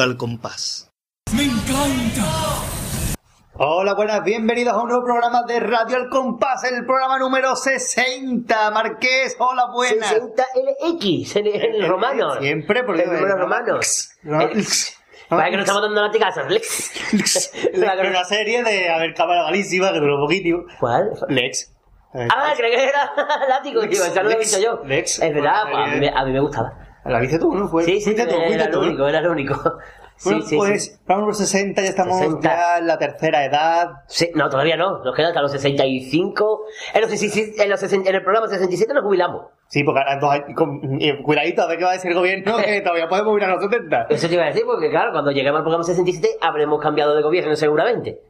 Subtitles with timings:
[0.00, 0.90] Radio al Compás.
[1.36, 2.24] ¡Me encanta!
[3.58, 8.70] Hola, buenas, bienvenidos a un nuevo programa de Radio al Compás, el programa número 60.
[8.70, 10.08] Marqués, hola, buenas.
[10.08, 12.34] 60 LX en el, en el romano.
[12.40, 13.78] Siempre, porque el número romano.
[14.22, 14.64] No, El-
[15.28, 16.44] Para que no estamos dando latigazos.
[17.74, 20.64] Era una serie de, a ver, cámara malísima, que duró un poquito.
[20.80, 21.10] ¿Cuál?
[21.28, 21.74] Lex.
[22.14, 23.12] Ah, creí que era
[23.50, 24.00] látigo, tío.
[24.14, 24.80] No lo he visto yo.
[24.82, 25.18] Lex.
[25.18, 25.64] Es verdad,
[26.14, 26.86] a mí me gustaba.
[27.04, 27.68] La viste tú, ¿no?
[27.68, 29.54] Fue, Sí, sí, tú, era el único, era el único.
[30.20, 30.90] Sí, Bueno, sí, pues, sí.
[31.06, 32.40] programa número 60, ya estamos 60.
[32.46, 33.88] ya en la tercera edad.
[34.06, 35.02] Sí, no, todavía no.
[35.02, 36.60] Nos quedan hasta los 65.
[36.92, 39.46] En, los, 67 en, los 60 en el programa 67 nos jubilamos.
[39.68, 42.54] Sí, porque ahora años- con- eh, cuidadito, a ver qué va a decir el gobierno,
[42.62, 44.08] que todavía podemos ir a los 70.
[44.10, 47.22] Eso te iba a decir, porque claro, cuando lleguemos al programa 67 habremos cambiado de
[47.22, 48.20] gobierno seguramente.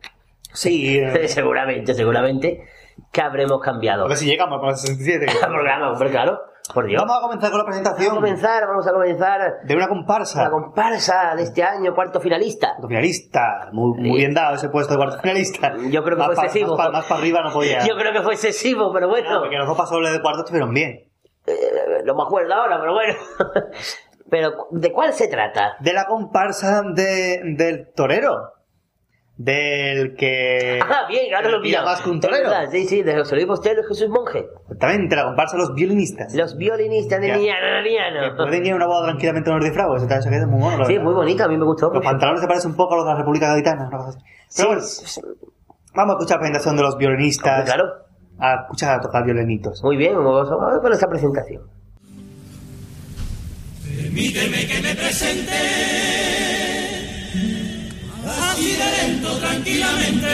[0.53, 2.69] Sí, eh, seguramente, seguramente
[3.11, 4.05] que habremos cambiado.
[4.05, 5.27] a ver si llegamos a los 67.
[5.27, 6.41] El programa, hombre, claro.
[6.75, 7.01] Por Dios.
[7.03, 10.45] Vamos a comenzar con la Vamos presentación a comenzar, vamos a comenzar de una comparsa.
[10.45, 12.69] la comparsa de este año, cuarto finalista.
[12.75, 15.73] Cuarto finalista, muy, bien dado ese puesto de cuarto finalista.
[15.91, 16.77] Yo creo que más fue pa- excesivo.
[16.77, 17.85] Más para arriba no podía.
[17.87, 21.09] Yo creo que fue excesivo, pero bueno, Porque los dos pasos de cuarto estuvieron bien.
[21.47, 23.15] eh, no me acuerdo ahora, pero bueno.
[24.31, 25.77] pero, ¿de cuál se trata?
[25.81, 28.53] De la comparsa de, del torero.
[29.43, 30.79] Del que.
[30.91, 31.87] Ah, bien, ahora lo pillado.
[31.87, 32.51] más que un torero.
[32.71, 34.45] Sí, sí, de José Luis Bostelo y Jesús Monje.
[34.65, 36.35] Exactamente, la comparsa los violinistas.
[36.35, 38.37] Los violinistas de Nariano.
[38.37, 40.03] pueden ir a una boda tranquilamente Fragos.
[40.03, 40.85] Ese se queda muy mono.
[40.85, 41.91] Sí, muy bonito, a mí me gustó.
[41.91, 43.55] Los pantalones se parecen un poco a los de la República.
[43.57, 44.83] Sí, Pero bueno,
[45.95, 47.61] vamos a escuchar la presentación de los violinistas.
[47.61, 47.85] hombre, claro.
[48.41, 49.83] A escuchar a tocar violinitos.
[49.83, 51.63] Muy bien, vamos a ver esta presentación.
[53.97, 56.70] Permíteme que me presente
[58.31, 60.29] así de lento, tranquilamente.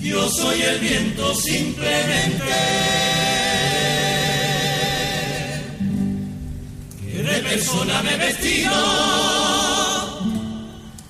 [0.00, 2.44] Yo soy el viento simplemente.
[7.28, 8.72] De persona me he vestido,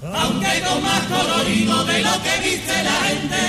[0.02, 3.44] aunque con más colorido de lo que viste la gente.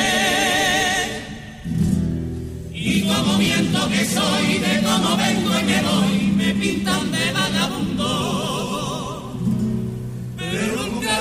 [2.74, 7.99] Y como viento que soy, de cómo vengo y me voy, me pintan de vagabundo.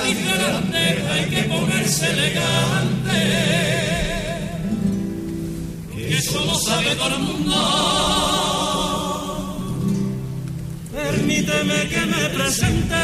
[0.09, 3.21] Dije grande, hay que ponerse elegante.
[5.93, 7.55] Que eso lo sabe todo el mundo.
[10.91, 12.95] Permíteme que me presente.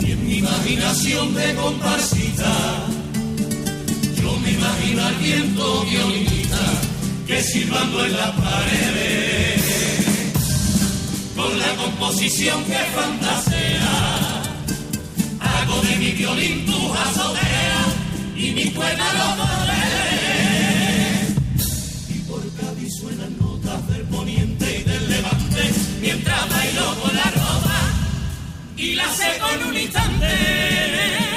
[0.00, 2.52] Y en mi imaginación de comparsita,
[4.20, 6.60] yo me imagino al viento violinista
[7.26, 9.57] que silbando en las paredes,
[11.48, 14.42] con la composición que fantasea,
[15.40, 17.84] hago de mi violín tu azotea
[18.36, 19.78] y mi cuerda los dobles.
[22.14, 27.80] Y por Cádiz suenan notas del poniente y del levante, mientras bailo con la ropa
[28.76, 31.27] y la seco en un instante.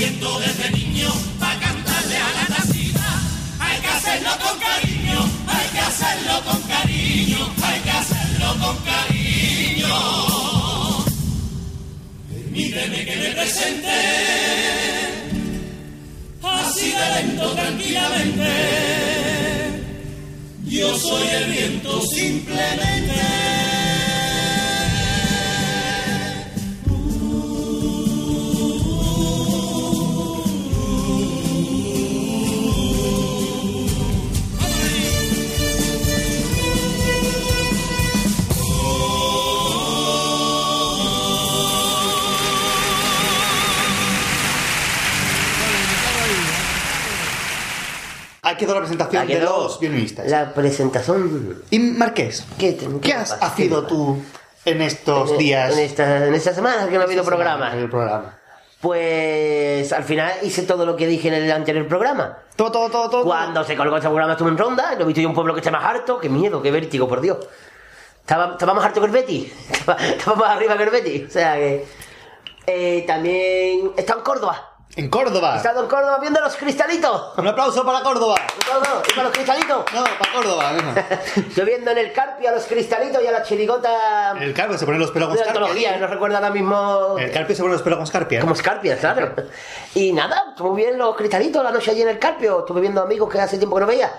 [0.00, 3.20] Siento desde niño para cantarle a la tacita.
[3.58, 9.94] Hay que hacerlo con cariño, hay que hacerlo con cariño, hay que hacerlo con cariño.
[12.30, 13.96] Permíteme que me presente
[16.42, 18.50] así de lento, tranquilamente.
[20.64, 23.69] Yo soy el viento simplemente.
[48.60, 50.26] Quedó la presentación de los violinistas.
[50.30, 51.62] La presentación.
[51.70, 54.22] Y Marqués, ¿Qué, te- ¿qué has sido tú
[54.64, 55.72] en estos En- días?
[55.72, 57.74] En esta, en esta semana que no ha habido programa.
[57.74, 58.36] El programa.
[58.80, 62.38] Pues al final hice todo lo que dije en el anterior programa.
[62.56, 63.24] Todo, todo, todo, todo.
[63.24, 65.54] Cuando se colgó ese programa estuve en ronda, lo he visto yo en un pueblo
[65.54, 67.38] que está más harto, qué miedo, qué vértigo, por Dios.
[68.20, 71.24] Estaba, estaba más harto que el Betty, estaba, estaba más arriba que el Betty.
[71.24, 71.84] O sea que.
[72.66, 74.69] eh, también está en Córdoba.
[74.96, 75.56] En Córdoba.
[75.56, 77.32] Estado en Córdoba viendo los cristalitos.
[77.38, 78.34] Un aplauso para Córdoba.
[78.40, 79.02] ¿En Córdoba?
[79.08, 79.84] ¿Y para los cristalitos?
[79.94, 80.72] No, para Córdoba.
[80.72, 80.94] no.
[81.48, 84.84] Estoy viendo en el Carpio a los cristalitos y a la chirigota El carpio se
[84.86, 85.60] pone los pelos con escarpia.
[85.60, 87.16] antología, no recuerdo ahora mismo...
[87.18, 88.40] El carpio se pone los pelos con escarpia.
[88.40, 89.32] Como escarpias, claro.
[89.94, 92.60] Y nada, estuvo bien los cristalitos la noche allí en el Carpio.
[92.60, 94.10] Estuve viendo amigos que hace tiempo que no veía.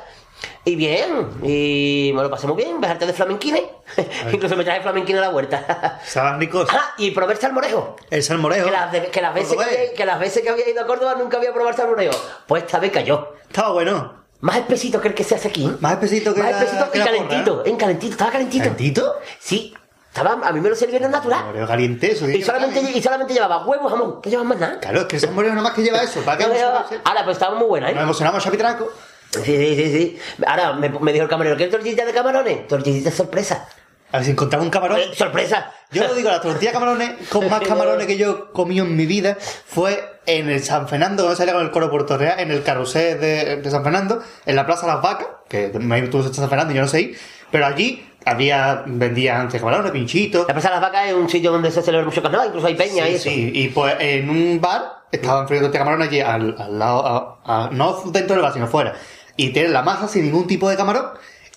[0.64, 3.64] Y bien, y me lo pasé muy bien, bajarte de flamenquines.
[4.32, 6.00] Incluso me traje flamenquines a la huerta.
[6.06, 6.70] Estaban ricos.
[6.72, 7.96] ah, y probé el salmorejo.
[8.12, 8.66] El salmorejo.
[8.66, 11.16] Que las, que, las veces que, había, que las veces que había ido a Córdoba
[11.18, 12.16] nunca había probado el salmorejo.
[12.46, 13.30] Pues esta vez cayó.
[13.50, 14.22] Estaba bueno.
[14.42, 15.68] Más espesito que el que se hace aquí.
[15.80, 17.58] Más espesito que Más la- espesito que y la calentito.
[17.58, 17.70] porra.
[17.70, 18.64] En calentito, estaba calentito.
[18.64, 19.16] ¿Calentito?
[19.40, 19.74] Sí,
[20.10, 21.40] estaba, a mí me lo sirvieron natural.
[21.40, 22.30] Salmorejo caliente, eso.
[22.30, 24.20] Y solamente, y solamente llevaba huevo, jamón.
[24.24, 24.80] No llevaba más nada.
[24.80, 26.22] Claro, es que el salmorejo nada más que lleva eso.
[26.22, 26.86] ¿Para qué No llevaba-?
[27.04, 27.94] Ahora, pues estaba muy buena, ¿eh?
[27.96, 28.92] Nos emocionamos, chapitraco.
[29.32, 30.20] Sí, sí, sí, sí.
[30.46, 32.68] Ahora me, me dijo el camarero, ¿quieres tortillita de camarones?
[32.68, 33.68] Tortillita sorpresa.
[34.14, 35.00] A ver si encontramos un camarón.
[35.00, 35.72] Eh, sorpresa.
[35.92, 39.06] Yo lo digo, la tortilla de camarones con más camarones que yo comí en mi
[39.06, 42.62] vida fue en el San Fernando, cuando salía con el coro Puerto Real, en el
[42.62, 46.74] carrusel de, de San Fernando, en la Plaza Las Vacas, que me en San Fernando
[46.74, 47.18] y yo no sé, ir,
[47.52, 50.46] pero allí había, vendían antes camarones, pinchitos.
[50.48, 53.08] La Plaza las Vacas es un sitio donde se celebra mucho carnaval, incluso hay peña
[53.08, 53.24] y Sí, eso.
[53.30, 57.40] sí, y pues en un bar estaban friendo tortilla de camarones allí al, al lado,
[57.46, 58.94] a- a- no dentro del bar, sino fuera.
[59.38, 61.06] Y tienen la masa sin ningún tipo de camarón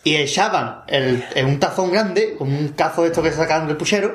[0.03, 3.77] y echaban el, en un tazón grande, con un cazo de esto que sacaban del
[3.77, 4.15] puchero,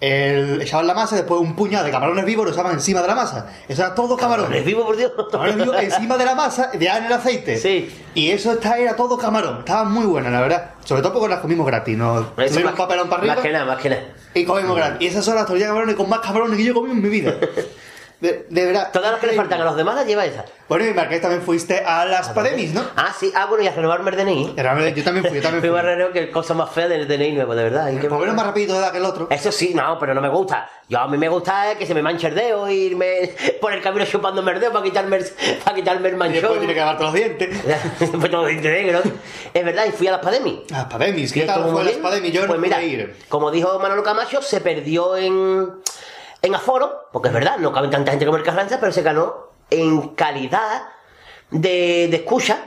[0.00, 3.06] el- echaban la masa y después un puñado de camarones vivos lo echaban encima de
[3.08, 3.46] la masa.
[3.68, 4.64] Eso era todo ¿No es camarones.
[4.64, 5.12] vivo, por Dios?
[5.30, 7.56] Camarones vivos encima de la masa, ya en el aceite.
[7.56, 7.88] Sí.
[8.14, 9.60] Y eso está, era todo camarón.
[9.60, 10.70] Estaba muy bueno, la verdad.
[10.84, 11.96] Sobre todo porque las comimos gratis.
[11.96, 13.34] Nos más- papelón para arriba.
[13.36, 14.02] Más que nada, más que nada.
[14.34, 14.96] Y comimos gratis.
[15.02, 17.02] Y esas son las tortillas de camarones con más camarones que yo he comido en
[17.02, 17.34] mi vida.
[18.22, 18.90] De, de verdad.
[18.92, 20.44] Todas las que le faltan a los demás las lleva esa.
[20.68, 22.84] Bueno, y Marqués también fuiste a las Pademis, ¿no?
[22.94, 23.32] Ah, sí.
[23.34, 24.54] Ah, bueno, y a renovarme el DNI.
[24.94, 25.78] Yo también fui, yo también Fui fui.
[25.78, 27.90] a Reno, que cosa más fea del DNI nuevo, de verdad.
[27.90, 29.26] Y lo menos más rapidito de edad que el otro.
[29.28, 30.70] Eso sí, no, pero no me gusta.
[30.88, 33.72] Yo a mí me gusta eh, que se me manche el dedo e irme por
[33.72, 35.24] el camino chupándome el dedo para quitarme el,
[35.64, 36.40] para quitarme el Y manchón.
[36.42, 37.58] después tiene que lavarte los dientes.
[37.98, 39.00] Pues todo de negro.
[39.52, 40.62] Es verdad, y fui a las Pademi.
[40.70, 41.94] Las Pademis, ¿qué Y tal fue las.
[41.94, 42.32] Pademis?
[42.32, 43.16] Yo pues no mira, pude ir.
[43.28, 45.72] como dijo Manolo Camacho, se perdió en,
[46.42, 49.50] en aforo, porque es verdad, no cabe tanta gente como el Carranza, pero se ganó
[49.70, 50.82] en calidad
[51.50, 52.58] de, de escucha.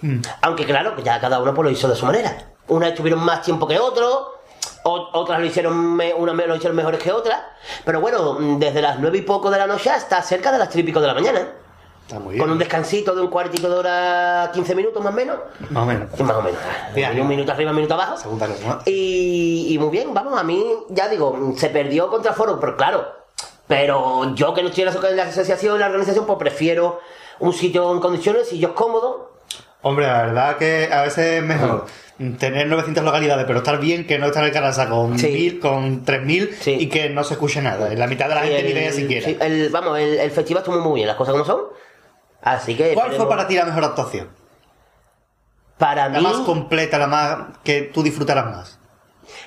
[0.00, 0.20] Mm.
[0.42, 2.48] Aunque claro, que ya cada uno pues, lo hizo de su manera.
[2.68, 4.28] Unas estuvieron más tiempo que otros,
[4.84, 7.40] o- otras lo hicieron, me- unas me- lo hicieron mejores que otras.
[7.84, 10.80] Pero bueno, desde las nueve y poco de la noche hasta cerca de las tres
[10.82, 11.48] y pico de la mañana.
[12.06, 12.42] Está muy bien.
[12.42, 15.36] Con un descansito de un cuartito de hora, 15 minutos más o menos.
[15.70, 16.08] Más o menos.
[16.16, 16.60] Sí, más o menos.
[16.94, 17.20] Bien.
[17.20, 18.16] un minuto arriba, un minuto abajo.
[18.18, 18.48] Segunda.
[18.84, 23.06] Y, y muy bien, vamos, a mí, ya digo, se perdió contra Foro, pero claro.
[23.68, 27.00] Pero yo que no estoy en la, asociación, en la organización, pues prefiero
[27.38, 29.28] un sitio en condiciones, sitios cómodos.
[29.82, 31.86] Hombre, la verdad que a veces es mejor
[32.38, 35.28] tener 900 localidades, pero estar bien que no estar en Carranza con Sí.
[35.28, 36.76] 1000, con 3000 Sí.
[36.78, 37.90] y que no se escuche nada.
[37.92, 39.28] En la mitad de la gente ni el- vea siquiera.
[39.46, 41.62] el- vamos, el, el festival estuvo muy bien, las cosas como son.
[42.42, 42.94] Así que.
[42.94, 44.28] ¿Cuál fue para ti la mejor actuación?
[45.78, 46.24] Para La mí.
[46.24, 48.78] más completa, la más que tú disfrutaras más.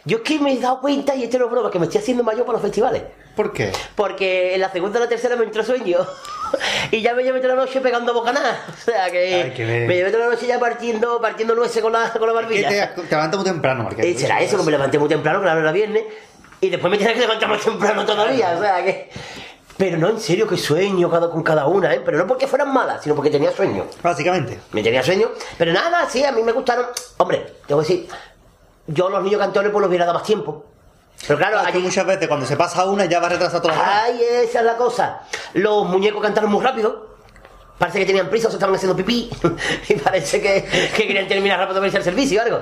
[0.05, 2.01] Yo es que me he dado cuenta, y esto no es broma, que me estoy
[2.01, 3.03] haciendo mayor para los festivales.
[3.35, 3.71] ¿Por qué?
[3.95, 5.99] Porque en la segunda o la tercera me entró sueño.
[6.91, 8.57] y ya me llevé toda la noche pegando bocanadas.
[8.73, 9.53] O sea que.
[9.55, 12.33] Ay, me llevé toda la noche ya partiendo, partiendo nueces con la, con la ¿Qué
[12.33, 12.95] barbilla.
[12.95, 14.19] te, te levantas muy temprano, Marqués?
[14.19, 16.03] Será eso, que me levanté muy temprano, claro, era viernes.
[16.61, 18.55] Y después me tenía que levantar más temprano todavía.
[18.57, 19.09] O sea que.
[19.77, 22.01] Pero no, en serio, que sueño cada, con cada una, ¿eh?
[22.03, 23.86] Pero no porque fueran malas, sino porque tenía sueño.
[24.01, 24.60] Básicamente.
[24.72, 25.29] Me tenía sueño.
[25.58, 26.86] Pero nada, sí, a mí me gustaron.
[27.17, 28.08] Hombre, tengo que decir,
[28.88, 30.65] yo los niños cantores pues los hubiera dado más tiempo.
[31.27, 33.75] Pero claro, Es que allí- muchas veces cuando se pasa una ya va retrasado toda
[33.75, 34.01] la demás.
[34.05, 35.22] Ay, esa es la cosa.
[35.53, 37.15] Los muñecos cantaron muy rápido.
[37.77, 39.29] Parece que tenían prisa o se estaban haciendo pipí.
[39.89, 40.63] y parece que,
[40.96, 42.62] que querían terminar rápido para irse al servicio o algo.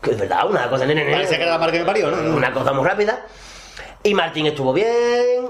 [0.00, 1.16] Que es verdad, una cosa, nene, nene.
[1.16, 2.34] Parece que era la marca que me parió, ¿no?
[2.36, 3.26] Una cosa muy rápida.
[4.02, 5.46] Y Martín estuvo bien.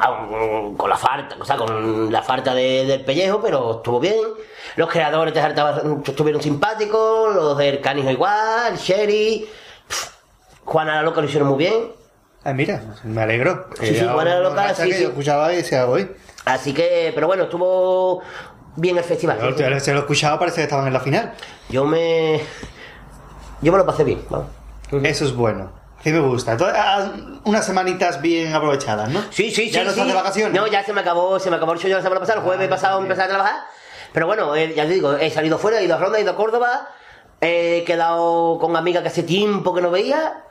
[0.00, 4.16] Aun Con la falta, o sea, con la falta de- del pellejo, pero estuvo bien.
[4.76, 5.40] Los creadores de
[6.06, 9.48] estuvieron simpáticos, los del Canijo igual, Sherry.
[9.88, 10.08] Pff,
[10.64, 11.92] Juana la Loca lo hicieron muy bien.
[12.44, 13.66] Ah, mira, me alegro.
[13.80, 15.02] Sí, sí, Era Juana la Loca, sí, que sí.
[15.02, 16.10] yo escuchaba y decía, voy.
[16.44, 18.22] Así que, pero bueno, estuvo
[18.76, 19.38] bien el festival.
[19.80, 21.34] Se lo escuchaba, parece que estaban en la final.
[21.68, 22.40] Yo me.
[23.60, 24.22] Yo me lo pasé bien.
[25.02, 25.70] Eso es bueno.
[26.02, 26.52] Sí me gusta.
[26.52, 26.80] Entonces,
[27.44, 29.20] unas semanitas bien aprovechadas, ¿no?
[29.30, 29.70] Sí, sí, sí.
[29.70, 30.10] ¿Ya no estás sí.
[30.10, 30.54] de vacaciones?
[30.60, 32.66] No, ya se me acabó, se me acabó el show la semana pasada, el jueves
[32.66, 33.10] Ah, pasado bien.
[33.10, 33.56] empecé a trabajar.
[34.12, 36.32] Pero bueno, eh, ya te digo, he salido fuera, he ido a Ronda, he ido
[36.32, 36.88] a Córdoba,
[37.40, 40.42] he quedado con amigas que hace tiempo que no veía.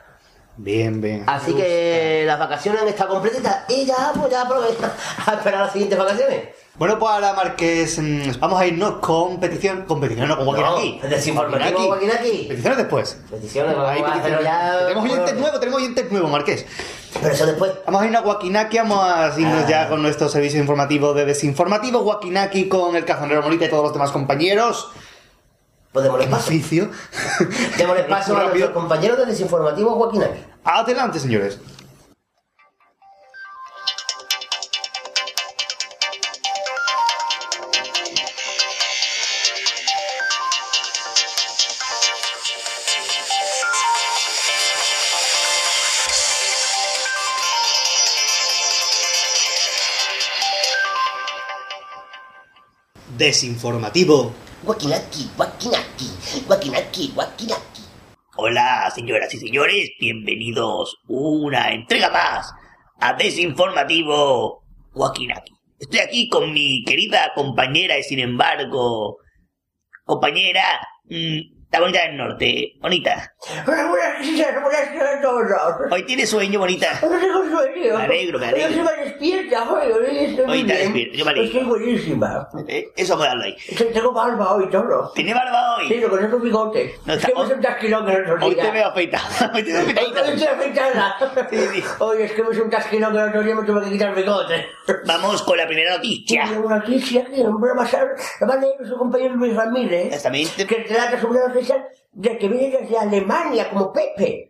[0.56, 1.24] Bien, bien.
[1.26, 4.92] Así que las vacaciones han estado completitas y ya, pues ya aprovecha
[5.26, 6.48] a esperar las siguientes vacaciones.
[6.80, 9.82] Bueno, pues ahora, Marqués, mm, vamos a irnos con petición.
[9.82, 12.46] Con petición, no, con Joaquín No, desinformativo aquí.
[12.48, 13.18] Peticiones después.
[13.30, 14.44] Peticiones, Hay vamos a hacerlo peticiones.
[14.44, 14.78] ya.
[14.86, 15.40] Tenemos oyentes bueno.
[15.40, 16.66] nuevos, tenemos oyentes nuevos, Marqués.
[17.20, 17.72] Pero eso después.
[17.84, 22.00] Vamos a irnos a Wakinaki, vamos a irnos ya con nuestro servicio informativo de desinformativo.
[22.00, 24.88] Wakinaki con el cazonero Molita y todos los demás compañeros.
[25.92, 26.46] Pues démosle ¡Qué paso.
[26.46, 26.90] oficio!
[27.76, 30.18] Démosle paso a nuestros compañeros de Desinformativo Aquí.
[30.64, 31.58] Adelante, señores.
[53.20, 54.32] Desinformativo.
[54.64, 56.08] Joaquinaki, Joaquinaki,
[56.46, 57.82] Joaquinaki, Joaquinaki.
[58.38, 62.50] Hola, señoras y señores, bienvenidos una entrega más
[62.98, 65.52] a Desinformativo Joaquinaki.
[65.78, 69.18] Estoy aquí con mi querida compañera y sin embargo,
[70.06, 73.32] compañera, mm, la bonita del norte, bonita.
[75.90, 76.88] Hoy tiene sueño, bonita.
[77.02, 77.96] No tengo sueño.
[77.98, 78.68] Me alegro, me alegro.
[78.68, 81.46] Yo soy más despierta, joder, hoy estoy Hoy está despierta, yo me alegro.
[81.60, 82.48] Estoy buenísima.
[82.68, 83.56] Eh, Eso me habla ahí.
[83.92, 85.12] Tengo barba hoy todo.
[85.14, 86.00] ¿Tiene barba Sí, hoy?
[86.00, 86.92] lo con esos bigotes.
[87.06, 89.24] No es está- me que el otro Hoy te veo afeitado.
[89.54, 90.26] Hoy te veo Hoy afeitado.
[90.26, 91.16] estoy afeitada.
[91.50, 91.84] Sí, sí.
[92.00, 94.08] Oye, es que me hice un tasquilón que el otro día me tuve que quitar
[94.10, 94.66] el bigote.
[95.06, 96.44] Vamos con la primera noticia.
[96.48, 97.88] Tengo una noticia que un programa
[98.40, 100.06] la va a leer su compañero Luis Ramírez.
[100.06, 100.66] Exactamente.
[100.66, 101.40] Que trata sobre
[102.12, 104.46] de que viene desde Alemania como Pepe.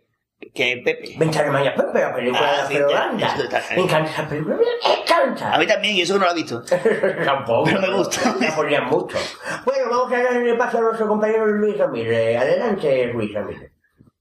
[0.53, 1.15] Que Pepe.
[1.17, 3.27] Vente a Alemania, Pepe, la película Ah, de la sí, Ferolanda.
[3.27, 5.53] eso está Me encanta esa película, me encanta.
[5.53, 6.63] A mí también, y eso no lo ha visto.
[7.25, 7.65] Tampoco.
[7.65, 8.35] Pero me gusta.
[8.39, 9.17] Me ponían mucho.
[9.65, 12.37] Bueno, vamos a darle paso a nuestro compañero Luis Ramírez.
[12.41, 13.71] Adelante, Luis Ramírez.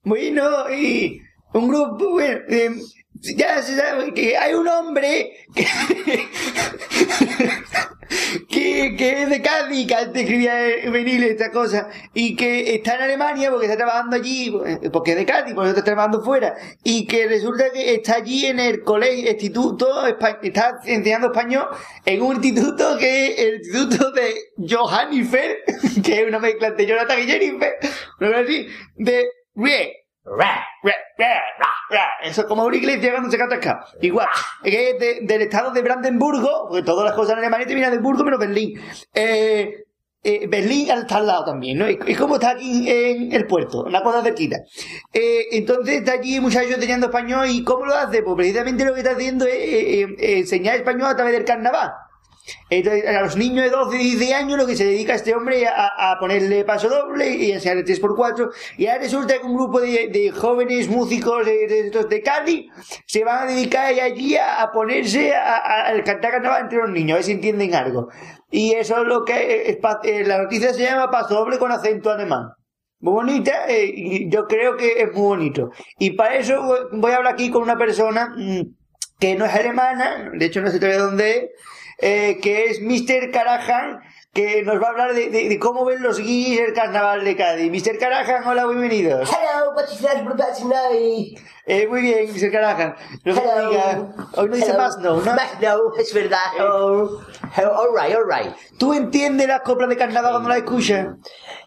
[0.03, 1.21] Bueno, y
[1.55, 2.71] un grupo, bueno, eh,
[3.37, 5.67] ya se sabe que hay un hombre que,
[8.49, 12.95] que, que es de Cádiz, que antes escribía en vinil esta cosa, y que está
[12.97, 14.53] en Alemania porque está trabajando allí,
[14.93, 18.59] porque es de Cádiz, porque está trabajando fuera, y que resulta que está allí en
[18.59, 21.69] el colegio, instituto, está enseñando español
[22.07, 24.35] en un instituto que es el instituto de
[24.69, 25.59] Johannifer,
[26.05, 27.73] que es una mezcla entre Jonathan y Jennifer,
[28.19, 30.00] una cosa así, de Rie.
[32.23, 33.85] Eso es como una iglesia cuando se canta acá.
[34.01, 34.29] Igual.
[34.63, 38.23] Es de- del estado de Brandenburgo, porque todas las cosas en Alemania terminan de Burgo
[38.25, 38.81] menos Berlín.
[39.15, 39.85] Eh,
[40.23, 41.87] eh, Berlín está al lado también, ¿no?
[41.87, 44.59] Es, como está aquí en el puerto, una cosa cerquita.
[45.13, 48.23] Eh, entonces está allí el muchacho enseñando español y ¿cómo lo hace?
[48.23, 51.91] Pues precisamente lo que está haciendo es eh, eh, enseñar español a través del carnaval.
[52.71, 56.13] A los niños de 12 y 10 años lo que se dedica este hombre a,
[56.13, 60.31] a ponerle paso doble y enseñarle 3x4 y ahora resulta que un grupo de, de
[60.33, 62.67] jóvenes músicos de, de, de Cádiz
[63.07, 66.91] se van a dedicar allí a, a ponerse a, a- a cantar carnaval entre los
[66.91, 68.09] niños, a ver si entienden algo.
[68.51, 72.11] Y eso es lo que es eh, la noticia se llama paso doble con acento
[72.11, 72.49] alemán.
[73.01, 75.71] Muy bonita, eh, yo creo que es muy bonito.
[75.99, 78.61] Y para eso voy- voy a hablar aquí con una persona mm,
[79.21, 81.45] que no es alemana, de hecho no sé todavía dónde es,
[82.01, 83.31] eh, que es Mr.
[83.31, 84.01] Carajan,
[84.33, 87.37] que nos va a hablar de, de- de cómo ven los guiris el carnaval de
[87.37, 87.71] Cádiz.
[87.71, 87.99] Mr.
[87.99, 89.29] Carajan, hola, bienvenidos.
[89.31, 91.39] Hello, what is that tonight?
[91.67, 92.51] Eh, muy bien, Mr.
[92.51, 92.95] Carajan.
[93.25, 93.71] No Hello.
[93.71, 94.79] diga, hoy no dice Hello.
[94.79, 95.35] más no, ¿no?
[95.35, 96.39] Más no, es verdad.
[96.61, 97.21] Oh,
[97.59, 98.55] oh, all right, all right.
[98.79, 101.07] ¿Tú entiendes las coplas de carnaval cuando las escuchas?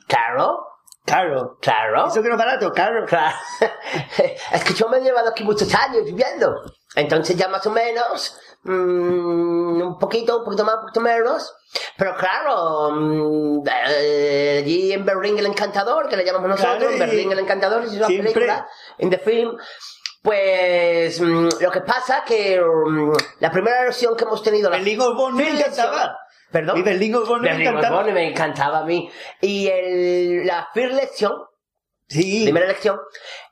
[0.07, 0.59] Claro,
[1.05, 1.57] Caro.
[1.61, 2.07] claro.
[2.07, 3.05] Eso que no es barato, caro.
[3.05, 3.35] Claro.
[4.53, 6.55] Es que yo me he llevado aquí muchos años viviendo.
[6.95, 11.53] Entonces ya más o menos, mm, un poquito, un poquito más, un poquito menos.
[11.97, 16.99] Pero claro, mm, eh, allí en Berlín el Encantador, que le llamamos nosotros, Claro, y-
[16.99, 18.33] Berlín el Encantador, es una Siempre.
[18.33, 18.67] película,
[18.97, 19.57] en the film.
[20.21, 24.69] Pues mm, lo que pasa que mm, la primera versión que hemos tenido...
[24.69, 25.01] la film
[25.37, 26.17] versión- encantaba.
[26.51, 26.77] Perdón.
[26.77, 28.03] Y Berlín Osborne me encantaba.
[28.03, 29.09] Me encantaba a mí.
[29.41, 31.33] Y el, la first lección,
[32.07, 32.43] Sí.
[32.43, 32.99] primera lección,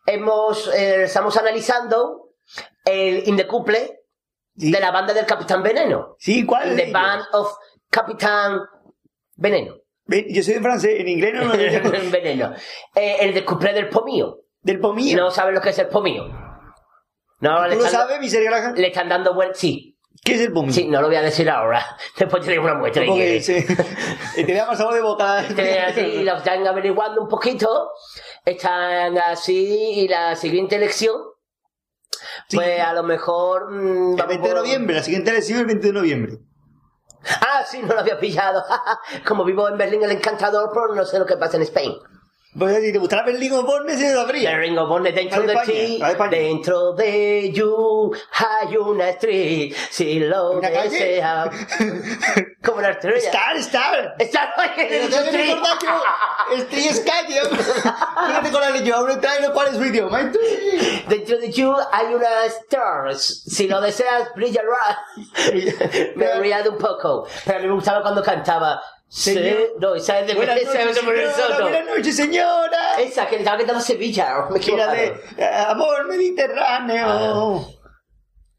[0.06, 2.30] hemos, eh, estamos analizando
[2.86, 4.01] el In the Couple
[4.58, 4.72] sí.
[4.72, 6.16] de la banda del Capitán Veneno.
[6.20, 6.76] Sí, ¿cuál?
[6.76, 6.92] The?
[6.92, 7.52] Band of
[7.90, 8.60] Capitán
[9.36, 9.76] Veneno.
[10.06, 11.90] Ve, Yo soy de francés, en inglés no lo digo.
[12.12, 12.54] Veneno.
[12.96, 14.40] Eh, el de Couple del Pomío.
[14.62, 15.18] Del pomillo.
[15.18, 16.26] No sabes lo que es el Pomío.
[17.40, 18.44] No, ¿Tú lo sabes, Mr.
[18.44, 18.76] Carajan?
[18.76, 19.58] le están dando vueltas.
[19.58, 20.74] Sí, ¿Qué es el pomillo?
[20.74, 21.84] sí, no lo voy a decir ahora.
[22.20, 23.04] Después te digo una muestra.
[23.08, 25.44] Porque y- y te da más sabor de boca.
[25.58, 27.90] Este, y lo están averiguando un poquito,
[28.46, 31.16] están así, y la siguiente elección,
[32.52, 32.58] Sí.
[32.58, 33.72] pues a lo mejor...
[33.72, 36.38] mm, El vamos 20 de noviembre, la siguiente elección el 20 de noviembre.
[37.24, 38.64] Ah, sí, no lo había pillado.
[39.28, 41.96] Como vivo en Berlín el encantador, pero no sé lo que pasa en España.
[42.58, 44.58] Pues si te gustara ver Ring of Honor, se The sabría.
[44.58, 50.20] Ring of Honor dentro de de ti, de dentro de you hay una street, si
[50.20, 51.22] lo ¿Una calle?
[52.62, 53.18] Como la estrella.
[53.18, 54.16] Star, Star.
[54.76, 57.34] Que recordar que Estoy Sky,
[58.28, 60.20] Fíjate con la leyó, aún está en cuál es su idioma.
[60.20, 63.44] Entonces, Dentro de you hay una stars.
[63.48, 65.00] Si lo deseas, brillará.
[66.16, 67.28] Me riado un poco.
[67.46, 68.82] Pero a mí me gustaba cuando cantaba.
[69.14, 69.74] Sí, Señor.
[69.78, 71.34] no, esa es de Buenas noches, señora.
[71.34, 71.62] Soto.
[71.64, 72.96] Buenas noches, señora.
[72.98, 74.46] Esa que estaba cantando Sevilla.
[74.50, 77.68] Me de eh, amor mediterráneo.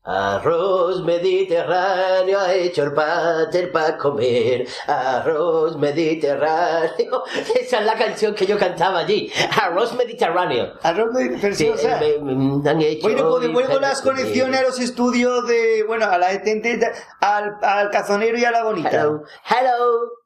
[0.05, 4.67] Arroz mediterráneo ha hecho el pater para comer.
[4.87, 7.23] Arroz mediterráneo.
[7.59, 9.33] Esa es la canción que yo cantaba allí.
[9.59, 10.75] Arroz mediterráneo.
[10.83, 11.57] Arroz mediterráneo.
[11.57, 15.83] Sí, sea, me- me han hecho Bueno, pues devuelvo las conexiones a los estudios de,
[15.85, 16.29] bueno, a la
[17.21, 18.91] al, al cazonero y a la bonita.
[18.91, 20.22] Hello, hello,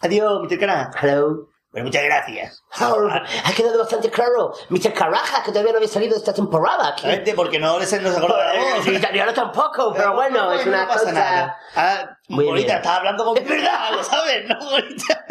[0.00, 0.58] Adiós, Mr.
[0.58, 0.90] Cana.
[1.00, 1.46] hello.
[1.72, 2.64] Bueno, muchas gracias.
[2.80, 4.52] Oh, ha quedado bastante claro.
[4.70, 4.92] Mr.
[4.92, 6.88] Caraja, que todavía no había salido esta temporada.
[6.88, 8.86] Exactamente, porque no les nos acordaba la voz.
[8.88, 11.12] El italiano tampoco, pero bueno, es una no pasa cosa.
[11.12, 11.58] nada.
[11.76, 13.38] Ah, Muy bonita, estaba hablando con...
[13.38, 13.92] Es verdad.
[13.92, 15.24] lo sabes, ¿no, bonita?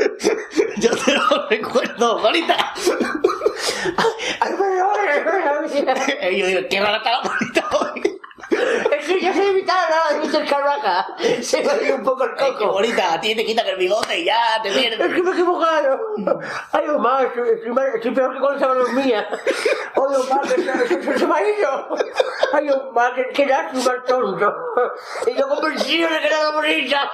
[0.77, 2.73] Yo te lo recuerdo, bonita.
[6.31, 8.18] Y yo digo, qué rara está la bonita hoy.
[8.91, 10.45] Es que yo soy invitada a la de Mr.
[10.47, 11.07] Caraja.
[11.41, 12.73] Se me dio un poco el Ay, qué coco.
[12.73, 15.13] bonita, a ti te quitan el bigote y ya te Es pierdes.
[15.13, 15.99] que me he equivocado.
[16.71, 19.25] Ay, Omar, estoy, estoy mal- estoy peor que con las mías.
[19.31, 21.87] Ay, Omar, que se, me ha ido.
[22.53, 24.55] Ay, Omar, que, que lástima tonto.
[25.27, 27.11] Y yo convencido de que era bonita.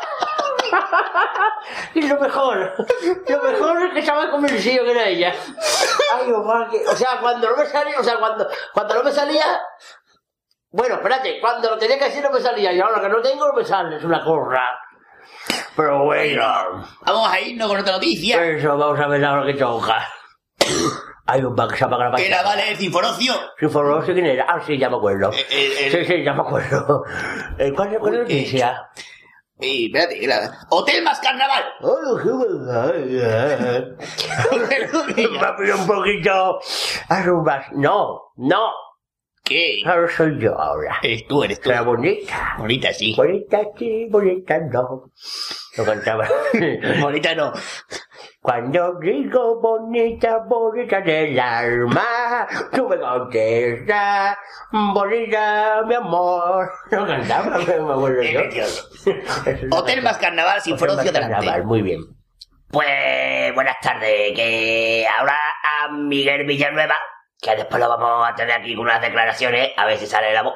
[1.94, 2.74] Y lo mejor,
[3.28, 5.34] lo mejor es que estaba convencido que era ella.
[6.14, 9.12] Ay, Omar, que, o sea, cuando no me salía, o sea, cuando, cuando no me
[9.12, 9.46] salía,
[10.76, 13.48] bueno, espérate, cuando lo tenía que decir no me salía, y ahora que no tengo
[13.48, 14.64] no me sale, es una corra.
[15.76, 16.86] Pero bueno.
[17.06, 18.44] Vamos a irnos con otra noticia.
[18.46, 20.06] Eso, vamos a ver ahora que toca.
[21.28, 23.34] Hay un banco que se apaga la Que la vale el Sinforocio.
[23.60, 24.46] Si fue no sé quién era.
[24.48, 25.32] Ah, sí, ya me acuerdo.
[25.34, 27.04] Eh, eh, Sí, sí, ya me acuerdo.
[27.58, 28.90] Eh, ¿Cuál es la noticia?
[29.60, 31.64] Eh, espérate, la- Hotel más carnaval.
[31.82, 33.86] Oh, qué verdad.
[35.80, 36.60] Un poquito.
[37.10, 37.72] Arrumbas.
[37.72, 38.72] No, no.
[39.46, 39.82] ¿Qué?
[39.86, 40.98] Ahora soy yo ahora.
[41.04, 41.70] Eres tú, eres tú.
[41.70, 42.56] Era bonita.
[42.58, 43.14] Bonita, sí.
[43.16, 45.12] Bonita sí, bonita no.
[45.78, 46.28] Lo cantaba.
[47.02, 47.54] Bonita no.
[48.42, 54.38] Cuando digo bonita, bonita del alma, tú me contestas,
[54.72, 56.70] bonita, mi amor.
[56.92, 58.42] No cantaba, me acuerdo yo.
[59.78, 61.36] Hotel más carnaval, Sinforocio Hotel delante.
[61.36, 62.02] carnaval, Muy bien.
[62.70, 65.38] Pues buenas tardes, que ahora
[65.84, 66.96] a Miguel Villanueva,
[67.42, 70.44] que después lo vamos a tener aquí con unas declaraciones, a ver si sale la
[70.44, 70.56] voz,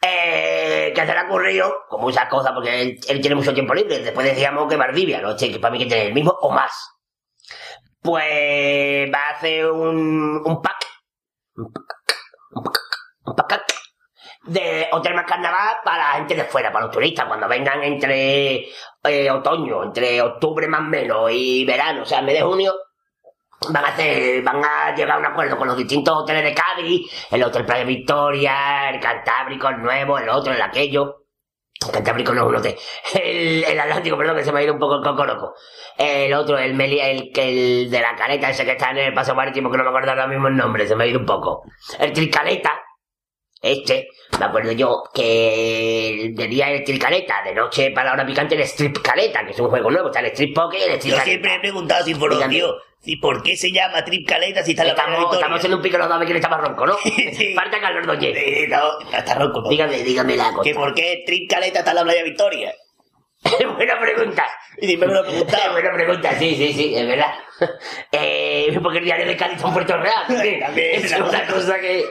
[0.00, 3.98] eh, que se le ha ocurrido, con muchas cosas, porque él, tiene mucho tiempo libre,
[3.98, 5.36] después decíamos que Valdivia, ¿no?
[5.36, 6.72] Che, que para mí que tiene el mismo o más.
[8.00, 10.86] Pues va a hacer un, un pack,
[11.56, 12.16] un pack,
[12.52, 12.78] un pack,
[13.24, 13.72] un pack
[14.44, 18.66] de Hotel más Carnaval para la gente de fuera, para los turistas, cuando vengan entre
[19.04, 22.74] eh, otoño, entre octubre más o menos y verano, o sea, mes de junio,
[23.70, 27.26] van a hacer, van a llegar a un acuerdo con los distintos hoteles de Cádiz,
[27.30, 31.18] el Hotel Playa Victoria, el Cantábrico, el Nuevo, el otro, el aquello.
[31.86, 32.76] El Cantábrico no es un hotel.
[33.14, 35.54] El, el Atlántico, perdón, que se me ha ido un poco el coco loco.
[35.98, 37.48] El otro, el Meli, el, que
[37.84, 40.10] el de la caleta, ese que está en el paso marítimo, que no me acuerdo
[40.10, 41.64] ahora mismo el nombre, se me ha ido un poco.
[41.98, 42.80] El Tricaleta,
[43.60, 48.54] este, me acuerdo yo que de día el Tricaleta, de noche para la hora picante
[48.54, 51.10] el Strip Caleta, que es un juego nuevo, está el Strip Poker y el Strip
[51.12, 51.24] Yo Caleta.
[51.24, 52.54] siempre he preguntado foro, Dígame.
[52.54, 55.76] tío, si por qué se llama Trip Caleta si está en la Estamos, estamos haciendo
[55.78, 56.96] un pico los dos a ver quién está más ronco, ¿no?
[57.04, 57.52] Sí.
[57.54, 58.68] Falta Carlos Doñez.
[58.68, 59.60] No, está ronco.
[59.62, 59.68] ¿no?
[59.68, 60.80] Dígame, dígame la Que cosa.
[60.86, 62.74] por qué Trip Caleta está en la playa Victoria.
[63.76, 64.46] Buena pregunta.
[64.80, 65.24] Y me lo.
[65.72, 67.34] Buena pregunta, sí, sí, sí, es verdad.
[68.12, 70.24] Eh, porque el diario de Cádiz está en Puerto Real.
[70.28, 70.60] también.
[70.60, 71.80] También, es la una cosa.
[71.80, 72.04] que...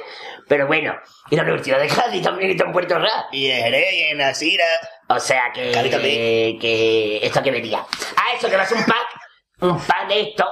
[0.48, 0.94] Pero bueno,
[1.30, 3.26] y la Universidad de Cádiz también está en Puerto Real.
[3.32, 4.66] Y en Jerez, y en Asira.
[5.08, 6.60] O sea que, Cádiz también.
[6.60, 7.80] que esto que venía.
[8.18, 9.08] Ah, eso que va a ser un pack,
[9.62, 10.46] un pack de esto,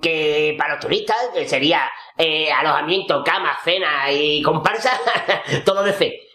[0.00, 4.92] que para los turistas, que sería eh, alojamiento, cama, cena y comparsa,
[5.64, 6.27] todo de C.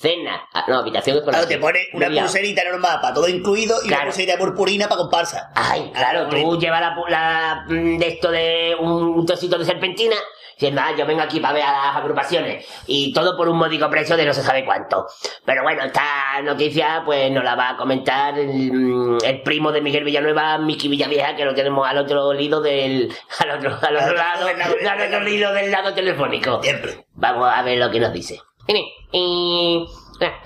[0.00, 3.88] Cena, ah, no, habitación Claro, la te pone una pulserita normal para todo incluido y
[3.88, 4.02] Claro.
[4.02, 5.50] una pulserita de purpurina para comparsa.
[5.56, 10.14] Ay, claro, tú llevas la, pu- la, mm, de esto de un trocito de serpentina,
[10.54, 13.90] diciendo, ah, yo vengo aquí para ver a las agrupaciones, y todo por un módico
[13.90, 15.04] precio de no se sabe cuánto.
[15.44, 19.80] Pero bueno, esta noticia, pues nos la va a comentar el, mm, el primo de
[19.80, 24.08] Miguel Villanueva, Miki Villavieja, que lo tenemos al otro lado del, al otro, al otro
[24.10, 26.62] Al lado, al otro lado del lado telefónico.
[26.62, 27.04] Siempre.
[27.14, 28.40] Vamos a ver lo que nos dice.
[28.68, 29.88] Mire, y
[30.20, 30.40] Ah.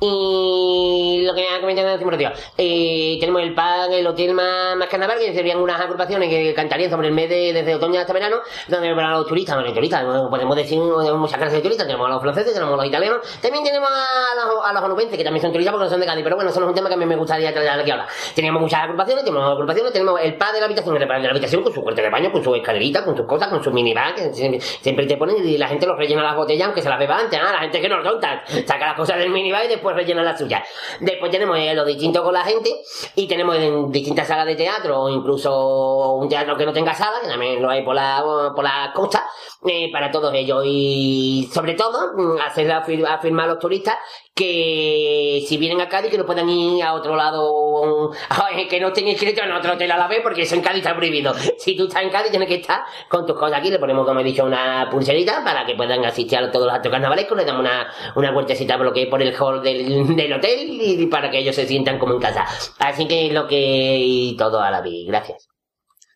[0.00, 2.30] Y lo que me ha comentado el último tío.
[2.58, 6.90] Eh, tenemos el PAN, el Hotel más, más Carnaval, que serían unas agrupaciones que cantarían
[6.90, 10.28] sobre el mes de, desde otoño hasta verano, donde para los turistas, bueno, turistas, no
[10.28, 13.40] podemos decir tenemos muchas clases de turistas, tenemos a los franceses, tenemos a los italianos,
[13.40, 16.06] también tenemos a los, a los onubenses, que también son turistas porque no son de
[16.06, 17.90] Cádiz, pero bueno, eso no es un tema que a mí me gustaría tratar aquí
[17.90, 18.06] ahora.
[18.34, 21.32] Teníamos muchas agrupaciones, tenemos agrupaciones, tenemos el PAN de la habitación, el PAN de la
[21.32, 24.14] habitación con su puerta de baño, con su escalerita, con sus cosas, con su minibar,
[24.14, 26.98] que siempre, siempre te ponen y la gente los rellena las botellas aunque se las
[26.98, 29.94] beba antes, ah, la gente que no tonta, saca las cosas del minibar y después
[29.96, 30.62] rellena las suyas.
[31.00, 32.70] Después tenemos eh, lo distinto con la gente
[33.14, 37.20] y tenemos en distintas salas de teatro o incluso un teatro que no tenga sala,
[37.22, 38.22] que también lo hay por la,
[38.54, 39.24] por la costa,
[39.66, 43.96] eh, para todos ellos y sobre todo mm, hacer afir- afirmar a los turistas
[44.34, 48.10] que si vienen a Cádiz que no puedan ir a otro lado
[48.68, 50.96] que no estén inscritos en otro hotel a la vez porque eso en Cádiz está
[50.96, 51.32] prohibido.
[51.58, 53.70] Si tú estás en Cádiz tienes que estar con tus cosas aquí.
[53.70, 56.90] Le ponemos como he dicho una pulserita para que puedan asistir a todos los actos
[56.90, 60.80] carnavalescos le damos una, una vueltecita por lo que por el hall del, del hotel
[60.80, 62.44] y para que ellos se sientan como en casa.
[62.78, 65.06] Así que lo que y todo a la vez.
[65.06, 65.48] Gracias.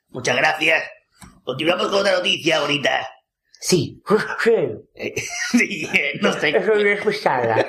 [0.09, 0.83] Muchas gracias.
[1.45, 3.18] Continuamos con otra noticia ahorita.
[3.61, 4.03] sí
[4.43, 4.51] sí
[4.95, 5.15] Eh,
[5.55, 6.65] eh, no sé.
[6.65, 7.67] soy despistada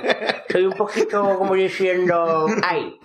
[0.50, 3.00] soy un poquito como diciendo ay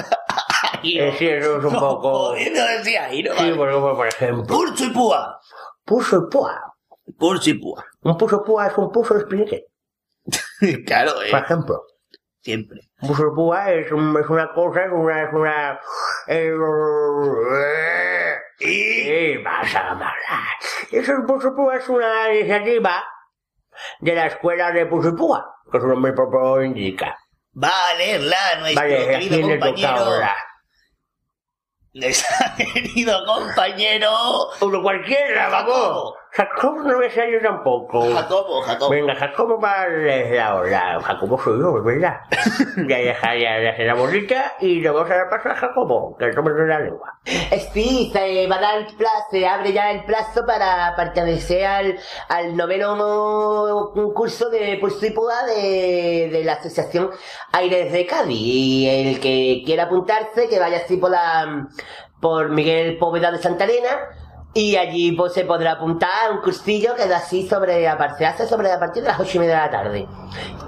[0.82, 2.34] Eh, sí, eso es un poco...
[2.34, 3.34] No decía ahí, ¿no?
[3.36, 4.44] Sí, por, por, por ejemplo.
[4.46, 5.40] Pulso y púa.
[5.82, 6.74] Puso y púa.
[7.18, 7.84] Pulso y púa.
[8.02, 9.66] Un puso púa es un puso de espinete,
[10.86, 11.82] claro, eh, por ejemplo.
[12.42, 12.80] siempre.
[13.00, 15.22] Un puso púa es, un, es una cosa, es una...
[15.22, 15.80] Es una
[16.26, 16.52] eh,
[18.64, 20.12] Y ¿Qué vas a hablar?
[20.90, 23.04] Eso el puso púa es una iniciativa
[24.00, 27.16] de la escuela de puso y púa, que su nombre propio indica.
[27.62, 29.88] va a leerla nuestro Vale, ¿a querido compañero.
[29.88, 30.36] ahora?
[31.92, 34.12] Nuestro querido compañero.
[34.60, 36.14] Uno cualquiera, vamos.
[36.34, 38.12] Jacobo no me yo tampoco.
[38.12, 38.90] Jacobo, Jacobo.
[38.90, 41.00] Venga, Jacobo va a leer ahora.
[41.00, 42.22] Jacobo soy yo, verdad.
[42.88, 46.16] ya deja ya de hacer la bolita y le vamos a dar paso a Jacobo,
[46.18, 47.20] que no me duele la lengua.
[47.72, 51.98] Sí, se va a dar el plazo, se abre ya el plazo para pertenecer al,
[52.28, 54.80] al noveno concurso de
[55.14, 57.10] púa de, de la Asociación
[57.52, 58.36] Aires de Cádiz.
[58.36, 61.68] Y el que quiera apuntarse, que vaya así por la,
[62.20, 64.08] por Miguel Póveda de Santa Elena,
[64.54, 67.96] y allí pues se podrá apuntar un cursillo que da así sobre, a
[68.46, 70.08] sobre a partir de las ocho y media de la tarde.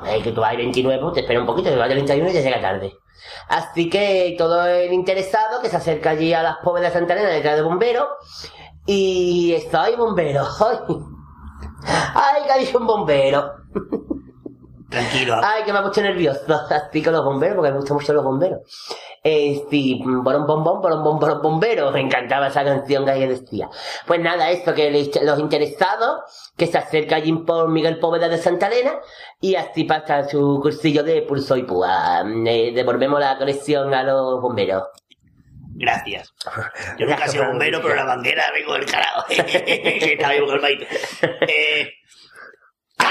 [0.08, 2.30] Eh, que tú vas el 29, pues te espera un poquito, que vas el 31
[2.30, 2.98] y ya llega tarde.
[3.48, 7.30] Así que todo el interesado que se acerca allí a las pobres de Santa Elena
[7.30, 8.08] detrás de bombero.
[8.86, 10.44] Y estoy bombero.
[11.88, 13.52] Ay, ay que ha dicho un bombero.
[14.96, 15.38] Tranquilo.
[15.42, 16.40] Ay, que me ha puesto nervioso.
[16.70, 18.60] Así con los bomberos, porque me gustan mucho los bomberos.
[19.22, 21.90] Eh, sí, borón bombón, borón bom, borón bombero.
[21.90, 23.68] Me encantaba esa canción que ahí decía.
[24.06, 24.90] Pues nada, esto que
[25.22, 26.22] los interesados,
[26.56, 28.94] que se acerca allí por Miguel Póveda de Santa Elena,
[29.40, 32.24] y así pasa su cursillo de pulso y púa.
[32.46, 34.84] Eh, devolvemos la colección a los bomberos.
[35.74, 36.32] Gracias.
[36.98, 39.26] Yo nunca he sido bombero, pero la manguera vengo del carajo.
[39.28, 40.86] que estaba con el maito.
[41.42, 41.92] Eh,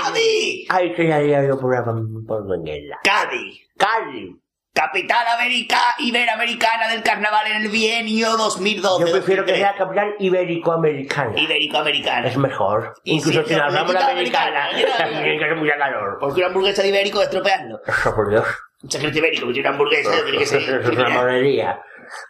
[0.03, 0.67] Cádiz.
[0.69, 2.99] Ay, había ido por, la- por Benguela.
[3.03, 3.59] Cádiz.
[3.77, 4.35] Cádiz.
[4.73, 9.05] Capital América Iberoamericana del Carnaval en el bienio 2012.
[9.05, 9.57] Yo prefiero que 2013.
[9.61, 11.39] sea capital ibérico-americana.
[11.39, 12.27] Ibérico-americana.
[12.27, 12.93] Es mejor.
[13.05, 16.17] Y Incluso si no, hablamos de ibérico- americana, también que hace mucha calor.
[16.19, 17.79] Porque una hamburguesa de ibérico es estropearlo.
[17.87, 18.45] Eso por Dios.
[18.83, 20.81] Un secreto ibérico, que una hamburguesa tiene que ser.
[20.81, 21.81] Es una monería.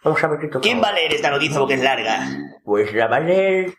[0.04, 0.60] Vamos a ver qué toca.
[0.60, 2.28] ¿Quién va a leer esta noticia porque es larga?
[2.64, 3.74] Pues la va a leer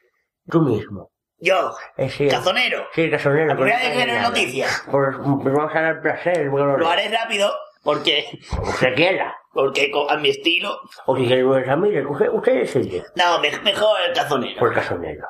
[0.50, 1.10] tú mismo.
[1.40, 2.88] Yo, Eh, sí, cazonero.
[2.94, 3.48] Sí, casonero.
[3.48, 4.84] La primera pues, vez que noticias.
[4.92, 6.50] Pues, pues vamos a dar placer.
[6.50, 9.36] Bueno, Lo haré rápido porque, usted quiera.
[9.54, 10.80] porque a mi estilo.
[11.06, 13.04] O si ver a mí, usted, usted decide.
[13.16, 14.60] No, me- mejor el cazonero.
[14.60, 15.28] Por casonero.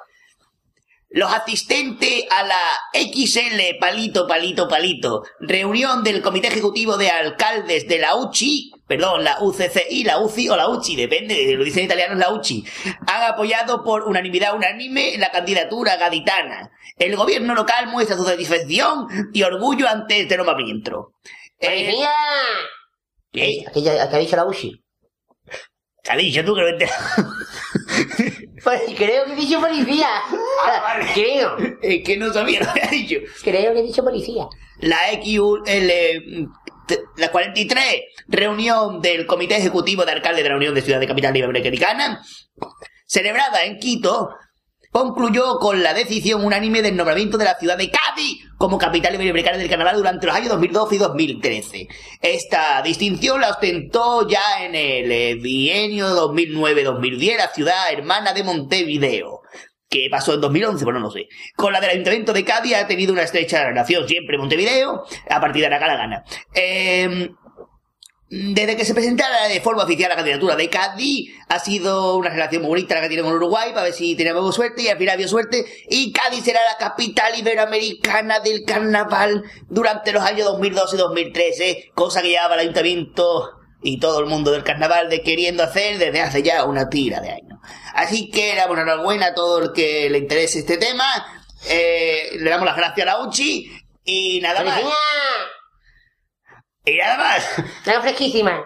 [1.10, 2.60] Los asistentes a la
[2.94, 9.38] XL Palito Palito Palito, reunión del Comité Ejecutivo de Alcaldes de la UCI, perdón, la
[9.40, 12.66] UCCI, la UCI o la UCI, depende, lo dicen en italiano es la UCI,
[13.08, 16.72] han apoyado por unanimidad unánime la candidatura gaditana.
[16.98, 21.14] El gobierno local muestra su satisfacción y orgullo ante este nombramiento.
[21.60, 21.96] Eh.
[23.32, 23.64] ¿Qué?
[23.66, 24.84] Aquella, que ha dicho la Ushi.
[26.04, 26.62] ¿Qué has dicho tú que.
[26.78, 28.34] Pues
[28.96, 30.08] creo que he dicho policía.
[30.66, 31.06] vale.
[31.14, 31.58] Creo.
[31.82, 33.16] Es que no sabía lo que ha dicho.
[33.44, 34.48] Creo que he dicho policía.
[34.80, 36.48] la XU, el, eh,
[37.18, 37.86] la 43
[38.28, 42.22] reunión del Comité Ejecutivo de Alcaldes de la Unión de Ciudad de Capital Iberoamericana,
[43.06, 44.30] celebrada en Quito,
[44.92, 49.58] concluyó con la decisión unánime del nombramiento de la ciudad de Cádiz como capital iberoamericana
[49.58, 51.88] del carnaval durante los años 2012 y 2013.
[52.22, 59.42] Esta distinción la ostentó ya en el bienio 2009-2010 la ciudad hermana de Montevideo.
[59.90, 61.28] que pasó en 2011, bueno, no sé.
[61.56, 65.64] Con la del Ayuntamiento de Cádiz ha tenido una estrecha relación siempre Montevideo, a partir
[65.64, 66.24] de la gana gana.
[66.54, 67.30] Eh,
[68.30, 72.62] desde que se presentara de forma oficial la candidatura de Cádiz, ha sido una relación
[72.62, 75.14] muy bonita la que tiene con Uruguay, para ver si teníamos suerte, y al final
[75.14, 81.00] había suerte, y Cádiz será la capital iberoamericana del carnaval durante los años 2012 y
[81.00, 85.98] 2013, cosa que llevaba el ayuntamiento y todo el mundo del carnaval de queriendo hacer
[85.98, 87.60] desde hace ya una tira de años.
[87.94, 91.06] Así que damos enhorabuena a todo el que le interese este tema,
[91.70, 93.72] eh, le damos las gracias a la Uchi,
[94.04, 94.82] y nada más.
[96.88, 97.60] Y nada más.
[97.60, 98.64] Está fresquísima.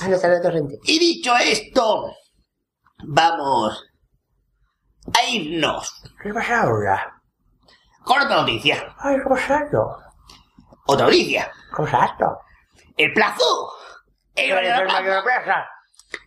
[0.00, 0.78] Ah, no sale torrente.
[0.84, 2.10] Y dicho esto,
[3.04, 3.84] vamos
[5.18, 7.20] a irnos ¿Qué pasa ahora?
[8.04, 8.94] con otra noticia.
[8.98, 9.96] Ay, ¿qué pasa esto?
[10.86, 11.52] Otra noticia.
[11.76, 12.38] ¿Qué pasa esto?
[12.96, 13.72] El plazo
[14.34, 15.68] el ¿Qué de la pasa plaza plaza?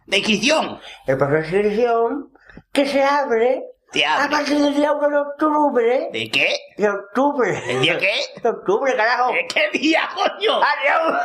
[0.06, 2.34] de inscripción El plazo de inscripción
[2.72, 3.63] que se abre
[4.01, 6.10] a partir del día 1 de octubre.
[6.12, 6.56] ¿De qué?
[6.77, 7.62] De octubre.
[7.67, 8.13] ¿El día qué?
[8.41, 9.32] De octubre, carajo.
[9.32, 10.60] ¿De qué día, coño?
[10.62, 11.21] ¡Adiós!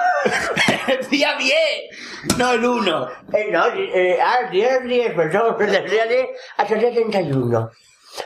[0.89, 3.09] El día 10, no el 1.
[3.33, 6.27] Eh, no, eh, ah, 10, 10, perdón, del día 10
[6.59, 7.71] hasta el día 31.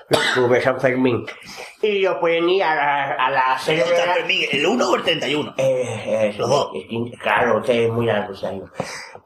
[0.08, 1.26] De octubre, San Fermín.
[1.82, 4.14] Y os pueden ir a la, a la sede de la...
[4.52, 5.54] ¿El 1 o el 31?
[5.58, 6.70] Eh, eso, Los dos.
[6.76, 8.64] eh, Claro, usted es muy largo ese año.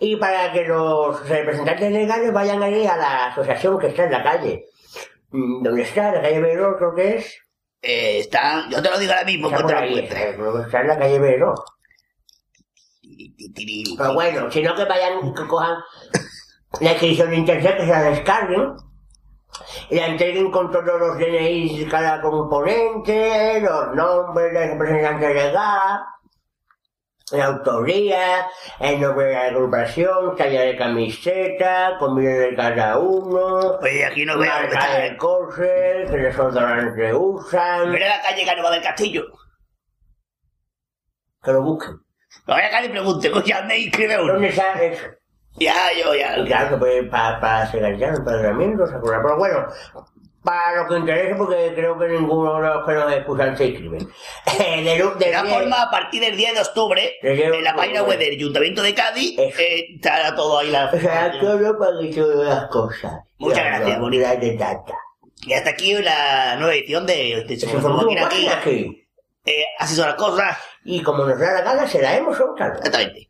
[0.00, 4.22] Y para que los representantes legales vayan ahí a la asociación que está en la
[4.22, 4.64] calle.
[5.36, 6.12] Mm, ¿Dónde está?
[6.12, 7.38] La calle Vero, creo que es.
[7.82, 10.98] Eh, está, yo te lo digo ahora mismo, Está por ahí, eh, está en la
[10.98, 11.54] calle Vero.
[13.98, 15.76] Pero bueno, si no que vayan, que cojan
[16.80, 18.76] la inscripción de internet, que se la descarguen,
[19.90, 26.00] y la entreguen con todos los DNIs de cada componente, los nombres del representante legal,
[27.32, 28.46] la autoría,
[28.78, 34.38] el nombre de la agrupación, talla de camiseta, comida de cada uno, Oye, aquí no
[34.38, 39.24] veo dónde marca de coser, que desodorante usan, Mira la calle Canova del Castillo.
[41.42, 41.94] que lo busquen.
[42.46, 44.32] No vaya a calle y pregunte, coño, anda y inscribe uno.
[44.34, 45.06] ¿Dónde está eso?
[45.58, 46.44] Ya, yo, ya.
[46.44, 49.22] Claro que puede para pa seguir ya el empadronamiento, se acuerda.
[49.22, 49.66] Pero bueno,
[50.46, 54.08] para lo que interese, porque creo que ninguno de los que nos escuchan se inscriben.
[54.58, 57.50] Eh, de, De de la diez- forma, a partir del 10 de octubre, El 10
[57.50, 61.32] de en la página web del Ayuntamiento de Cádiz, eh, estará todo ahí la sea,
[61.40, 63.12] todo para que todas las cosas.
[63.38, 64.36] Muchas gracias, bonita.
[64.36, 64.94] de tata.
[65.42, 68.48] Y hasta aquí la nueva edición de, de Se formó Máquina aquí.
[68.48, 69.08] aquí.
[69.44, 70.56] Eh, así son las cosas.
[70.84, 72.74] Y como nos da la gana, se la hemos soltado.
[72.78, 73.28] Exactamente.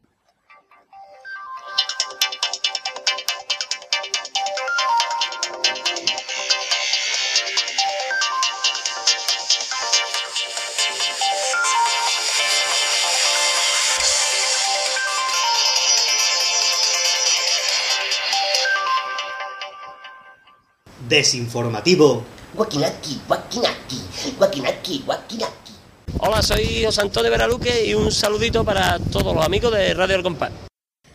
[21.08, 22.24] Desinformativo.
[22.54, 24.00] Guaquinaki, guaquinaki,
[24.38, 25.72] guaquinaki, guaquinaki.
[26.18, 30.22] Hola, soy José Antonio Veraluque y un saludito para todos los amigos de Radio El
[30.22, 30.50] Compás.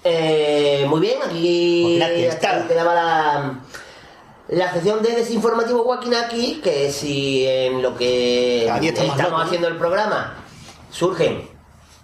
[0.03, 1.99] Eh, muy bien, aquí
[2.67, 3.59] quedaba la,
[4.49, 9.41] la sección de desinformativo Guaquinaki, que si en lo que estamos loco, ¿no?
[9.41, 10.37] haciendo el programa
[10.89, 11.49] surgen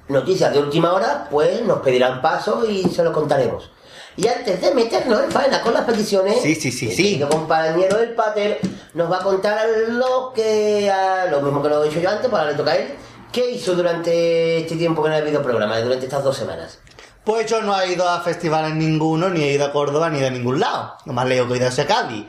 [0.07, 3.71] noticias de última hora, pues nos pedirán paso y se lo contaremos.
[4.17, 7.23] Y antes de meternos en faena con las peticiones, Sí, sí, sí, el sí.
[7.29, 8.59] compañero del Pater
[8.95, 10.91] nos va a contar lo que,
[11.29, 12.95] lo mismo que lo he dicho yo antes, para le toca a él,
[13.31, 16.79] qué hizo durante este tiempo que no ha habido programa, durante estas dos semanas.
[17.23, 20.31] Pues yo no he ido a festivales ninguno, ni he ido a Córdoba, ni de
[20.31, 20.95] ningún lado.
[21.05, 22.25] Nomás leo que he ido a Cádiz.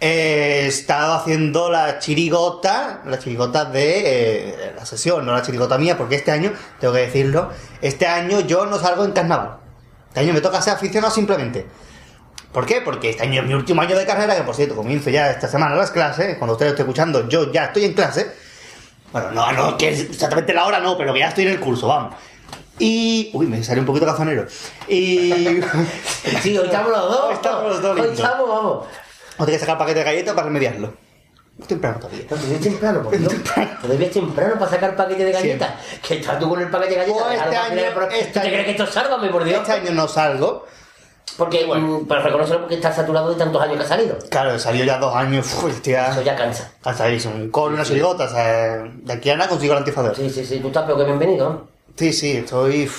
[0.00, 5.96] He estado haciendo la chirigota, las chirigotas de eh, la sesión, no la chirigota mía,
[5.96, 7.48] porque este año, tengo que decirlo,
[7.80, 9.63] este año yo no salgo en carnaval.
[10.14, 11.66] Este año me toca ser aficionado simplemente.
[12.52, 12.80] ¿Por qué?
[12.82, 15.48] Porque este año es mi último año de carrera, que por cierto comienzo ya esta
[15.48, 18.32] semana las clases, cuando ustedes estén escuchando, yo ya estoy en clase.
[19.10, 21.58] Bueno, no, no, que es exactamente la hora no, pero que ya estoy en el
[21.58, 22.14] curso, vamos.
[22.78, 23.30] Y...
[23.32, 24.46] Uy, me salió un poquito cazonero.
[24.86, 25.60] Y...
[26.42, 27.20] Sí, hoy estamos los dos.
[27.26, 28.86] Hoy estamos los dos Hoy estamos, vamos.
[29.36, 30.94] Tengo que sacar paquete de galletas para remediarlo.
[31.68, 32.26] Temprano todavía.
[32.26, 33.32] Todavía es temprano, por Dios.
[33.80, 35.70] Todavía es temprano para sacar paquete de galletas.
[36.06, 37.22] Que estás tú con el paquete de galletas.
[37.22, 39.60] Pues este año- pero- este ¿Tú te crees que esto es sálvame, por Dios?
[39.60, 40.66] Este año no salgo.
[41.38, 44.18] Porque, mm, para reconocerlo, porque está saturado de tantos años que ha salido.
[44.30, 45.46] Claro, salió ya dos años.
[45.46, 46.22] Uf, Eso hostia.
[46.22, 46.70] ya cansa.
[46.82, 47.50] Cansadísimo.
[47.50, 48.24] Con una chirigota.
[48.24, 50.14] O sea, de aquí a nada consigo el antifador.
[50.14, 51.68] Sí, sí, sí, tú estás peor que bienvenido.
[51.96, 52.90] Sí, sí, estoy.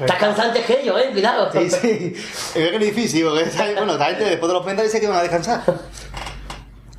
[0.00, 1.50] Estás cansado antes que yo, eh, cuidado.
[1.52, 2.14] Sí, sí.
[2.54, 3.44] Es que es difícil, porque
[3.76, 5.62] bueno, esta gente después de los pentas dice que van a descansar.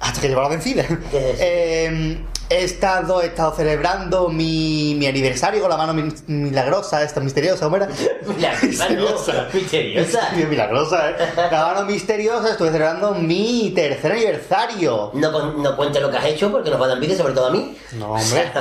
[0.03, 0.83] Hasta que lleva la vencida.
[1.13, 2.17] Eh,
[2.49, 7.65] he estado, he estado celebrando mi, mi aniversario con la mano mi- milagrosa, esta misteriosa,
[7.65, 7.87] ¿cómo era?
[8.27, 10.29] Milagrosa, misteriosa.
[10.49, 11.15] Milagrosa, ¿eh?
[11.51, 15.11] La mano misteriosa, estuve celebrando mi tercer aniversario.
[15.13, 17.47] No, no cuentes lo que has hecho porque nos va a dar envidia, sobre todo
[17.47, 17.75] a mí.
[17.93, 18.51] No, hombre.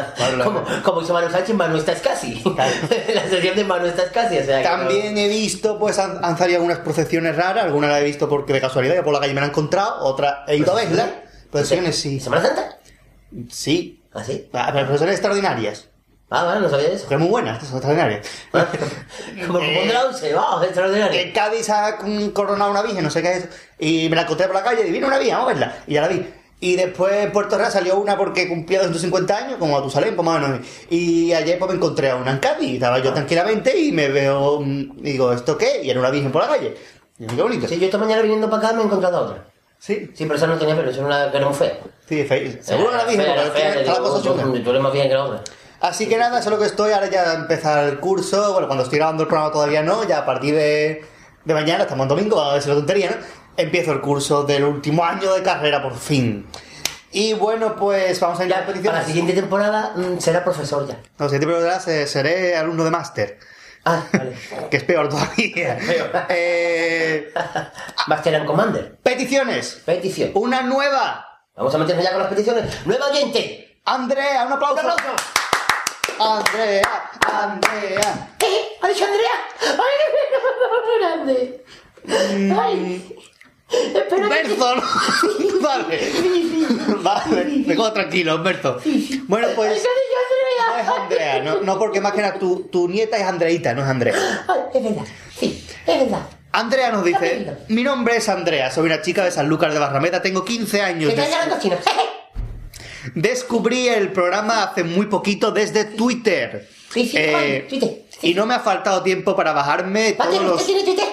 [0.42, 2.42] Como, como hizo Manu Sánchez, Manu estás casi.
[3.14, 4.38] la sección de Manu estás casi.
[4.38, 8.04] O sea, También he visto, pues, han, han salido algunas procesiones raras, algunas las he
[8.04, 10.72] visto porque de casualidad, que por la calle me la he encontrado, otras he ido
[10.72, 11.06] a verlas.
[11.52, 12.20] Procesiones no- sí.
[12.20, 12.78] ¿Semana Santa?
[13.50, 14.02] Sí.
[14.12, 14.48] ¿Ah, sí?
[14.52, 15.88] Ah, pero extraordinarias.
[16.34, 17.06] Ah, vale, no sabía eso.
[17.08, 18.26] Que muy buenas, son extraordinarias.
[19.46, 21.20] Como cupón de la once, vamos, extraordinario.
[21.20, 21.98] En Cádiz ha
[22.32, 23.48] coronado una virgen, no sé qué es.
[23.78, 25.76] Y me la encontré por la calle y vino una virgen, vamos a verla.
[25.86, 26.26] Y ya la vi.
[26.60, 30.24] Y después en Puerto Real salió una porque cumplía 250 años, como a Tusalén, pues
[30.24, 30.66] más o menos.
[30.88, 32.74] Y ayer pues me encontré a una en Cádiz.
[32.74, 34.60] Estaba yo tranquilamente y me veo.
[34.60, 35.82] mm, y digo, ¿esto qué?
[35.82, 36.74] Y era una virgen por la calle.
[37.18, 37.68] Y qué bonito.
[37.68, 39.44] Sí, yo esta mañana viniendo para acá me he encontrado otra.
[39.84, 41.76] Sí, Sí, pero esa no tenía pelo, esa era una que era muy fea.
[42.08, 44.62] sí, fe- seguro que la Fea, porque fea, la digo, cosa tú- chunga.
[44.62, 45.40] Tú eres más bien que la otra.
[45.80, 46.92] Así que nada, eso es lo que estoy.
[46.92, 48.52] Ahora ya empezar el curso.
[48.52, 50.04] Bueno, cuando estoy grabando el programa todavía no.
[50.06, 51.04] Ya a partir de,
[51.44, 53.16] de mañana, estamos en domingo, a ver si la tontería, ¿no?
[53.56, 56.46] Empiezo el curso del último año de carrera, por fin.
[57.10, 60.86] Y bueno, pues vamos a ir a Ya, para la siguiente temporada mm, será profesor
[60.86, 60.96] ya.
[61.18, 63.38] No, siguiente programa se- seré alumno de máster,
[63.84, 64.36] Ah, vale.
[64.70, 65.76] que es peor todavía.
[65.78, 66.10] Peor.
[66.28, 67.32] Eh,
[68.06, 68.96] Master and Commander.
[69.02, 69.82] peticiones.
[69.84, 70.30] Petición.
[70.34, 71.28] Una nueva.
[71.56, 72.86] Vamos a meternos ya con las peticiones.
[72.86, 73.80] ¡Nueva oyente!
[73.84, 74.78] Andrea, un ¡Un aplauso.
[74.80, 75.02] aplauso!
[76.18, 78.28] Andrea, Andrea.
[78.38, 78.76] ¿Qué?
[78.80, 79.30] ¿Ha dicho Andrea?
[79.60, 79.76] ¡Ay,
[80.30, 81.64] qué grande!
[82.58, 83.16] ¡Ay!
[83.72, 84.22] Espera que...
[84.22, 84.82] Humberto, ¿no?
[85.60, 86.12] vale.
[87.02, 88.78] Vale, me quedo tranquilo, Humberto.
[89.26, 89.70] Bueno, ¡Ay, pues.
[89.70, 89.88] ha dicho
[90.68, 91.02] No es Andrea!
[91.02, 94.14] Andrea, no, no porque más que nada tu, tu nieta es Andreita, no es Andrea.
[94.48, 95.04] Ay, es verdad,
[95.38, 96.22] sí, es verdad.
[96.54, 100.20] Andrea nos dice, mi nombre es Andrea, soy una chica de San Lucas de Barrameda,
[100.20, 101.14] tengo 15 años.
[101.60, 101.78] Chinos.
[103.14, 106.68] Descubrí el programa hace muy poquito desde Twitter.
[106.92, 108.02] Sí, sí, Eh, Twitter.
[108.20, 110.66] Y no me ha faltado tiempo para bajarme todos ¿Usted los...
[110.66, 111.06] tiene Twitter?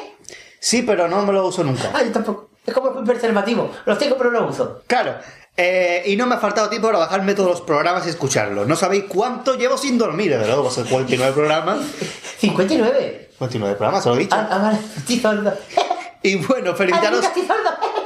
[0.60, 1.90] Sí, pero no me lo uso nunca.
[1.94, 2.49] Ay, tampoco.
[2.70, 3.72] Es como un preservativo.
[3.86, 4.82] Los tengo pero no uso.
[4.88, 5.16] Claro.
[5.58, 8.68] eh, y no me ha faltado tiempo para bajarme todos los programas y escucharlos.
[8.68, 11.80] No sabéis cuánto llevo sin dormir, de luego, son 49 programas.
[12.40, 13.32] 59.
[13.40, 14.36] 49 programas, se lo he dicho.
[14.38, 14.78] Ah, ah, vale.
[16.22, 17.26] Y bueno, felicitaros.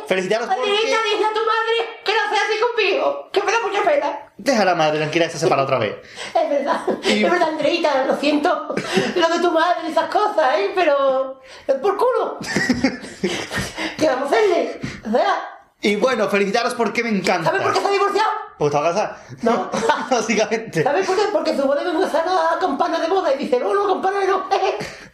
[0.07, 0.61] Felicitaros porque...
[0.61, 4.19] Andreita, dile a tu madre que no sea así conmigo, que me da mucha pena.
[4.37, 5.95] Deja a la madre tranquila, se separa otra vez.
[6.33, 8.75] Es verdad, Y- es verdad, Andreita, lo siento.
[9.15, 10.71] Lo de tu madre, esas cosas, ¿eh?
[10.75, 11.39] Pero.
[11.67, 12.37] es por culo.
[13.97, 14.79] ¿Qué vamos a hacerle?
[15.07, 15.49] O sea,
[15.81, 17.49] Y bueno, felicitaros porque me encanta.
[17.49, 18.29] ¿sabes por qué se ha divorciado?
[18.57, 19.23] Porque estaba casada.
[19.41, 19.69] No.
[20.11, 20.83] Básicamente.
[20.83, 21.23] ¿Sabes por qué?
[21.31, 24.25] Porque su boda iba a usar la campana de boda y dice, no, no, campana
[24.25, 24.47] no.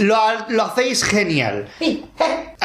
[0.00, 0.16] Lo,
[0.48, 1.68] lo hacéis genial.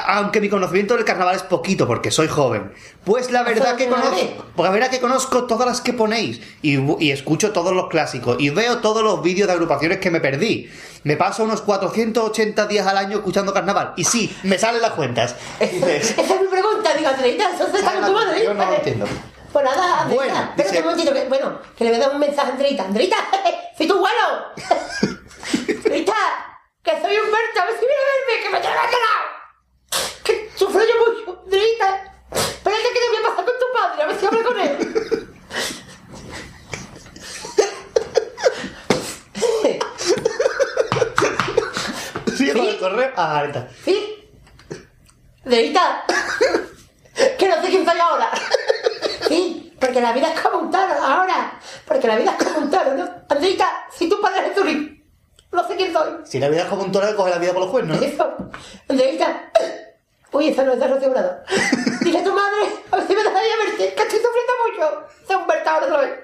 [0.07, 2.73] Aunque mi conocimiento del carnaval es poquito porque soy joven.
[3.03, 4.27] Pues la verdad que conozco, es.
[4.55, 8.49] pues la verdad que conozco todas las que ponéis y, escucho todos los clásicos y
[8.49, 10.69] veo todos los vídeos de agrupaciones que me perdí.
[11.03, 15.35] Me paso unos 480 días al año escuchando carnaval y sí, me salen las cuentas.
[15.59, 18.43] Dices, Esa es mi pregunta, digo, Andreita, eso se está con tu madre.
[18.43, 19.05] Yo no lo entiendo.
[19.53, 22.13] Pues nada, Andreita, Bueno, espérate dice- un momentito, que, bueno, que le voy a dar
[22.13, 22.83] un mensaje a Andreita.
[22.83, 23.15] Andreita,
[23.77, 24.17] soy tu bueno.
[25.85, 26.13] Andreita,
[26.85, 29.25] que soy Humberto, a ver si viene a verme, que me trae lado.
[30.23, 32.13] Que sufro yo mucho, Andreita.
[32.31, 34.91] Espérate que te voy a pasar con tu padre, a ver si hablo con él.
[42.37, 43.11] Sí, el correo.
[43.15, 43.67] Ah, ahorita.
[43.83, 44.29] ¿Sí?
[45.43, 46.05] Andreita,
[47.39, 48.29] que no sé quién soy ahora.
[49.27, 51.59] Sí, porque la vida es como un toro ahora.
[51.87, 53.09] Porque la vida es como un toro, ¿no?
[53.29, 54.94] Andreita, si tu padre es Turín,
[55.55, 56.09] no sé quién soy.
[56.25, 57.99] Si la vida es como un toro, coge la vida por los cuernos.
[57.99, 58.05] ¿no?
[58.05, 58.35] Eso.
[58.87, 59.51] Andreita.
[60.31, 61.37] Uy, esa no es de Rocío Brado.
[62.01, 65.07] Dile a tu madre, a ver si me ir a verte, que estoy sufriendo mucho.
[65.25, 66.19] Se Humberto ahora otra vez.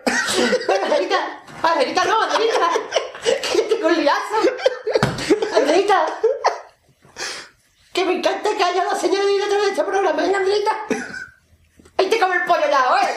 [0.67, 1.43] Bueno, Angelita.
[1.63, 2.69] Angelita no, Angelita.
[3.23, 5.55] Que yo tengo un liazo.
[5.55, 6.05] Angelita.
[7.93, 10.77] Que me encanta que haya una señora de detrás de este programa, ¿eh, Angelita?
[11.97, 13.15] Ahí te come el pollo ya, ¿eh?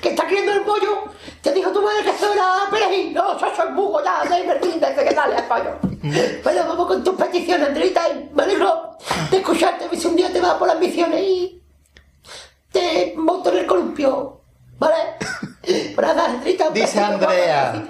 [0.00, 1.04] Que está criando el pollo.
[1.48, 3.14] Te dijo tu madre que eso era perejil.
[3.14, 5.78] No, eso es bugo ya, de Berlín, desde que el pollo.
[6.44, 8.02] Bueno, vamos con tus peticiones, Andrita.
[8.10, 8.90] y Me alegro
[9.30, 9.96] de escucharte.
[9.96, 11.62] Si un día te vas por las misiones y
[12.70, 14.40] te monto en el columpio.
[14.78, 14.94] ¿Vale?
[15.94, 16.68] Pues nada, Andrita.
[16.68, 17.84] un Dice Andrea.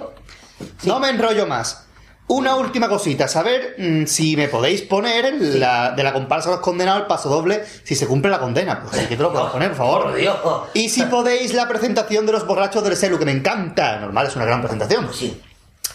[0.83, 1.85] No me enrollo más.
[2.31, 6.63] Una última cosita, saber mm, si me podéis poner la, de la comparsa de los
[6.63, 8.81] condenados el paso doble si se cumple la condena.
[8.83, 10.03] Pues aquí te lo puedo poner, por favor.
[10.03, 10.37] Por Dios.
[10.75, 13.97] Y si podéis la presentación de los borrachos del Selu, que me encanta.
[13.97, 15.05] Normal, es una gran presentación.
[15.05, 15.41] Pues sí.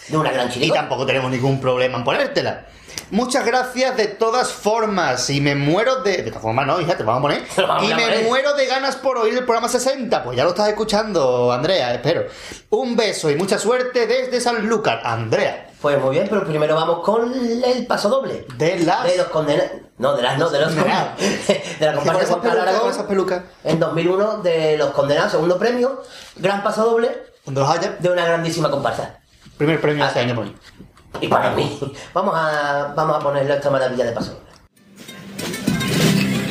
[0.09, 0.80] De una gran Y chirigota.
[0.80, 2.66] tampoco tenemos ningún problema en ponértela.
[3.12, 5.30] Muchas gracias de todas formas.
[5.30, 6.16] Y me muero de.
[6.16, 7.45] De todas formas, no, hija, te vamos a poner.
[7.68, 8.24] Vamos Y a me poner.
[8.24, 10.24] muero de ganas por oír el programa 60.
[10.24, 12.24] Pues ya lo estás escuchando, Andrea, espero.
[12.70, 15.70] Un beso y mucha suerte desde Sanlúcar, Andrea.
[15.85, 17.30] Pues muy bien, pero primero vamos con
[17.62, 18.47] el paso doble.
[18.57, 19.05] De las.
[19.05, 19.70] De los condenados.
[19.99, 21.11] No, de las no, de los Condenados.
[21.78, 22.91] De la comparsa Juan Carlos Aragón.
[22.91, 23.43] esas pelucas.
[23.64, 26.03] En 2001, de los condenados, segundo premio,
[26.37, 27.11] gran paso doble
[27.45, 29.18] Cuando los haya, de una grandísima comparsa.
[29.59, 30.07] primer premio Ah.
[30.09, 30.55] este año.
[31.20, 31.78] Y para mí,
[32.14, 34.45] vamos a, vamos a ponerle esta maravilla de paso doble.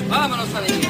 [0.10, 0.90] Vámonos, familia.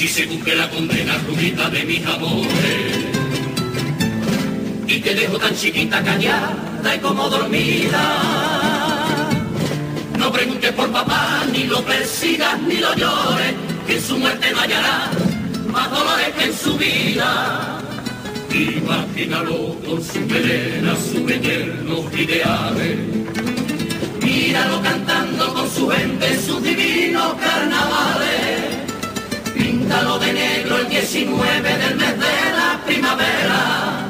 [0.00, 2.96] Si se cumple la condena rubita de mis amores
[4.86, 8.02] y te dejo tan chiquita callada y como dormida.
[10.18, 13.52] No preguntes por papá, ni lo persigas, ni lo llores,
[13.86, 15.10] que su muerte no hallará
[15.70, 17.82] más dolores que en su vida.
[18.54, 22.96] Imagínalo con su melena, sus eternos ideales.
[24.22, 28.69] Míralo cantando con su gente, sus divinos carnavales.
[29.90, 34.08] Píntalo de negro el 19 del mes de la primavera.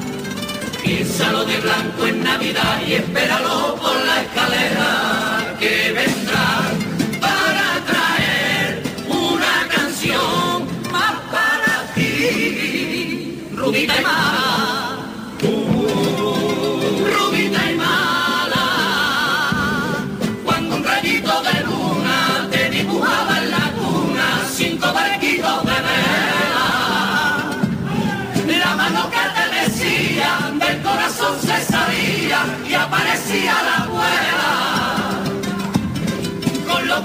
[0.84, 6.70] Piénsalo de blanco en Navidad y espéralo por la escalera que vendrá
[7.18, 9.68] para traer una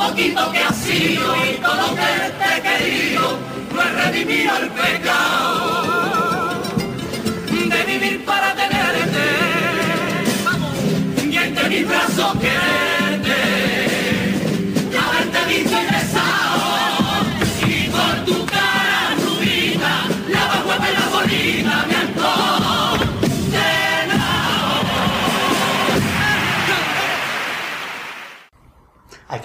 [0.09, 2.01] poquito que has sido y todo lo que
[2.39, 3.37] te he querido,
[3.73, 6.05] no he redimido el pecado
[7.69, 9.23] de vivir para tenerte.
[10.43, 10.71] Vamos.
[11.23, 12.35] Y entre mis brazos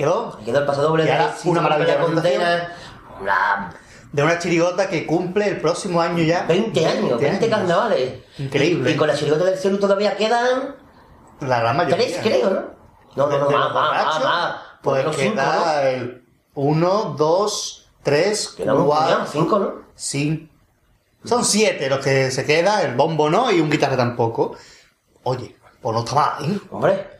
[0.00, 0.38] Ahí quedó.
[0.44, 2.72] Quedó el paso doble Y de ahora una maravilla la de condena.
[3.20, 3.70] Una
[4.12, 6.44] De una chirigota que cumple el próximo año ya.
[6.44, 8.14] 20 años, 20 carnavales.
[8.38, 8.90] Increíble.
[8.90, 10.76] Y, y con la chirigota del cielo todavía quedan
[11.40, 11.96] La gran mayoría.
[12.06, 12.80] tres, creo, ¿no?
[13.16, 16.24] No, no, no, más, más, más, Pues queda el
[16.54, 19.72] 1, 2, 3, Quedan un puñado, 4, cinco, ¿no?
[19.94, 20.46] 5.
[21.24, 24.56] Son 7 los que se queda, el bombo no y un guitarra tampoco.
[25.24, 26.60] Oye, pues no está mal, ¿eh?
[26.70, 27.10] Hombre,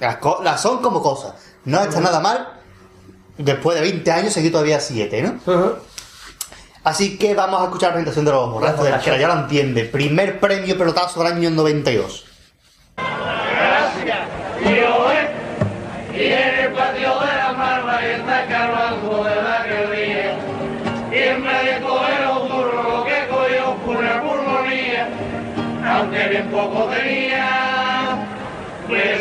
[0.00, 1.34] Las, las son como cosas.
[1.68, 2.48] No está nada mal.
[3.36, 5.52] Después de 20 años seguí todavía 7, ¿no?
[5.52, 5.74] ujú.
[6.82, 9.34] Así que vamos a escuchar la presentación de los borrachos de la que ya lo
[9.34, 9.84] entiende.
[9.84, 12.24] Primer premio pelotazo del año 92.
[16.14, 20.32] Y en el patio de la marra y está cargando de la que ríe.
[21.12, 25.08] Y en vez de burros, lo que cogió fue una pulmonía.
[25.86, 28.26] Aunque bien poco tenía,
[28.88, 29.17] le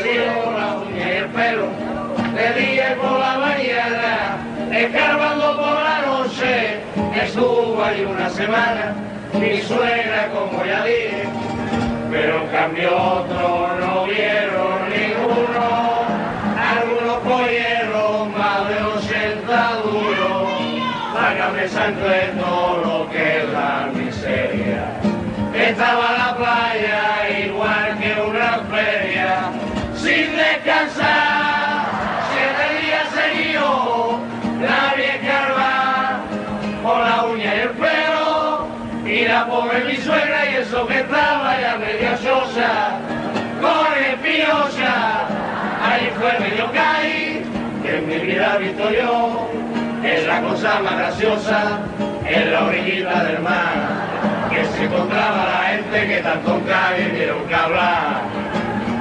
[4.88, 6.79] escarbando por la noche,
[7.21, 8.95] estuvo ahí una semana.
[9.33, 11.23] Mi suegra, como ya dije,
[12.09, 15.67] pero en cambio otros no vieron ninguno.
[16.71, 20.49] Algunos cogieron más de 80 duros.
[21.13, 24.85] Págame santo de todo lo que es la miseria.
[25.53, 26.16] Estaba
[39.47, 42.99] pobre mi suegra y eso que estaba ya medio sosa,
[43.61, 45.27] con espinosa.
[45.81, 47.43] Ahí fue medio caí,
[47.83, 49.49] que en mi vida he visto yo.
[50.03, 51.79] Es la cosa más graciosa,
[52.25, 57.55] en la orillita del mar, que se encontraba la gente que tanto cae dieron que
[57.55, 58.21] hablar.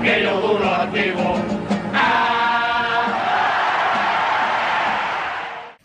[0.03, 1.37] Que yo duro antiguo.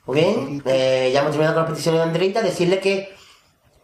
[0.05, 2.41] Muy bien, eh, ya hemos terminado con las peticiones de Andreita.
[2.41, 3.13] Decirle que,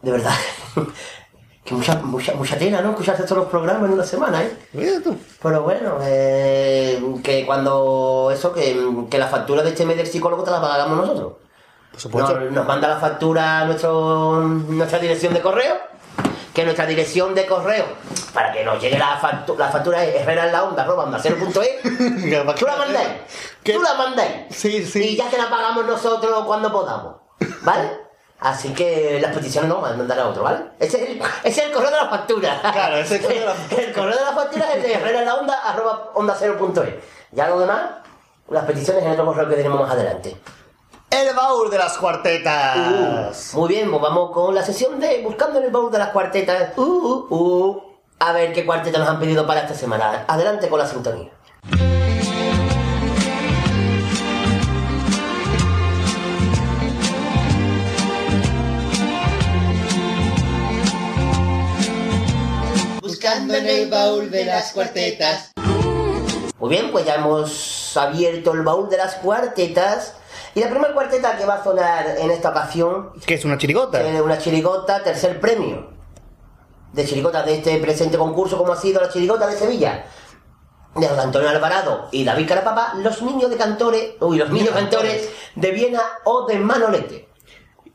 [0.01, 0.33] de verdad,
[1.63, 2.91] que mucha, mucha, mucha tela, ¿no?
[2.91, 4.57] Escucharse todos los programas en una semana, ¿eh?
[4.73, 5.17] Mira tú.
[5.41, 8.77] Pero bueno, eh, que cuando eso, que,
[9.09, 11.33] que la factura de este mes del psicólogo te la pagamos nosotros.
[11.91, 12.39] Por supuesto.
[12.39, 15.75] Nos, nos manda la factura a nuestro, nuestra dirección de correo.
[16.53, 17.85] Que nuestra dirección de correo,
[18.33, 21.19] para que nos llegue la, factu- la factura es herrera en la onda, arroba onda
[21.21, 21.79] cero punto es.
[21.83, 23.09] Tú la mandáis.
[23.63, 23.73] ¿Qué?
[23.73, 24.31] Tú la mandáis.
[24.49, 25.09] Sí, sí.
[25.09, 27.17] Y ya te la pagamos nosotros cuando podamos.
[27.61, 27.91] ¿Vale?
[28.39, 30.59] Así que las peticiones no, mandar a otro, ¿vale?
[30.79, 32.59] Ese es el, ese es el correo de la factura.
[32.61, 34.93] Claro, ese es el correo de la- El correo de la factura es el de
[34.93, 36.37] herrera la onda, arroba onda.
[37.31, 37.81] Ya lo demás,
[38.49, 40.37] las peticiones en otro correo que tenemos más adelante.
[41.09, 43.53] El baúl de las cuartetas.
[43.53, 46.77] Muy bien, pues vamos con la sesión de Buscando en el baúl de las cuartetas.
[46.77, 47.83] Uh, uh, uh.
[48.19, 50.25] A ver qué cuarteta nos han pedido para esta semana.
[50.27, 51.31] Adelante con la sintonía.
[63.27, 65.51] Buscando en el baúl de las cuartetas.
[66.59, 70.13] Muy bien, pues ya hemos abierto el baúl de las cuartetas.
[70.55, 74.01] Y la primera cuarteta que va a sonar en esta ocasión ¿Qué es una chirigota?
[74.01, 75.89] tiene una chirigota, tercer premio.
[76.93, 80.05] De chirigotas de este presente concurso, como ha sido la chirigota de Sevilla.
[80.95, 85.29] De José Antonio Alvarado y David Carapapa, los niños de cantores, uy, los niños cantores
[85.53, 87.26] de Viena o de Manolete.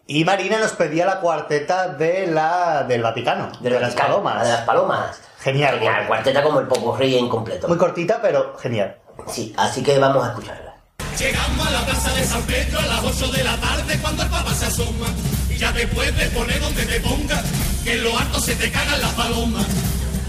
[0.07, 4.43] Y Marina nos pedía la cuarteta de la, del Vaticano, de, las Vaticano, palomas.
[4.43, 5.21] De las palomas.
[5.41, 5.75] Genial.
[5.75, 7.69] Genial, cuarteta como el popurrí incompleto.
[7.69, 8.97] Muy cortita, pero genial.
[9.29, 10.75] Sí, así que vamos a escucharla.
[11.19, 14.29] Llegamos a la plaza de San Pedro a las 8 de la tarde cuando el
[14.29, 15.07] papa se asoma.
[15.49, 17.43] Y ya después de poner donde te ponga,
[17.85, 19.67] que en lo alto se te cagan las palomas.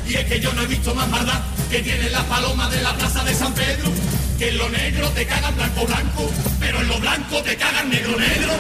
[0.06, 2.94] Y es que yo no he visto más maldad que tienen las palomas de la
[2.94, 3.90] plaza de San Pedro.
[4.38, 8.18] Que en lo negro te cagan blanco blanco, pero en lo blanco te cagan negro
[8.20, 8.54] negro.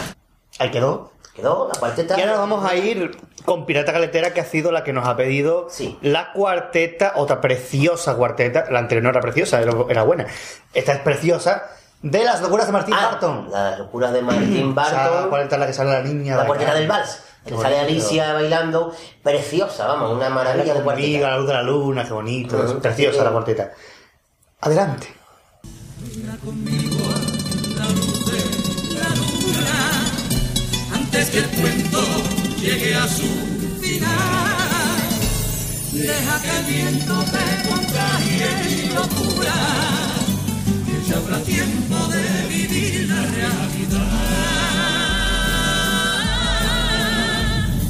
[0.59, 1.11] Ahí quedó.
[1.35, 2.15] ¿Quedó la cuarteta?
[2.17, 5.07] Y ahora nos vamos a ir con Pirata Caletera, que ha sido la que nos
[5.07, 5.97] ha pedido Sí.
[6.03, 8.65] la cuarteta, otra preciosa cuarteta.
[8.69, 10.27] La anterior no era preciosa, era, buena.
[10.75, 11.63] Esta es preciosa.
[12.03, 13.49] De las locuras de Martín Ah, Barton.
[13.51, 15.29] La locura de Martín Barton.
[15.29, 16.35] cuarteta en la que sale la niña.
[16.37, 17.07] La cuarteta del bailando.
[17.09, 17.23] vals.
[17.43, 17.91] Qué Que sale bonito.
[17.91, 18.93] Alicia bailando.
[19.23, 21.29] Preciosa, vamos, una maravilla de cuarteta.
[21.31, 22.79] la luz de la luna, qué bonito.
[22.79, 23.23] Preciosa Sí.
[23.23, 23.71] la cuarteta.
[24.61, 25.07] Adelante.
[31.15, 32.01] Antes que el cuento
[32.59, 33.29] llegue a su
[33.79, 34.97] final,
[35.91, 39.53] deja que el viento te contagie mi locura,
[40.87, 44.09] que ya habrá tiempo de vivir la realidad.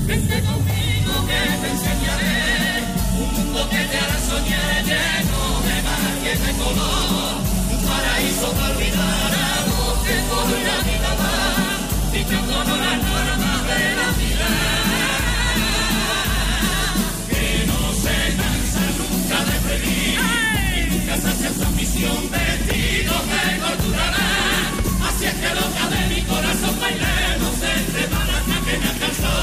[0.06, 2.84] Vente conmigo que te enseñaré
[3.22, 7.40] un mundo que te hará soñar lleno de magia y de color,
[7.72, 13.13] un paraíso para olvidar algo que por la vida va, dicho con las
[21.54, 24.28] nunca sacia su ambición, vestido de torturará.
[25.08, 29.34] Así es que loca de mi corazón bailemos entre baracas que me alcanzó.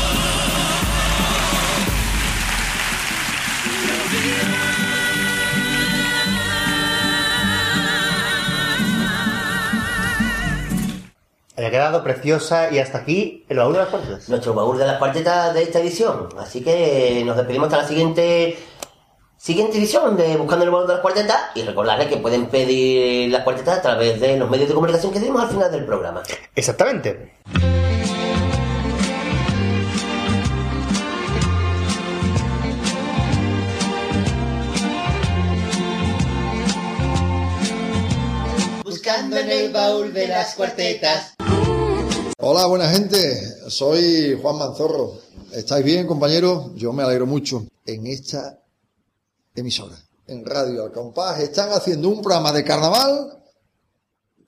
[11.56, 14.28] Había quedado preciosa y hasta aquí el baúl de las cuartetas.
[14.30, 16.28] Nuestro baúl de las cuartetas de esta edición.
[16.38, 18.56] Así que nos despedimos hasta la siguiente
[19.40, 21.40] siguiente edición de Buscando el baúl de las cuartetas.
[21.54, 25.18] Y recordarles que pueden pedir las cuartetas a través de los medios de comunicación que
[25.18, 26.22] tenemos al final del programa.
[26.54, 27.32] Exactamente.
[38.84, 41.34] Buscando en el baúl de las cuartetas.
[42.36, 43.16] Hola, buena gente.
[43.68, 45.14] Soy Juan Manzorro.
[45.52, 46.74] ¿Estáis bien, compañeros?
[46.74, 47.64] Yo me alegro mucho.
[47.86, 48.60] En esta
[49.60, 49.96] emisora,
[50.26, 53.38] en Radio Al Compás, están haciendo un programa de carnaval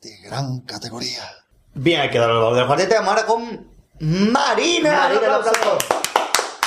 [0.00, 1.22] de gran categoría.
[1.74, 4.32] Bien, hay que dar el baúl de ahora con Marina.
[4.32, 5.48] Marina, Un un aplauso.
[5.50, 5.86] aplauso.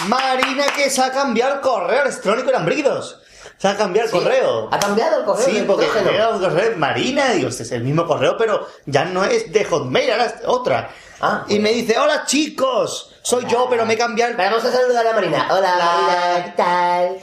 [0.07, 3.19] Marina que se ha cambiado el correo electrónico en Ambridos.
[3.57, 4.69] Se ha cambiado el Sí, correo.
[4.71, 5.45] Ha cambiado el correo.
[5.45, 9.05] Sí, porque era un correo de Marina, digo, este es el mismo correo, pero ya
[9.05, 10.89] no es de Hotmail, ahora es otra.
[11.21, 14.37] Ah, y me dice, hola chicos, soy yo, pero me he cambiado el...
[14.37, 15.47] Vamos a saludar a Marina.
[15.49, 15.85] Hola, Hola.
[15.85, 17.17] Marina, ¿qué tal?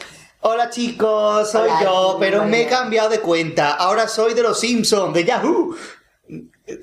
[0.44, 3.74] Hola chicos, soy Hola, yo, pero me he cambiado de cuenta.
[3.74, 5.76] Ahora soy de los Simpsons, de Yahoo.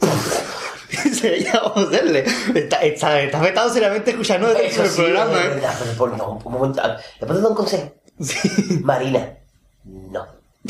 [1.13, 2.25] Se vamos a hacerle.
[2.55, 5.49] Está, está, está afectado seriamente escuchando el sí, programa, es ¿eh?
[5.49, 6.81] verdad, pero por- no, un momento.
[7.19, 7.93] ¿Le puedo dar un consejo?
[8.21, 8.79] Sí.
[8.81, 9.37] Marina,
[9.83, 10.25] no.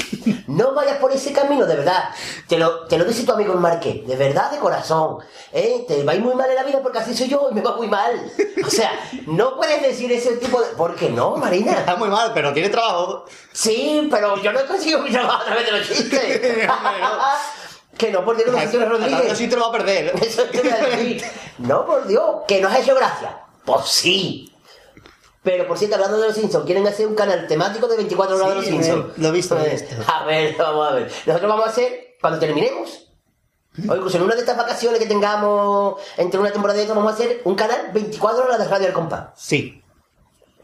[0.47, 2.09] No vayas por ese camino, de verdad.
[2.47, 5.19] Te lo, te lo dice tu amigo el Marqués, de verdad, de corazón.
[5.53, 5.85] ¿Eh?
[5.87, 7.61] Te va a ir muy mal en la vida porque así soy yo y me
[7.61, 8.31] va muy mal.
[8.65, 8.91] O sea,
[9.25, 10.67] no puedes decir ese tipo de...
[10.75, 11.71] ¿Por qué no, Marina?
[11.71, 13.25] Está muy mal, pero tiene trabajo.
[13.51, 16.41] Sí, pero yo no consigo mi trabajo a través de los chistes.
[17.97, 19.37] que no, por Dios, no, Rodríguez.
[19.37, 20.13] sí te lo va a perder.
[20.21, 21.67] Eso es que me.
[21.67, 23.37] No, por Dios, que nos ha hecho gracia.
[23.65, 24.51] Pues sí.
[25.43, 28.49] Pero por cierto, hablando de los Simpsons, quieren hacer un canal temático de 24 horas
[28.49, 29.17] de los Simpsons.
[29.17, 29.85] lo he visto, Pues.
[30.13, 31.11] A ver, vamos a ver.
[31.25, 33.05] Nosotros vamos a hacer, cuando terminemos,
[33.87, 37.11] O incluso en una de estas vacaciones que tengamos entre una temporada y otra, vamos
[37.11, 39.29] a hacer un canal 24 horas de Radio del Compás.
[39.37, 39.81] Sí.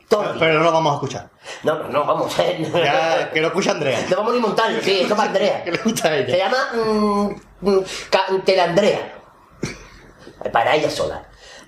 [0.10, 0.36] Día.
[0.40, 1.30] Pero no lo vamos a escuchar.
[1.64, 2.38] No, no, no, vamos.
[2.40, 2.70] eh.
[2.74, 4.06] Ya, que lo escuche Andrea.
[4.10, 5.64] No vamos ni montarlo, sí, esto es para Andrea.
[5.66, 6.38] Que le gusta a Se ella.
[6.38, 7.80] llama mm, mm,
[8.12, 9.14] Ca- Telandrea.
[10.52, 11.28] Para ella sola.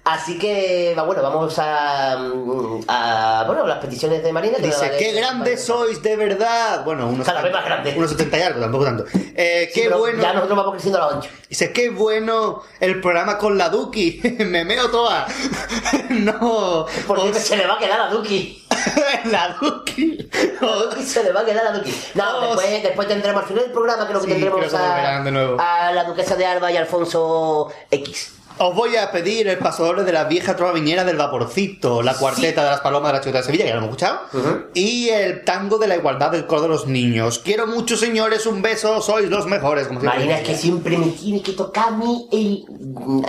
[0.09, 3.43] Así que, bueno, vamos a, mm, a.
[3.45, 4.57] Bueno, las peticiones de Marina.
[4.57, 6.83] Dice, qué grandes sois de verdad.
[6.85, 7.93] Bueno, unos, Cada vez más grande.
[7.97, 9.05] unos 70 y algo, tampoco tanto.
[9.35, 10.21] Eh, Sí, qué bueno.
[10.21, 11.29] Ya nosotros vamos creciendo a los 8.
[11.49, 14.21] Dice, qué bueno el programa con la Duki.
[14.39, 15.27] Me meo toda.
[16.09, 16.85] no.
[17.07, 18.65] Porque os- se le va a quedar a Duki.
[19.25, 20.29] la Duki.
[20.61, 21.93] Os- se le va a quedar a Duki.
[22.15, 24.77] No, Os- después, después tendremos al final del programa, creo que Sí, tendremos creo que
[24.77, 25.59] volverán de nuevo.
[25.59, 28.33] a, a la duquesa de Alba y Alfonso X.
[28.59, 32.63] Os voy a pedir el pasodoble de la vieja trova viñera del vaporcito, la cuarteta
[32.63, 34.61] de las palomas de la ciudad de Sevilla, que ya lo hemos escuchado, Ujú.
[34.73, 37.39] y el tango de la igualdad del coro de los niños.
[37.39, 39.87] Quiero mucho, señores, un beso, sois los mejores.
[39.87, 42.65] Como Marina, es que siempre me tiene que tocar a mí el.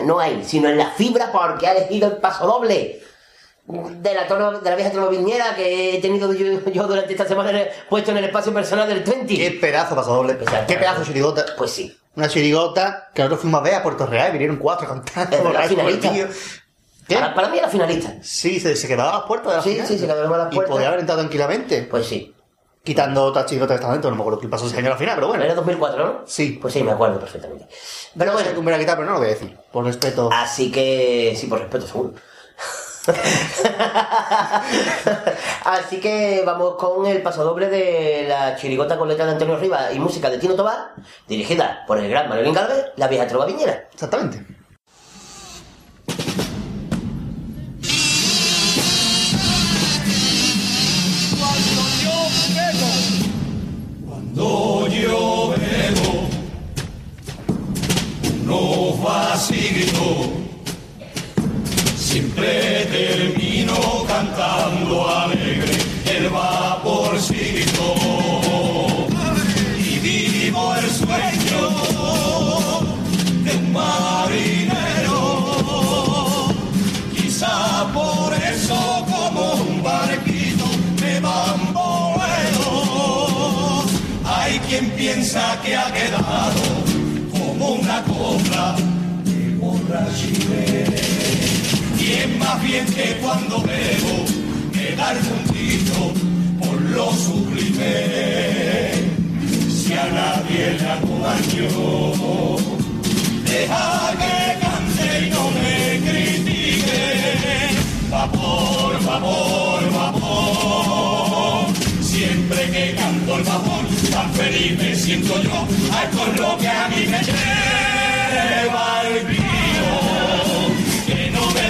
[0.07, 3.03] No él, sino en la fibra porque ha elegido el paso doble.
[3.67, 7.27] De la, tono- de la vieja trova viñera que he tenido yo, yo durante esta
[7.29, 7.61] semana
[7.91, 9.37] puesto en el espacio personal del 20.
[9.37, 10.65] Qué pedazo pasodoble, Exacto.
[10.69, 11.45] qué pedazo chirigota.
[11.59, 11.95] Pues sí.
[12.19, 15.37] Una chirigota que nosotros fuimos a ver a Puerto Real y vinieron cuatro cantando.
[15.37, 16.13] Es verdad, borrachos por el finalista.
[16.13, 16.59] tío.
[17.07, 17.15] ¿Qué?
[17.15, 18.15] Para, para mí era finalista.
[18.23, 19.87] Sí, se, se quedaba a las puertas de la Sí, final.
[19.87, 20.75] sí, se quedaba a las Y puertas.
[20.75, 21.83] podía haber entrado tranquilamente.
[21.85, 22.35] Pues sí.
[22.83, 25.15] Quitando otra chirigota de estamento, no me acuerdo qué pasó ese año a la final,
[25.15, 25.45] pero bueno.
[25.45, 26.21] Era 2004, ¿no?
[26.27, 26.59] Sí.
[26.61, 27.69] Pues sí, me acuerdo perfectamente.
[28.19, 29.57] Pero bueno, que la quitar, pero no lo voy a decir.
[29.71, 30.29] Por respeto.
[30.33, 31.37] así que.
[31.39, 32.15] Sí, por respeto, seguro.
[35.65, 39.99] Así que vamos con el pasodoble de la chirigota con letra de Antonio Rivas y
[39.99, 40.95] música de Tino Tobar,
[41.27, 43.89] dirigida por el gran Manuel Galvez, la vieja trova viñera.
[43.93, 44.45] Exactamente.
[54.07, 56.29] Cuando yo bebo
[58.45, 60.48] unos vasitos,
[62.09, 67.87] siempre termino cantando alegre el vaporcito
[69.77, 71.61] y vivo el sueño
[73.45, 75.23] de un marinero.
[77.15, 80.65] Quizá por eso como un barquito
[81.03, 82.75] me bamboleo.
[84.25, 86.63] Hay quien piensa que ha quedado
[87.33, 88.77] como una copla
[89.25, 91.18] de borrachire.
[92.39, 94.25] Más bien que cuando bebo
[94.73, 96.15] me da el puntito
[96.59, 98.93] por lo sublime.
[99.69, 101.19] Si a nadie le hago
[103.45, 107.01] deja que cante y no me critique.
[108.11, 111.67] Vapor, vapor, vapor.
[112.01, 115.69] Siempre que canto el vapor, tan feliz me siento yo.
[115.93, 119.38] A esto es lo que a mí me lleva el.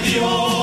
[0.09, 0.58] Que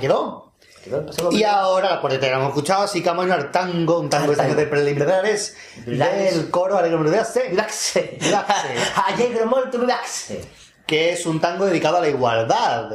[0.00, 0.50] quedó.
[1.30, 4.08] Y ahora la cuarteta que hemos escuchado, así que vamos a ir al tango, un
[4.08, 4.56] tango este tango.
[4.56, 8.18] de preliminares del coro Alegre Menudeaste, Relaxe.
[8.20, 8.68] Relaxe.
[9.06, 10.40] Allegro molto relaxe.
[10.86, 12.90] que es un tango dedicado a la igualdad.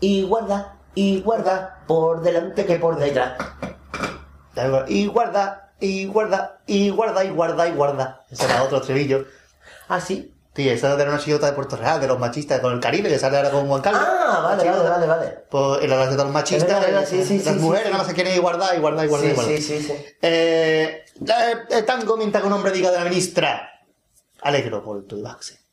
[0.00, 3.34] Y guarda, y guarda, por delante que por detrás.
[4.88, 8.24] Y guarda, y guarda, y guarda, y guarda, y guarda.
[8.30, 9.26] Ese era otro estribillo.
[9.88, 10.32] Ah, sí.
[10.56, 13.18] Sí, esa era una chillota de Puerto Real, de los machistas con el Caribe, que
[13.18, 14.02] sale ahora con Juan Carlos.
[14.02, 15.38] Ah, vale, vale, vale, vale.
[15.50, 18.14] Pues en la de los machistas, verdad, sí, sí, las sí, mujeres nada más se
[18.14, 19.54] quieren igualdad, igualdad, igualdad, igualdad.
[19.54, 19.92] sí, sí, sí.
[20.22, 21.04] Eh,
[21.68, 23.70] el tango mientras que un hombre diga de la ministra
[24.40, 25.65] Alegro molto il vaxe.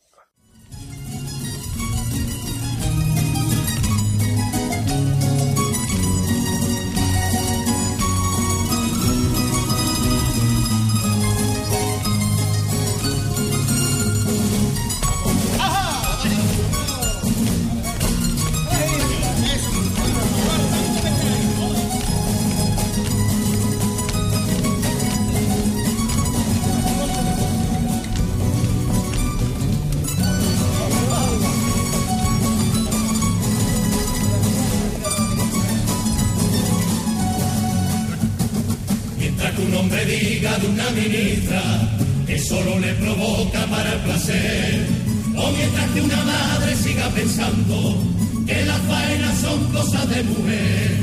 [48.46, 50.98] Que las faenas son cosas de mujer.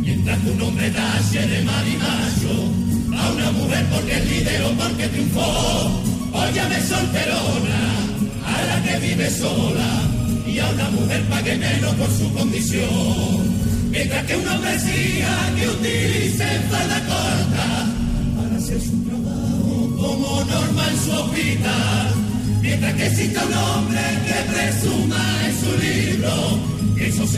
[0.00, 2.54] Mientras que un hombre talle de marimacho
[3.16, 6.02] a una mujer porque es líder o porque triunfó.
[6.32, 7.82] Óyame solterona,
[8.44, 10.02] a la que vive sola
[10.46, 13.58] y a una mujer pague menos por su condición.
[13.90, 17.86] Mientras que un hombre exija que utilice falda corta
[18.36, 22.14] para hacer su trabajo como normal su hospital.
[22.60, 24.17] Mientras que exista un hombre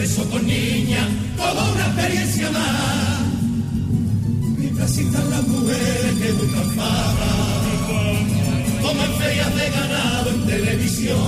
[0.00, 3.20] sexo con niña como una experiencia más.
[4.56, 7.32] Mientras existan las mujeres que buscan fama,
[8.80, 11.18] como en ferias de ganado en televisión.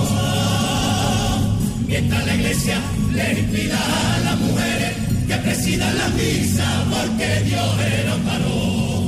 [1.87, 2.81] Mientras la iglesia
[3.13, 4.93] le impida a las mujeres
[5.27, 9.03] que presidan la misa porque Dios era un varón.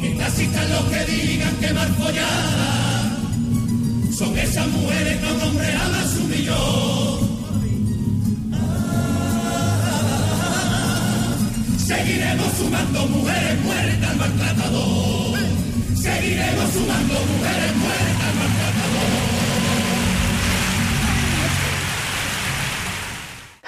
[0.00, 3.18] Mientras existan los que digan que mal follada
[4.18, 6.91] son esas mujeres que un hombre ama su millón.
[12.62, 15.38] Sumando mujeres muertas al maltratador.
[16.00, 19.12] Seguiremos sumando mujeres muertas al maltratador.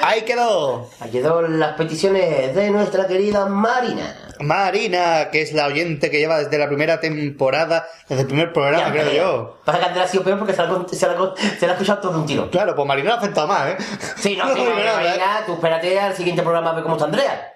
[0.01, 0.91] Ahí quedó.
[1.01, 4.17] Ahí quedó las peticiones de nuestra querida Marina.
[4.41, 8.91] Marina, que es la oyente que lleva desde la primera temporada, desde el primer programa,
[8.91, 9.61] creo yo.
[9.65, 11.73] Pasa que Andrea ha sido peor porque se la, ha- se la, ha- se la
[11.73, 12.51] ha escuchado todo de un tiro.
[12.51, 13.77] Claro, pues Marina lo ha afectado más, ¿eh?
[14.17, 15.07] Sí, no, sí, no, digo nada, ¿eh?
[15.09, 17.54] Marina, tú espérate al siguiente programa a ver cómo está Andrea.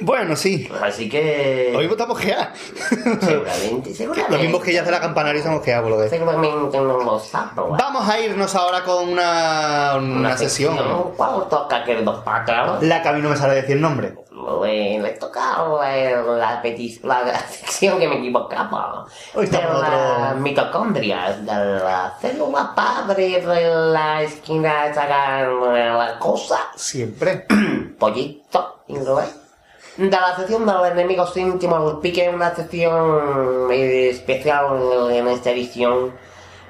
[0.00, 0.68] Bueno, sí.
[0.80, 1.74] Así que.
[1.76, 2.52] Hoy votamos GA.
[2.54, 4.36] Seguramente, seguramente.
[4.36, 6.08] Lo mismo que ella hace la campanaria y somos GA, por lo que.
[6.08, 7.50] Seguramente no lo sabe.
[7.56, 10.78] Vamos a irnos ahora con una, una, sesión.
[11.16, 12.78] ¿Cuál toca, querido Paco?
[12.82, 14.14] La que a mí no me sale decir nombre.
[14.62, 19.04] Le, le toca eh, la, la, la sección que me equivocaba.
[19.34, 26.58] Hoy de las otro- mitocondrias, de la célula padre de la esquina de la cosa.
[26.76, 27.46] Siempre.
[27.98, 29.34] Pollito, inglés.
[29.98, 35.50] De la sección de los enemigos íntimos del pique, una sección eh, especial en esta
[35.50, 36.14] edición,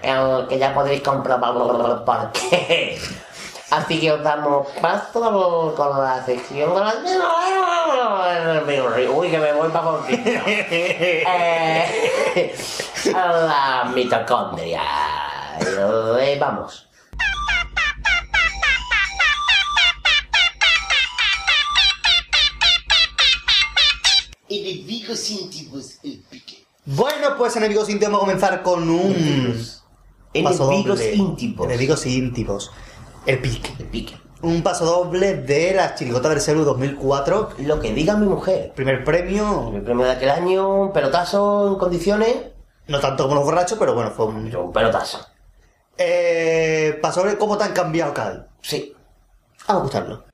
[0.00, 1.52] en que ya podréis comprobar
[2.06, 2.98] por qué.
[3.70, 6.94] Así que os damos paso con la sección de las...
[9.14, 11.22] Uy, que me voy para por eh,
[13.12, 14.80] La mitocondria.
[15.60, 16.87] Eh, vamos.
[24.48, 26.64] Enemigos íntimos, el pique.
[26.84, 29.12] Bueno, pues enemigos íntimos, vamos a comenzar con un.
[30.42, 31.14] paso Enemigos doble.
[31.14, 31.66] íntimos.
[31.66, 32.70] Enemigos íntimos.
[33.26, 33.72] El pique.
[33.78, 34.16] El pique.
[34.40, 37.50] Un paso doble de la Chirigota del Celu 2004.
[37.58, 38.72] Lo que diga mi mujer.
[38.74, 39.72] Primer premio.
[39.74, 42.36] El premio de aquel año, un pelotazo en condiciones.
[42.86, 44.54] No tanto como los borrachos, pero bueno, fue un.
[44.54, 45.26] Un pelotazo.
[45.98, 48.42] Eh, paso doble, ¿cómo te han cambiado Cádiz?
[48.62, 48.94] Sí.
[49.66, 50.24] Vamos a escucharlo.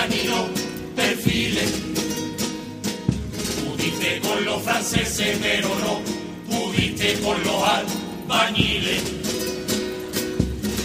[0.00, 0.48] Conocen ya ni los
[0.96, 1.70] perfiles.
[3.64, 6.00] Pudiste con los franceses, pero no
[6.48, 9.02] pudiste con los albañiles.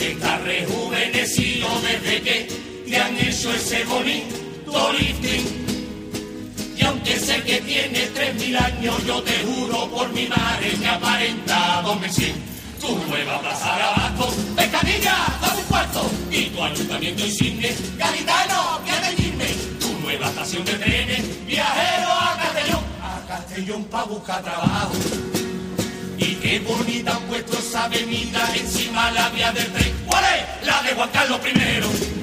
[0.02, 2.48] Estás rejuvenecido desde que
[2.88, 5.66] te han hecho ese bonito lifting.
[6.78, 10.88] Y aunque sé que tienes tres mil años, yo te juro por mi madre que
[10.88, 12.55] aparenta dos mil.
[12.86, 16.12] Tu nueva plaza de abasto, pescadilla, dame un cuarto.
[16.30, 19.48] Y tu ayuntamiento insigne, gaditano, que adelline.
[19.80, 22.84] Tu nueva estación de trenes, viajero a Castellón.
[23.02, 24.94] A Castellón pa' buscar trabajo.
[26.20, 29.94] Y qué bonita han puesto esa avenida encima la vía del tren.
[30.06, 30.68] ¿Cuál es?
[30.68, 32.15] La de Juan Carlos I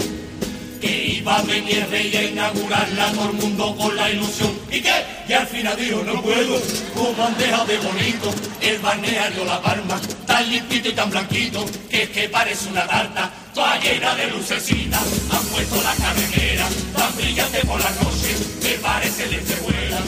[0.83, 4.51] que iba a venir rey a inaugurarla todo el mundo con la ilusión.
[4.69, 5.05] ¿Y qué?
[5.29, 6.61] Y al final dijo, no puedo,
[6.93, 12.11] con bandeja de bonito, el balneario La Palma, tan limpito y tan blanquito, que es
[12.11, 17.79] que parece una tarta, toda llena de lucecitas, han puesto la carretera, tan brillante por
[17.79, 20.01] la noche, que parece lentejuela.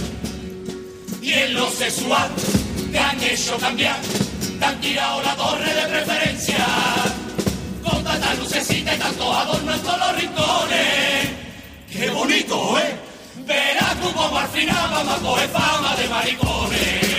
[1.23, 2.31] Y en lo sexual,
[2.91, 4.01] te han hecho cambiar,
[4.59, 6.67] te han tirado la torre de preferencia
[8.37, 11.29] con tantas lucecitas y tantos adornos en todos los rincones.
[11.91, 12.97] ¡Qué bonito, eh!
[13.47, 17.15] Verás tú como al final vamos a coger fama de maricones.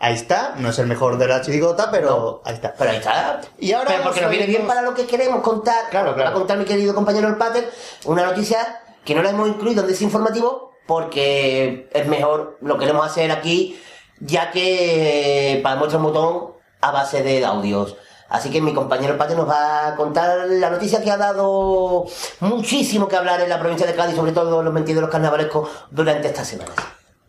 [0.00, 2.72] Ahí está, no es el mejor de la chirigota, pero ahí está.
[2.78, 3.40] Pero ahí está.
[3.58, 5.90] Y ahora Pero porque nos viene bien para lo que queremos contar.
[5.90, 6.30] Claro, claro.
[6.30, 7.68] Va a contar mi querido compañero el Pater
[8.04, 13.30] una noticia que no la hemos incluido en desinformativo porque es mejor, lo queremos hacer
[13.30, 13.78] aquí,
[14.20, 17.96] ya que para muestra un botón a base de audios.
[18.28, 22.04] Así que mi compañero el Pater nos va a contar la noticia que ha dado
[22.40, 26.46] muchísimo que hablar en la provincia de Cádiz, sobre todo los mentideros carnavalescos durante estas
[26.46, 26.74] semanas.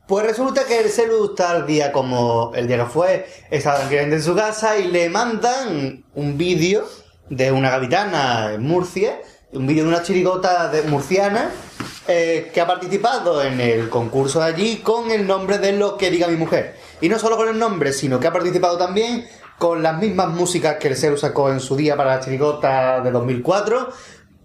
[0.08, 4.18] Pues resulta que el celu está al día como el día que fue, estaba tranquilamente
[4.18, 6.84] en su casa y le mandan un vídeo
[7.30, 9.22] de una gavitana en Murcia,
[9.54, 11.52] un vídeo de una chirigota de murciana
[12.12, 16.10] eh, que ha participado en el concurso de allí con el nombre de lo que
[16.10, 16.76] diga mi mujer.
[17.01, 19.28] Y no solo con el nombre, sino que ha participado también
[19.60, 23.12] con las mismas músicas que el celu sacó en su día para la chirigota de
[23.12, 23.89] 2004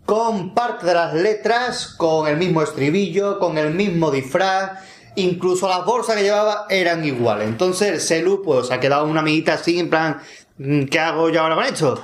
[0.04, 4.72] con parte de las letras, con el mismo estribillo, con el mismo disfraz,
[5.14, 7.48] incluso las bolsas que llevaba eran iguales.
[7.48, 10.20] Entonces el celu pues ha quedado una amiguita así en plan,
[10.58, 12.02] mm, ¿qué hago yo ahora con esto?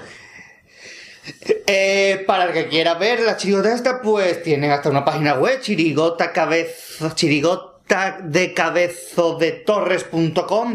[1.72, 5.60] Eh, para el que quiera ver las chirigotas estas, pues tienen hasta una página web,
[5.60, 6.32] chirigota
[7.14, 9.52] chirigota de cabezo de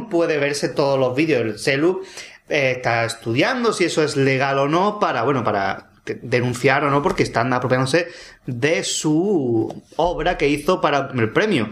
[0.09, 1.41] puede verse todos los vídeos.
[1.41, 2.01] El celu
[2.47, 6.89] eh, está estudiando si eso es legal o no para, bueno, para de- denunciar o
[6.89, 8.07] no, porque están apropiándose
[8.45, 11.69] de su obra que hizo para el premio.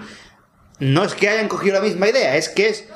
[0.79, 2.89] No es que hayan cogido la misma idea, es que es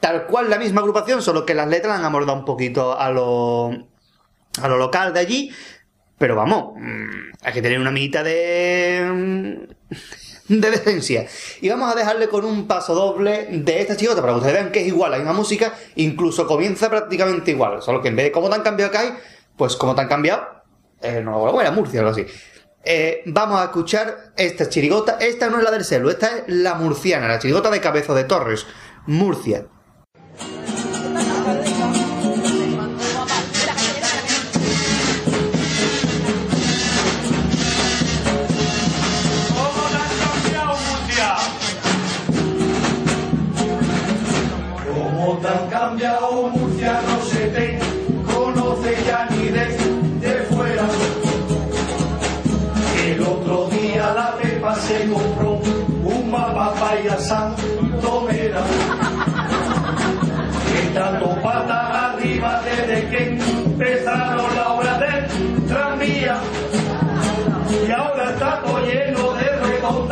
[0.00, 3.86] tal cual la misma agrupación, solo que las letras han amordado un poquito a lo,
[4.60, 5.52] a lo local de allí.
[6.18, 9.04] Pero vamos, mm, hay que tener una mitad de.
[9.12, 9.72] mm,
[10.48, 11.26] de decencia.
[11.60, 14.72] Y vamos a dejarle con un paso doble de esta chigota para que ustedes vean
[14.72, 17.82] que es igual la misma música, incluso comienza prácticamente igual.
[17.82, 19.12] Solo que en vez de cómo te han cambiado acá, hay,
[19.56, 20.46] pues como te han cambiado,
[21.22, 22.26] no bueno, era Murcia o algo así.
[22.84, 25.18] Eh, vamos a escuchar esta chirigota.
[25.20, 28.24] Esta no es la del celu, esta es la murciana, la chirigota de Cabezo de
[28.24, 28.66] Torres,
[29.06, 29.66] Murcia.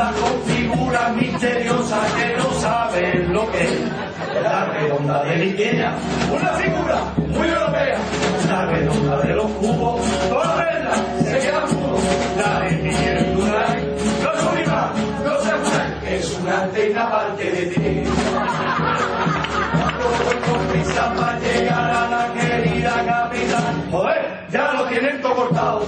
[0.09, 3.81] Con figuras misteriosas que no saben lo que es.
[4.43, 5.95] La redonda de Liqueña,
[6.33, 7.99] una figura muy europea.
[8.49, 11.99] La redonda de los cubos, toda verla, se queda mudo.
[12.39, 13.79] La de Miguel Durán,
[14.23, 14.91] no son ni más,
[15.25, 18.03] no se apuran, es una antena aparte de ti.
[20.73, 23.89] Prisa para llegar a la querida capital.
[23.91, 25.85] Joder, ya lo tienen todo cortado.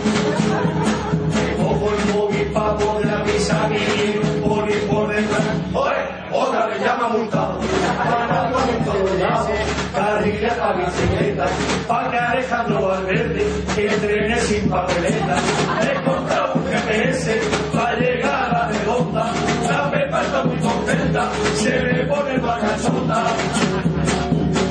[3.71, 5.41] Un poli por detrás.
[5.73, 6.03] Oye,
[6.33, 7.59] otra vez ha multado.
[7.99, 9.49] Parando en todos lados,
[9.95, 11.47] carriles pa' bicicleta,
[11.87, 15.37] pa' que Alejandro Valverde, que entrene sin papeleta.
[15.83, 17.41] He comprado un GPS
[17.73, 19.33] pa' llegar a la redonda.
[19.71, 23.25] La pepa está muy contenta, se me pone pa' cachonda.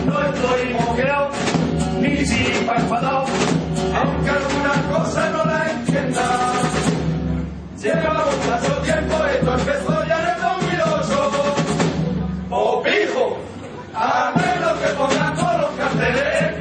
[0.06, 1.30] No estoy moqueado,
[2.00, 3.26] ni siquiera enfadado,
[3.96, 6.70] aunque alguna cosa no la entienda.
[7.82, 11.32] Llevamos mucho tiempo, esto empezó ya en el 2008.
[12.51, 12.84] ¡Oh!
[13.93, 16.51] A menos que pongan los carteles.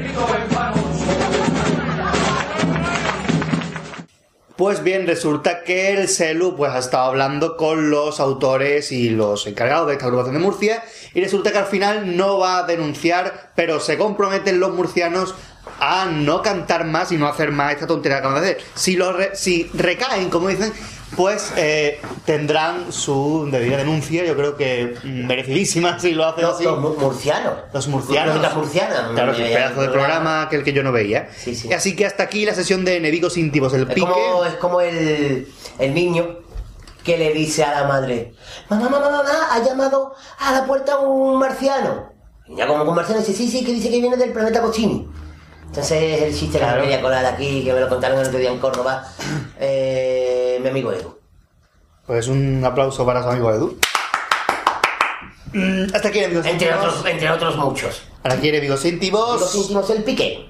[4.56, 9.46] Pues bien, resulta que el celu pues ha estado hablando con los autores y los
[9.46, 10.82] encargados de esta agrupación de Murcia
[11.14, 15.34] y resulta que al final no va a denunciar, pero se comprometen los murcianos
[15.80, 18.62] a no cantar más y no hacer más esta tontería que acaban de hacer.
[18.74, 20.74] Si, lo re- si recaen, como dicen,
[21.16, 26.64] pues eh, tendrán su debida denuncia, yo creo que merecidísima si lo hacen Los, así.
[26.64, 27.54] los mu- murcianos.
[27.72, 28.40] Los murcianos.
[28.40, 29.10] Las murcianas.
[29.14, 31.28] Claro, que Eh, pedazo de programa aquel que yo no veía.
[31.36, 31.72] Sí, sí.
[31.72, 34.00] Así que hasta aquí la sesión de Nevigos íntimos del Es pique.
[34.06, 35.48] como, es como el,
[35.78, 36.38] el niño
[37.04, 38.34] que le dice a la madre,
[38.68, 42.12] mamá, mamá, mamá, ha llamado a la puerta un marciano.
[42.46, 44.60] Y ya como que un marciano dice, sí, sí, que dice que viene del planeta
[44.60, 45.08] Cochini.
[45.66, 46.78] Entonces el chiste que Claro.
[46.78, 49.06] me quería colar aquí, que me lo contaron el otro día en Córdoba,
[49.60, 51.18] eh, mi amigo Edu.
[52.06, 53.78] Pues un aplauso para su amigo Edu.
[55.52, 56.86] Mm, Hasta aquí, amigos Entre íntimos.
[56.94, 58.02] otros, entre otros muchos.
[58.22, 59.40] Ahora aquí, amigos íntimos.
[59.40, 60.46] Los íntimos el pique.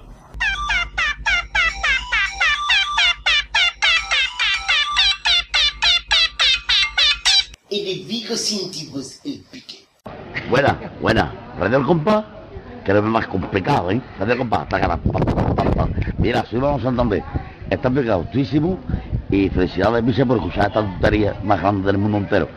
[7.70, 9.84] Enemigos íntimos, el pique.
[10.48, 11.32] Buena, buena.
[11.58, 12.24] Radio el compás,
[12.84, 14.00] que es más complicado, ¿eh?
[14.18, 15.88] Radio el compás, tacara, pa, pa, pa, pa, pa.
[16.18, 17.22] Mira, soy Vamos Santander.
[17.70, 18.78] Está pegadísimo
[19.30, 22.48] y felicidades, Vice, por escuchar esta tontería más grande del mundo entero.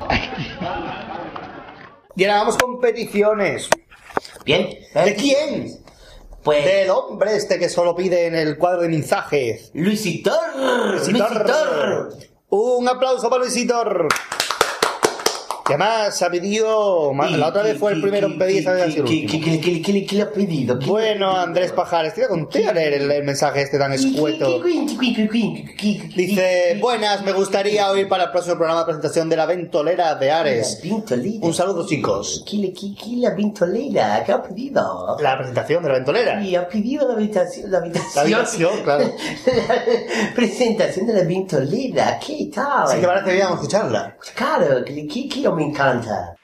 [2.15, 3.69] Y ahora vamos con peticiones.
[4.43, 4.69] Bien.
[4.93, 5.67] ¿De quién?
[6.43, 6.65] Pues.
[6.65, 9.71] Del hombre este que solo pide en el cuadro de mensajes.
[9.75, 10.33] Luisitor.
[11.07, 12.09] Luisitor.
[12.49, 14.07] Un aplauso para Luisitor.
[15.65, 17.13] Que más ha pedido.
[17.13, 20.15] La otra vez fue el primero en pedir, esta vez ¿Qué, qué, qué, qué, qué
[20.17, 20.77] le ha pedido?
[20.77, 24.61] ¿Qué- Bueno, Andrés Pajares, te voy a contar- leer el, el mensaje este tan escueto.
[26.15, 30.31] Dice, buenas, me gustaría oír para el próximo programa de presentación de la ventolera de
[30.31, 30.81] Ares.
[31.41, 32.43] Un saludo, chicos.
[32.49, 34.21] ¿Qué, le- qué, qué la vintolera?
[34.25, 35.15] ¿Qué ha pedido?
[35.21, 36.43] La presentación de la ventolera.
[36.43, 37.71] Y ha pedido la habitación.
[37.71, 39.05] La habitación, La habitación, claro.
[39.45, 42.19] La presentación de la vintolera.
[42.19, 42.83] ¿Qué tal?
[42.83, 44.17] Así que parece bien escucharla.
[44.35, 46.35] Claro, que, que, que me encanta.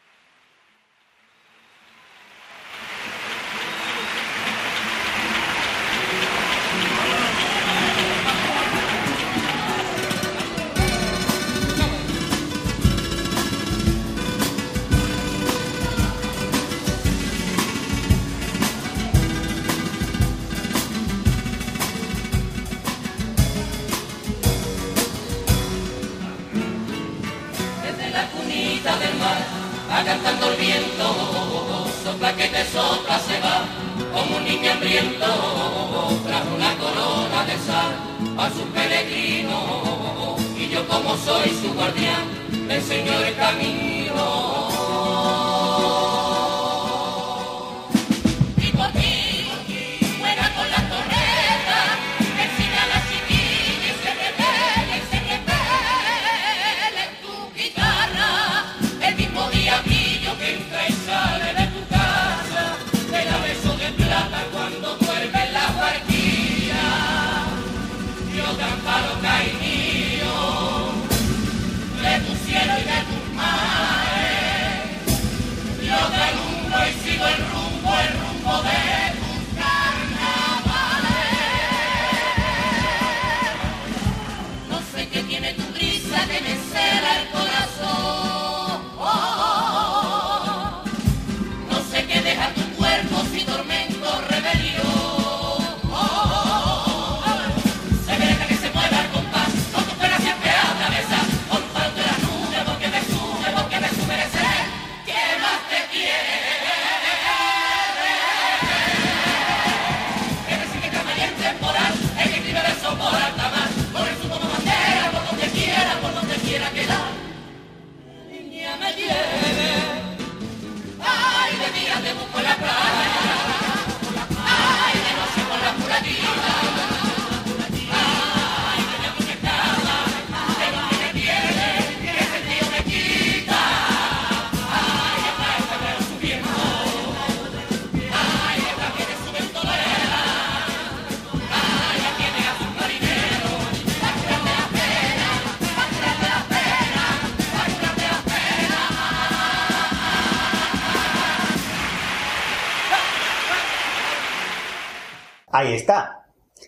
[155.59, 156.25] Ahí está.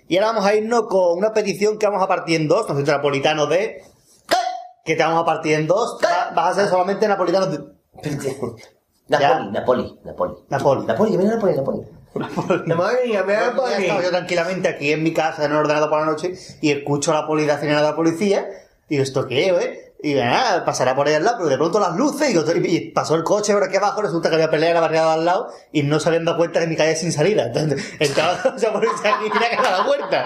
[0.08, 2.62] Y ahora vamos a irnos con una petición que vamos a partir en dos.
[2.68, 3.84] Nosotros napolitano de...
[4.84, 5.98] Que te vamos a partir en dos.
[6.04, 7.60] Va- vas a ser solamente napolitano de...
[9.08, 10.34] Napoli, Napoli, Napoli.
[10.50, 10.86] Napoli.
[10.86, 11.82] Napoli, ven a Napoli, Napoli.
[12.66, 13.74] Napoli, ven a Ya Napoli.
[13.84, 17.14] estaba yo tranquilamente aquí en mi casa en el ordenador por la noche y escucho
[17.14, 18.46] la policía de la policía
[18.88, 19.81] y digo, ¿esto qué, eh?
[20.04, 23.24] Y nada, pasará por ahí al lado, pero de pronto las luces y, pasó el
[23.24, 26.00] coche por aquí abajo, resulta que había pelea en la barriada al lado y no
[26.00, 27.46] se habían dado cuenta de mi calle sin salida.
[27.46, 30.26] Entonces, entraba esa policía aquí y tenía que dar la puerta.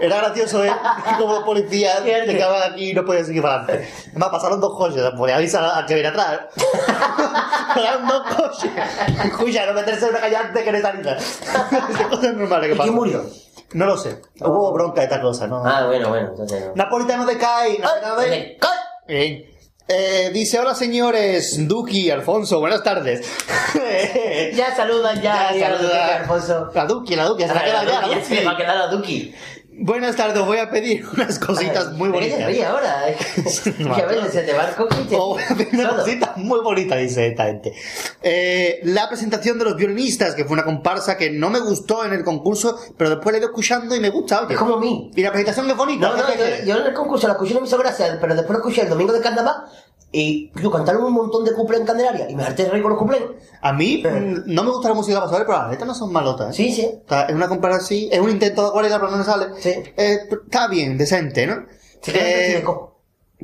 [0.00, 0.72] Era gracioso, ¿eh?
[1.18, 3.88] Como policía te quedaban aquí y no podían seguir para adelante.
[4.10, 6.40] Además, pasaron dos coches, podía avisar al que viene atrás.
[7.74, 8.70] Pasaron dos coches.
[9.24, 11.16] Escucha, no meterse en una calle antes que esta salida.
[12.10, 12.84] Cosas normales que ¿Y pasan.
[12.84, 13.24] quién murió?
[13.72, 14.20] No lo sé.
[14.40, 15.62] Hubo bronca de esta cosa, ¿no?
[15.64, 16.72] Ah, bueno, bueno, entonces no.
[16.74, 17.36] Napolitano de.
[17.36, 18.58] Napolitano de...
[19.08, 19.46] Bien.
[19.88, 23.26] Eh, dice, hola señores, Duki, Alfonso, buenas tardes.
[24.54, 25.88] Ya saludan ya, ya, saluda.
[25.88, 26.70] Duque, Alfonso.
[26.74, 28.86] La Duki, la Duki, se la queda ya, la Ya se va a quedar a
[28.88, 29.34] Duki.
[29.80, 32.48] Buenas tardes, voy a pedir unas cositas muy ¿De qué te bonitas.
[32.48, 33.04] ríes ahora?
[33.94, 35.14] Que a veces se te va el y.
[35.16, 36.02] O voy a pedir una Solo.
[36.02, 37.72] cosita muy bonita, dice esta gente.
[38.20, 42.12] Eh, la presentación de los violinistas, que fue una comparsa que no me gustó en
[42.12, 44.54] el concurso, pero después la he ido escuchando y me gusta, oye.
[44.54, 45.12] Es como a mí.
[45.14, 46.08] Y la presentación es bonita.
[46.08, 48.34] No, no, ¿qué yo, yo en el concurso la escuché no me hizo gracia, pero
[48.34, 49.62] después la escuché el domingo de carnaval
[50.10, 52.92] Y yo cantaron un montón de cuplés en Candelaria y me harté de reír con
[52.92, 53.20] los cuplés.
[53.60, 56.50] A mí mm, no me gusta la música pasable, pero las letras no son malotas.
[56.50, 56.52] ¿eh?
[56.56, 56.82] Sí, sí.
[56.82, 59.46] Está- es una comparación así, es un intento de acuarela, pero no sale.
[59.60, 59.68] Sí.
[59.96, 61.66] Eh, está bien, decente, ¿no?
[62.00, 62.64] Se queda Eh,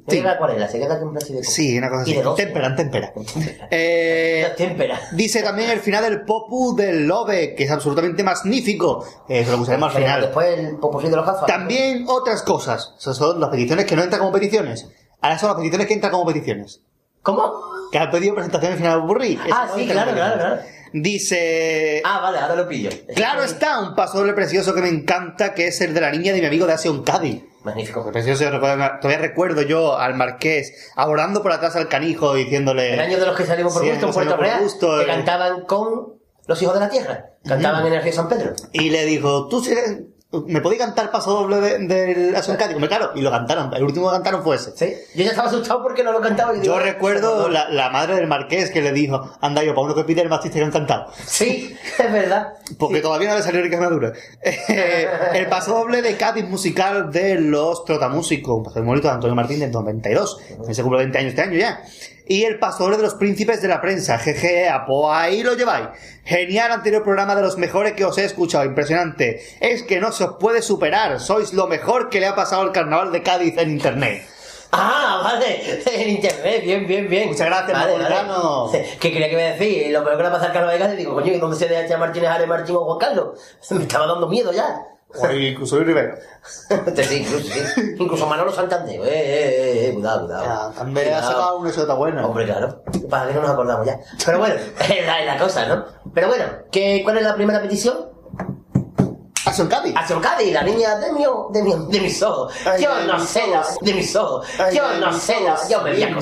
[0.09, 0.19] sí.
[0.27, 1.45] acuarela, se queda en.
[1.45, 2.19] Sí, una cosa así.
[2.37, 3.13] Tempera, tempera.
[3.71, 4.99] Eh, Témpera.
[5.13, 9.05] dice también el final del Popu del Love, que es absolutamente magnífico.
[9.29, 10.21] Eh, se lo pusaremos al final.
[10.23, 11.47] Después el popurrí de los gafas.
[11.47, 12.95] También otras cosas.
[12.99, 14.89] Esas son las peticiones que no entran como peticiones.
[15.25, 16.83] Ahora son las peticiones que entran como peticiones.
[17.23, 17.51] ¿Cómo?
[17.91, 19.39] Que han pedido presentación al final del burrí.
[19.51, 20.61] Ah, sí, claro, claro, claro.
[20.93, 22.03] Dice...
[22.05, 22.91] Ah, vale, ahora lo pillo.
[23.17, 26.33] Claro está, un paso doble precioso que me encanta, que es el de la niña
[26.33, 27.43] de mi amigo de Asion Cádiz.
[27.65, 28.11] Magnífico.
[28.13, 32.93] Precioso, recuerdo- todavía recuerdo yo al marqués abordando por atrás al canijo diciéndole...
[32.95, 35.07] El año de los que salimos por Sí, gusto en Puerto Real, gusto, que eh.
[35.07, 36.15] cantaban con
[36.47, 37.31] los hijos de la tierra.
[37.47, 38.53] Cantaban en el río San Pedro.
[38.73, 40.01] Y le dijo, tú si eres-
[40.47, 42.35] ¿Me podéis cantar paso doble de- del?
[42.75, 43.73] Hombre, claro, y lo cantaron.
[43.75, 44.73] El último que cantaron fue ese.
[44.77, 44.95] Sí.
[45.15, 46.53] Yo ya estaba asustado porque no lo cantaba.
[46.55, 49.75] y digo, Yo "Ah, recuerdo la, la madre del marqués que le dijo, anda yo,
[49.75, 51.07] para uno que pide el mastiste que han cantado.
[51.27, 52.55] Sí, es verdad.
[52.79, 54.13] Porque todavía no le salió Rica Madura.
[54.69, 59.15] Eh, el paso doble de Cádiz musical de los Trotamúsicos, un paso muy bonito de
[59.15, 60.41] Antonio Martín del 92.
[60.67, 61.83] que Se cumple 20 años este año ya.
[62.27, 65.89] Y el doble de los príncipes de la prensa, jeje, pues ahí lo lleváis.
[66.25, 69.43] Genial anterior programa de los mejores que os he escuchado, impresionante.
[69.61, 72.73] Es que no se os puede superar, sois lo mejor que le ha pasado al
[72.73, 74.27] carnaval de Cádiz en internet.
[74.73, 77.29] Ah, vale, en internet, bien, bien, bien.
[77.29, 78.71] Muchas gracias, Napolitano.
[79.01, 79.93] ¿Qué quería que me decir?
[79.93, 81.99] Lo peor que le pasa al Carlos de Cádiz, digo, coño, ¿y dónde se deja
[81.99, 83.39] Martínez, Ale Martín o Juan Carlos?
[83.71, 84.94] Me estaba dando miedo ya.
[85.17, 86.19] O incluso Luis Rivera.
[87.09, 87.61] sí, incluso, sí.
[87.99, 89.01] Incluso Manolo Santander.
[89.01, 90.45] Eh, eh, eh, cuidado, cuidado.
[90.47, 91.33] Ah, También ha Cuidado.
[91.33, 92.27] sacado una exota buena.
[92.27, 92.83] Hombre, claro.
[93.09, 93.99] Para que no nos acordamos ya.
[94.27, 95.85] Pero bueno, es la, cosa, ¿no?
[96.13, 98.15] Pero bueno, ¿qué, ¿cuál es la primera petición?
[99.47, 99.95] Action Cádiz.
[99.97, 102.53] Hacia Cádiz, la niña de, mi, de, mi, de mis ojos.
[102.67, 103.77] Ay, yo de no mis sé, ojos.
[103.81, 104.47] no, de mis ojos.
[104.59, 105.37] Ay, yo no sé,
[105.71, 106.17] yo me voy a.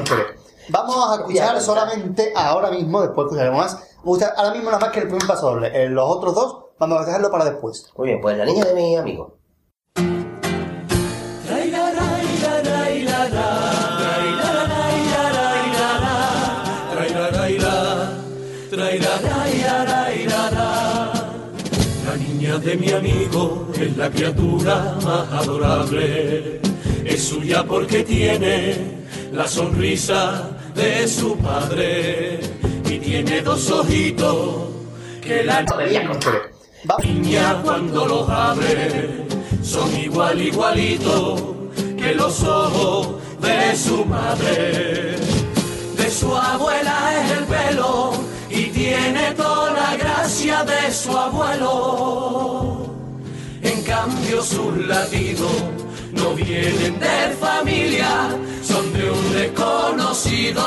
[0.68, 3.78] Vamos a escuchar solamente ahora mismo, después escucharemos más.
[4.36, 5.70] Ahora mismo nada más que el primer paso doble.
[5.72, 7.90] Eh, los otros dos vamos a dejarlo para después.
[7.96, 9.38] Muy bien, pues la niña de mi amigo.
[22.04, 26.60] La niña de mi amigo es la criatura más adorable.
[27.04, 29.02] Es suya porque tiene
[29.32, 32.40] la sonrisa de su padre
[32.88, 34.68] y tiene dos ojitos
[35.20, 35.64] que la
[36.90, 36.96] Va-
[37.62, 39.24] cuando los abre
[39.62, 41.40] son igual igualitos
[41.96, 43.08] que los ojos
[43.40, 45.16] de su madre.
[45.96, 48.12] De su abuela es el pelo
[48.50, 52.86] y tiene toda la gracia de su abuelo.
[53.62, 55.52] En cambio sus latidos
[56.12, 60.64] no vienen de familia, son de un desconocido.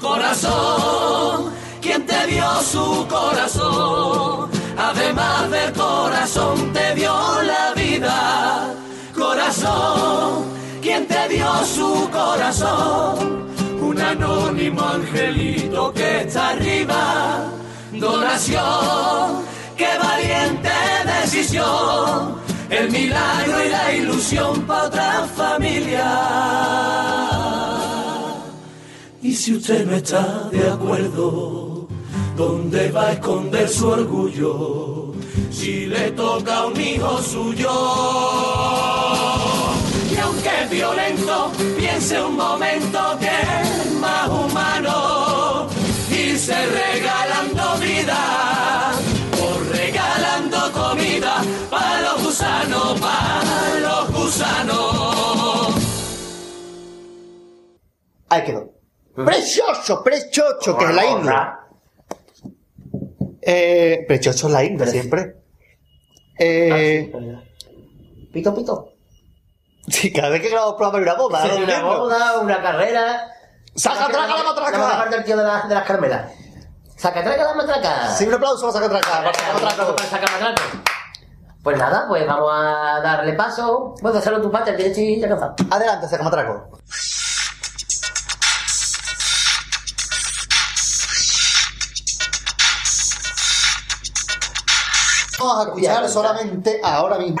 [0.00, 1.52] Corazón,
[2.18, 7.12] te dio su corazón, además del corazón te dio
[7.42, 8.74] la vida.
[9.14, 10.44] Corazón,
[10.80, 13.46] quien te dio su corazón,
[13.80, 17.44] un anónimo angelito que está arriba.
[17.92, 19.42] Donación,
[19.76, 20.70] qué valiente
[21.04, 22.36] decisión,
[22.70, 26.08] el milagro y la ilusión para otra familia.
[29.20, 31.77] Y si usted no está de acuerdo,
[32.38, 35.12] ¿dónde va a esconder su orgullo?
[35.50, 37.70] Si le toca a un hijo suyo.
[40.10, 45.66] Y aunque es violento, piense un momento que es más humano.
[46.10, 48.92] Irse regalando vida,
[49.42, 55.74] o regalando comida para los gusanos, para los gusanos.
[58.28, 58.72] Ahí quedó.
[59.16, 61.67] Precioso, precioso, que es la India.
[63.50, 65.36] Eh, precioso la India siempre.
[66.38, 67.10] Eh,
[68.30, 68.92] Pito, pito.
[69.88, 71.42] sí, cada vez que grabamos programa hay una boda.
[71.42, 71.54] Sí, ¿no?
[71.54, 71.98] una Entiendo.
[71.98, 73.30] boda, una carrera.
[73.74, 74.70] ¡Saca, traca, la matraca!
[74.72, 76.32] La matraca del tío de, la- de las Carmelas.
[76.96, 78.08] Saca, traca la matraca.
[78.14, 79.22] Sí, un aplauso para sacar atrás.
[79.22, 79.86] Para sacar atrás.
[79.96, 80.62] Para sacar matraca.
[81.62, 83.94] Pues nada, pues vamos a darle paso.
[84.00, 85.54] Puedes hacerlo tu parte, el que estoy ya cansado.
[85.70, 86.78] Adelante, saca matraco.
[95.48, 97.38] Vamos a escuchar solamente ahora mismo.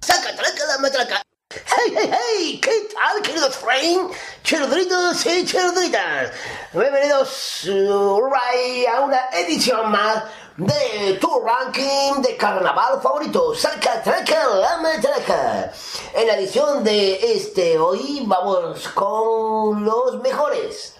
[0.00, 1.22] ¡Saca, traca la matraca!
[1.50, 2.60] ¡Hey, hey, hey!
[2.62, 4.08] ¿Qué tal, querido Train?
[4.42, 6.30] Cherdritos y cherdritas,
[6.72, 10.24] bienvenidos uh, right, a una edición más
[10.56, 15.70] de tu ranking de carnaval favorito, Saca Traca la Matraca.
[16.14, 20.94] En la edición de este hoy vamos con los mejores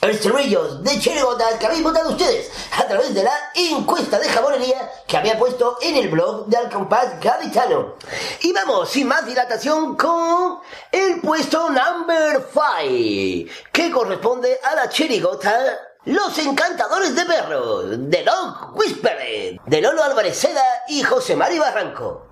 [0.00, 5.16] estribillos de chirigotas que habéis votado ustedes a través de la encuesta de jabonería que
[5.16, 7.94] había puesto en el blog de Alcompás Gaditano.
[8.40, 10.58] Y vamos, sin más dilatación, con
[10.90, 18.76] el puesto number 5, que corresponde a la chirigota Los Encantadores de Perros, de Dog
[18.76, 22.26] Whispered, de Lolo Álvarez Seda y José Mari Barranco.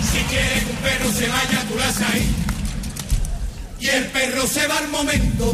[0.00, 0.24] Si
[1.18, 2.32] se vaya, tú las ahí.
[3.80, 5.52] Y el perro se va al momento.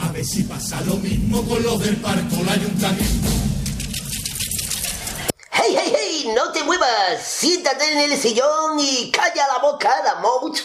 [0.00, 3.28] A ver si pasa lo mismo con los del parco, el ayuntamiento.
[5.52, 6.32] ¡Hey, hey, hey!
[6.34, 7.22] ¡No te muevas!
[7.22, 10.58] Siéntate en el sillón y calla la boca, la mout,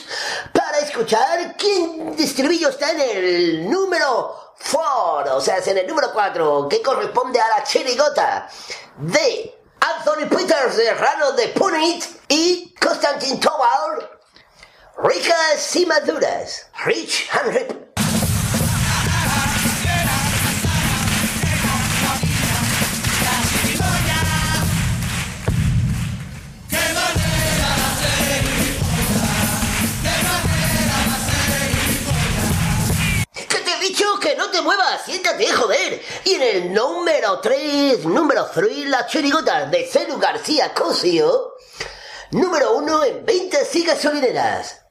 [0.51, 5.87] para escuchar quién de estribillo está en el número 4, o sea, es en el
[5.87, 8.49] número 4, que corresponde a la chirigota
[8.97, 9.54] de
[9.85, 14.09] Anthony Peters de Rano de Punit y Constantin Towal,
[15.03, 17.84] ricas y maduras, rich and rip.
[34.55, 36.01] Te muevas, siéntate, joder.
[36.23, 41.55] Y en el número 3, número 3, la chirigota de Celu García Cosio.
[42.31, 44.81] Número 1 en ventas y gasolineras.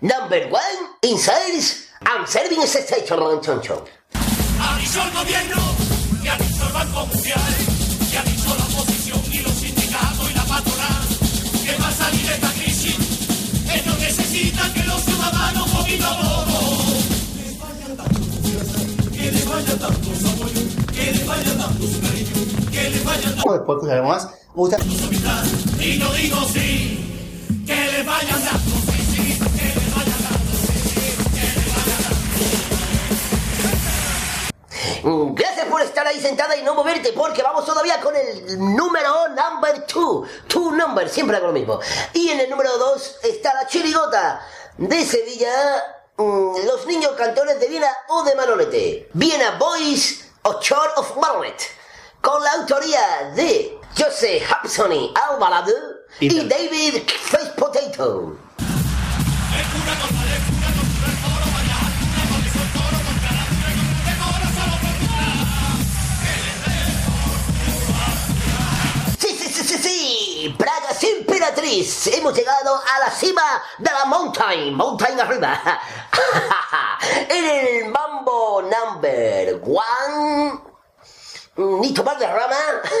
[0.00, 0.60] Number 1
[1.02, 3.84] in sales and serving station, choncho.
[4.60, 5.56] Avisó el gobierno,
[6.22, 10.44] y avisó Banco avisó la oposición y los sindicatos y la
[27.66, 28.78] que le vayan dando.
[35.02, 39.28] Mm, Gracias por estar ahí sentada y no moverte porque vamos todavía con el número
[39.28, 40.28] number 2.
[40.46, 41.80] Two number, siempre hago lo mismo.
[42.12, 44.40] Y en el número 2 está la chirigota
[44.76, 45.50] de Sevilla,
[46.18, 49.08] mm, los niños cantores de Viena o de Manolete.
[49.14, 51.62] Viena Boys o Chord of Barnet.
[52.20, 55.72] Con la autoría de Jose Hapsoni Alvarado
[56.20, 58.36] y, Y David Face Potato.
[69.68, 70.54] Sí, sí.
[70.56, 72.06] Praga sin emperatriz.
[72.06, 73.42] Hemos llegado a la cima
[73.76, 74.74] de la mountain.
[74.74, 75.60] Mountain arriba.
[77.28, 80.58] en el mambo number one.
[81.56, 82.56] Ni tomar de rama.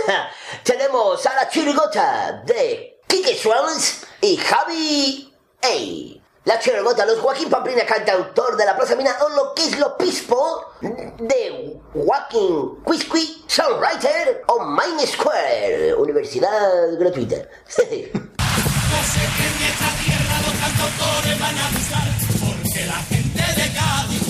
[0.62, 6.17] Tenemos a la chirigota de Kike Swells y Javi A.
[6.48, 9.98] La chirigota, los Joaquín Pamplina, cantautor de la Plaza Mina, o lo que es lo
[9.98, 16.50] pispo de Joaquín Quisqui, songwriter o Main Square, universidad
[16.98, 17.36] gratuita.
[17.36, 17.44] No
[17.76, 22.08] sé que en esta tierra los cantautores van a buscar,
[22.40, 24.26] porque la gente de Cádiz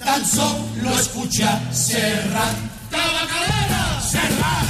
[0.00, 2.56] tan solo escucha Serrat.
[2.90, 4.00] ¡Tabacalera!
[4.02, 4.66] Serrat.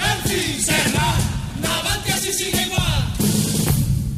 [0.00, 1.20] En fin, Serrat.
[1.62, 3.04] Navante así sigue igual.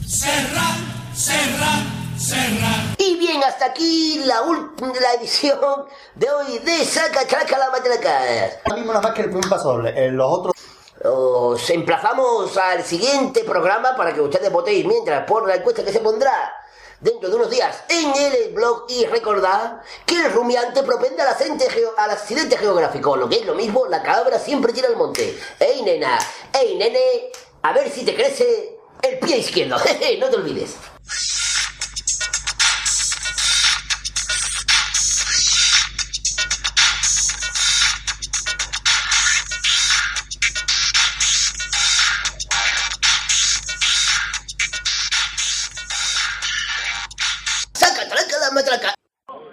[0.08, 0.87] Serrat,
[1.18, 1.82] Serrat,
[2.16, 2.94] Serrat.
[3.00, 4.70] Y bien, hasta aquí la, ul-
[5.00, 5.58] la edición
[6.14, 8.20] de hoy de Saca Chaca la Matraca.
[8.64, 9.92] Ahora mismo nada más que el primer paso doble.
[10.06, 10.54] En los otros
[11.04, 15.98] Os emplazamos al siguiente programa para que ustedes votéis mientras por la encuesta que se
[15.98, 16.52] pondrá
[17.00, 21.68] dentro de unos días en el blog y recordad que el rumiante propende al accidente,
[21.68, 25.36] geo- al accidente geográfico, lo que es lo mismo, la cabra siempre tira al monte.
[25.58, 26.16] ¡Ey, nena!
[26.52, 27.00] ¡Ey, nene!
[27.62, 29.78] A ver si te crece el pie izquierdo.
[29.80, 30.76] Jeje, no te olvides.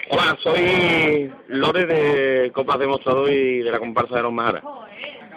[0.09, 4.63] Hola, soy Lore de Copas Demostrado y de la comparsa de los Majaras.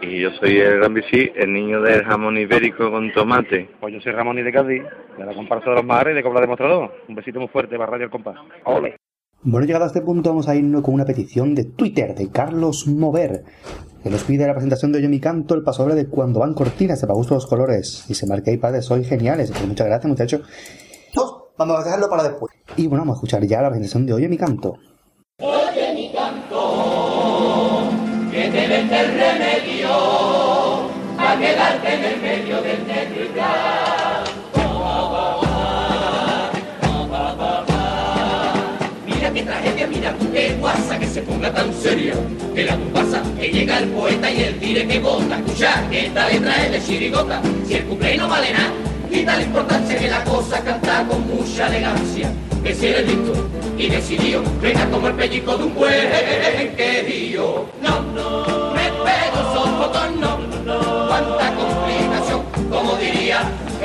[0.01, 3.69] Y yo soy el Gran Bici, el niño del jamón ibérico con tomate.
[3.81, 4.83] Pues yo soy Ramón y de Cádiz,
[5.17, 6.93] de la comparsa de los Majares y de Cobra Demostrador.
[7.09, 8.37] Un besito muy fuerte para Radio El Compás.
[8.65, 8.97] ¡Ole!
[9.43, 12.87] Bueno, llegado a este punto, vamos a irnos con una petición de Twitter de Carlos
[12.87, 13.45] Mover,
[14.03, 17.01] que nos pide la presentación de Yo Mi Canto, el paso de cuando van cortinas,
[17.01, 18.05] de gusto los colores.
[18.09, 19.51] Y se marca ahí, padre, soy geniales.
[19.51, 20.43] Pues muchas gracias, muchachos.
[21.59, 22.55] Vamos a dejarlo para después.
[22.77, 24.79] Y bueno, vamos a escuchar ya la presentación de Oye mi canto.
[25.41, 27.81] Oye mi canto,
[28.31, 29.38] que te vende el
[31.39, 33.29] quedarte en el medio del negro y
[39.07, 42.15] Mira qué tragedia, mira qué guasa que se ponga tan seria.
[42.55, 45.39] Que la pasa, que llega el poeta y el tire que bota.
[45.39, 47.41] Escucha, que esta letra es de chirigota.
[47.67, 48.73] Si el cumple no vale nada,
[49.11, 52.31] quita la importancia que la cosa canta con mucha elegancia.
[52.63, 53.49] Que si eres listo
[53.79, 57.67] y decidido, venga como el pellico de un buen querido.
[57.81, 60.28] No, no, me pego no, no,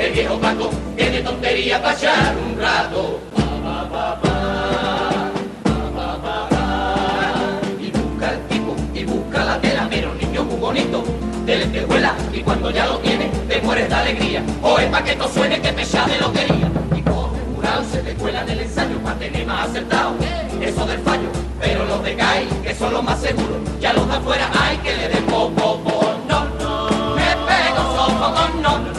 [0.04, 3.20] el viejo Paco, tiene tontería para echar un rato.
[3.64, 5.30] Pa, pa, pa.
[7.80, 11.04] Y busca el tipo y busca la tela, pero niño muy bonito,
[11.46, 14.42] de lentejuela, y cuando ya lo tiene, te mueres de alegría.
[14.62, 16.70] O es pa' que no suene que te llame lotería.
[16.96, 20.14] Y coge jurado, se te cuela del ensayo para tener más acertado.
[20.60, 21.28] Eso del fallo,
[21.60, 24.96] pero los de CAI, que son los más seguros, ya los de afuera hay que
[24.96, 26.14] le den po, po.
[26.28, 28.93] No, no, me pego sofocón, no, no,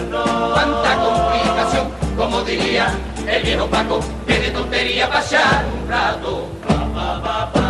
[2.46, 2.94] diría
[3.28, 6.48] el viejo Paco, que de tontería pa' echar un rato.
[6.68, 7.66] Pa, pa, pa.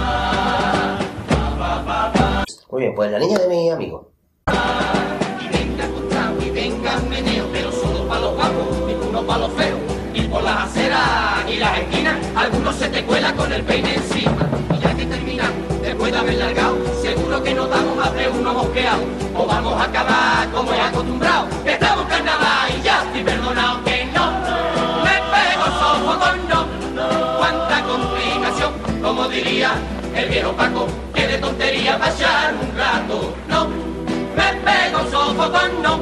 [2.71, 4.11] Muy bien, pues la niña de mi amigo.
[5.39, 9.53] Y venga contrao y venga un meneo, pero solo para los guapos, ninguno para los
[9.53, 9.79] feos.
[10.13, 14.49] Y por las aceras y las esquinas, algunos se te cuela con el peine encima.
[14.73, 18.53] Y ya que terminan, después de haber largado, seguro que nos damos más de uno
[18.53, 19.03] mosqueado.
[19.37, 21.47] O vamos a acabar como es acostumbrado.
[21.65, 23.94] Estamos carnaval y ya estoy perdonado que
[29.35, 29.71] diría
[30.15, 33.35] el viejo Paco, que de tontería pa' echar un rato.
[33.49, 33.67] No,
[34.37, 35.99] me pego sofocón, no.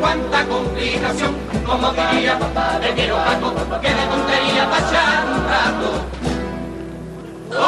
[0.00, 1.34] Cuánta complicación,
[1.64, 2.38] como diría
[2.82, 5.88] el viejo Paco, que de tontería pa' echar un rato.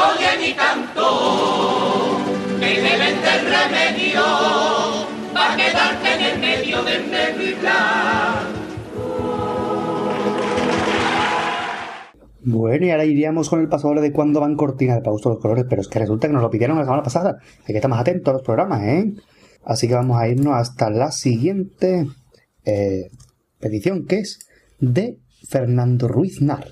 [0.04, 2.18] Oye mi canto,
[2.60, 4.24] que me vende el remedio,
[5.32, 8.57] pa' quedarte en el medio del negro y.
[12.50, 15.66] Bueno, y ahora iríamos con el pasador de cuándo van cortinas de Pausto los colores,
[15.68, 17.36] pero es que resulta que nos lo pidieron la semana pasada.
[17.60, 19.12] Hay que estar más atentos a los programas, ¿eh?
[19.64, 22.06] Así que vamos a irnos hasta la siguiente
[22.64, 23.10] eh,
[23.60, 24.48] petición, que es
[24.80, 26.68] de Fernando Ruiz Nar.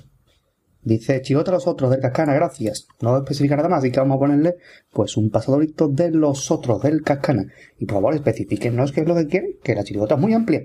[0.81, 2.87] Dice, chigota a los otros del Cascana, gracias.
[2.99, 4.55] No especifica nada más, así que vamos a ponerle
[4.91, 7.45] pues un pasadorito de los otros del Cascana.
[7.77, 10.63] Y por favor, especifiquennos qué es lo que quieren, que la chirigota es muy amplia.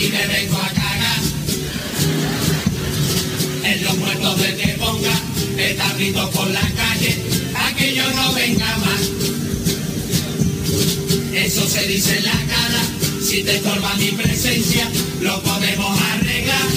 [0.00, 1.20] Aquí me vengo a cagar.
[3.64, 5.20] En los muertos del que ponga
[5.96, 7.16] grito por la calle,
[7.54, 9.02] a que yo no venga más.
[11.34, 12.82] Eso se dice en la cara,
[13.22, 14.88] si te estorba mi presencia,
[15.20, 16.68] lo podemos arreglar.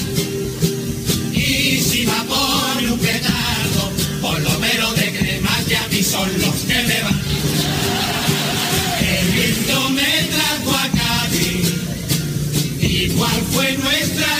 [1.34, 3.92] Y si va por un petardo,
[4.22, 6.04] por lo menos de crema que a mí
[13.24, 14.33] cuál fue nuestra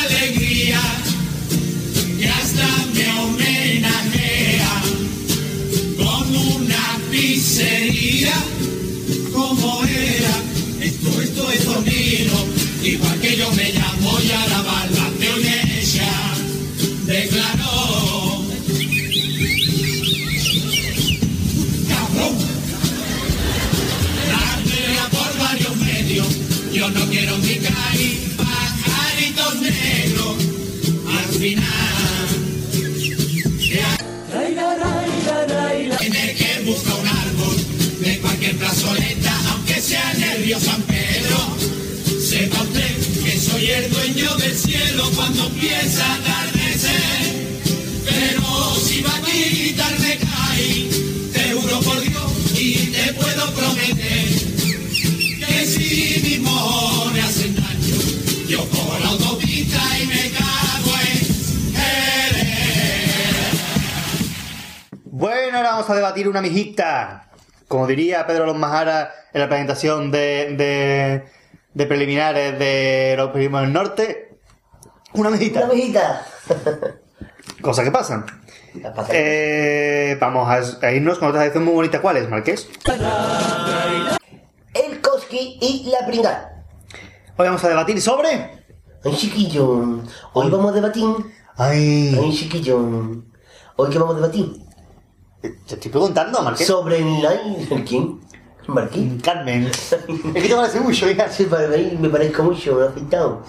[43.64, 47.62] soy el dueño del cielo cuando empieza a atardecer.
[48.04, 50.90] Pero si va a quitarme cae,
[51.32, 54.26] te juro por Dios y te puedo prometer
[55.48, 57.96] que si mis mojos hacen daño,
[58.50, 61.20] yo cojo la autopista y me cago en
[61.76, 62.44] Jerez.
[65.06, 67.30] Bueno, ahora vamos a debatir una mijita.
[67.70, 71.24] Como diría Pedro Los Majara en la presentación de,
[71.74, 74.34] de preliminares de los primos del norte,
[75.14, 75.66] una mijita.
[75.66, 76.26] Una mijita.
[77.62, 78.26] Cosas que pasan.
[79.10, 82.02] Eh, vamos a, a irnos con otra sección muy bonita.
[82.02, 82.68] ¿Cuál es, Marqués?
[84.74, 86.66] El Koski y la pringada.
[87.38, 88.64] Hoy vamos a debatir sobre...
[89.06, 90.02] Ay, chiquillo.
[90.34, 91.06] Hoy vamos a debatir.
[91.56, 92.18] Ay.
[92.20, 92.80] Ay, chiquillo.
[93.76, 94.64] Hoy qué vamos a debatir.
[95.42, 96.66] Te estoy preguntando, Marqués.
[96.66, 97.26] Sobre el...
[97.70, 98.22] ¿el ¿Quién?
[98.68, 99.22] ¿Marqués?
[99.22, 99.66] Carmen.
[99.68, 99.96] Es
[100.48, 101.30] que mucho, hija.
[101.30, 103.42] Sí, para mí me parezco mucho, he afeitado.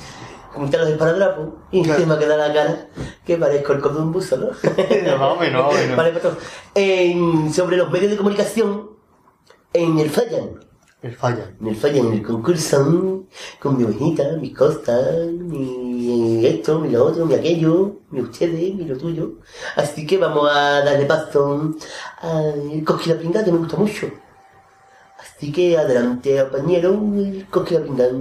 [0.53, 2.89] Como te lo del paradrapo y me ha quedado la cara
[3.27, 4.47] que parezco el cordón buzo, ¿no?
[5.19, 5.97] más o menos, más o menos.
[5.97, 6.37] Vale, patrón.
[6.75, 8.91] En- sobre los medios de comunicación
[9.73, 10.61] en el Fallan.
[11.03, 11.51] El falla.
[11.61, 13.25] En el Fallan, en el concurso,
[13.61, 14.97] con mi ovejita, mi costa,
[15.29, 19.33] mi esto, mi lo otro, mi aquello, mi ustedes, mi lo tuyo.
[19.77, 21.75] Así que vamos a darle paso
[22.23, 24.07] al Coqui la Pringada, que me gusta mucho.
[25.25, 27.01] Así que adelante, compañero,
[27.51, 28.13] Coqui la Pringada.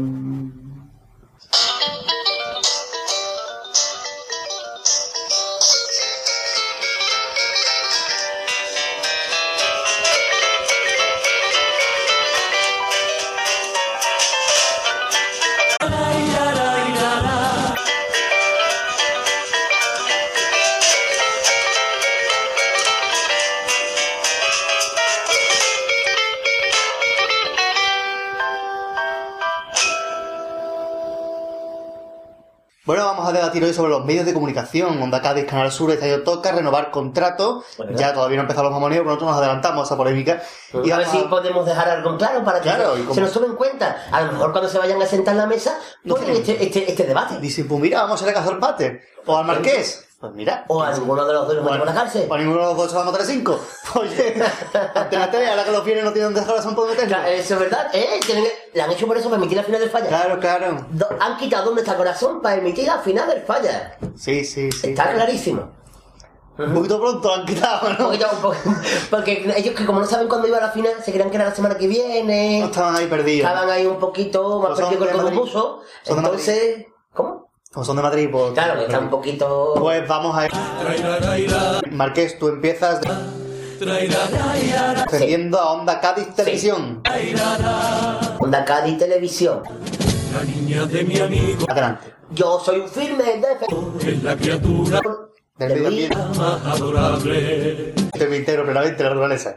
[33.44, 35.02] Debatir hoy sobre los medios de comunicación.
[35.02, 37.64] Onda Cádiz, Canal Sur, Estadio Toca, renovar contrato.
[37.78, 37.96] ¿Verdad?
[38.00, 40.42] Ya todavía no han empezado los mamoneos, pero nosotros nos adelantamos a esa polémica.
[40.84, 43.22] Y a ver vamos si podemos dejar algo claro para que Claro, se- como- se
[43.22, 43.98] nos tome en cuenta.
[44.12, 47.04] A lo mejor cuando se vayan a sentar en la mesa, ponen este, este, este
[47.04, 47.40] debate.
[47.40, 49.02] Dicen, pues mira, vamos a ir a cazar pater.
[49.26, 50.06] O al Marqués.
[50.24, 50.64] Pues mira.
[50.70, 52.28] O a ninguno de los dos nos metemos a la cárcel.
[52.30, 53.60] O a ninguno de los dos se van a meter cinco.
[53.96, 54.42] Oye,
[54.96, 57.10] Antena 3, ahora que los viernes no tienen donde dejar son por meterlo.
[57.10, 58.20] Claro, eso es verdad, ¿eh?
[58.74, 60.08] La han hecho por eso, para emitir la final del falla.
[60.08, 60.86] Claro, claro.
[60.92, 63.98] Do- han quitado dónde está corazón para emitir la final del falla.
[64.16, 64.92] Sí, sí, sí.
[64.92, 65.70] Está clarísimo.
[66.58, 67.98] Un poquito pronto han quitado, ¿no?
[68.00, 68.56] Un poquito, un poco-
[69.10, 71.54] porque ellos que como no saben cuándo iba la final, se creían que era la
[71.54, 72.62] semana que viene.
[72.62, 73.50] No estaban ahí perdidos.
[73.52, 75.82] Estaban ahí un poquito más perdidos que el concurso.
[76.06, 76.86] Entonces,
[77.74, 78.54] Como son de Madrid, pues...
[78.54, 79.74] Claro, que está un poquito...
[79.80, 80.52] Pues vamos a ir.
[81.92, 83.02] Marqués, tú empiezas
[85.10, 87.02] defendiendo a Onda Cádiz Televisión.
[88.40, 89.64] Onda Cádiz Televisión.
[90.36, 92.14] La niña de mi amigo Adelante.
[92.30, 95.02] Yo soy un firme defensor es la criatura
[95.58, 96.16] Del medio ambiente.
[96.16, 97.94] más adorable.
[98.18, 99.56] Del entero, plenamente, la naturaleza.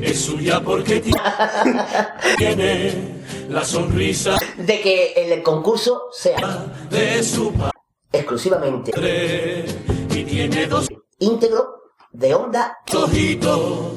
[0.00, 1.02] Es suya porque
[2.38, 7.52] tiene la sonrisa de que el concurso sea de su
[8.12, 9.64] exclusivamente padre
[10.10, 10.86] y tiene dos
[11.18, 13.92] íntegro de Onda ojitos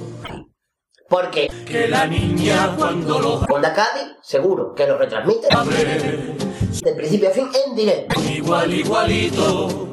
[1.07, 6.35] porque que la niña cuando lo Onda Cádiz seguro que lo retransmite abre
[6.83, 9.90] de principio a fin en directo igual igualito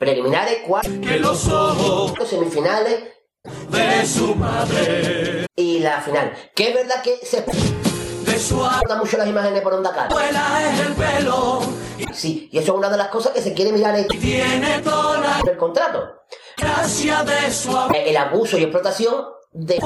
[0.00, 3.04] preliminares cuartos que los ojos semifinales
[3.68, 5.46] de su madre.
[5.54, 6.32] y la final.
[6.54, 10.72] Que es verdad que se de su abordan mucho las imágenes por Onda Cádiz abuela
[10.72, 11.60] es el pelo.
[12.14, 15.20] Sí y eso es una de las cosas que se quiere mirar en tiene toda
[15.20, 16.22] la el contrato.
[16.56, 19.76] gracia de su el abuso y explotación de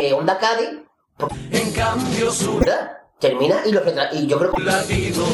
[0.00, 0.70] eh, Onda Cádiz
[1.50, 2.95] en cambio su ¿verdad?
[3.18, 5.24] Termina y, lo retra- y yo creo que latido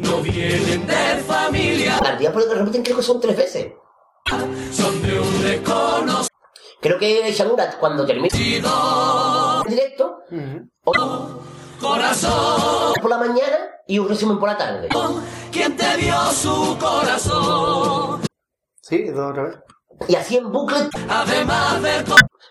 [0.00, 1.98] no vienen de familia.
[1.98, 3.72] Al día por el que repiten creo que son tres veces.
[4.72, 6.26] Son de un desconocido
[6.80, 8.62] Creo que Shangura, cuando termine el
[9.66, 10.18] directo,
[10.84, 11.40] o-
[11.80, 12.92] corazón.
[13.00, 13.58] por la mañana
[13.88, 14.88] y un resumen por la tarde.
[15.50, 18.20] quien te dio su corazón
[18.82, 19.56] Sí, dos otra vez.
[20.08, 22.04] Y así en bucle, además del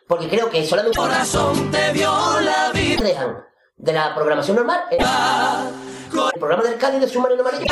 [0.07, 2.11] porque creo que solamente corazón te dio
[2.41, 3.03] la vida.
[3.03, 3.37] Dejan
[3.77, 4.83] de la programación normal.
[4.91, 7.65] El, el programa del Cádiz de submarino amarillo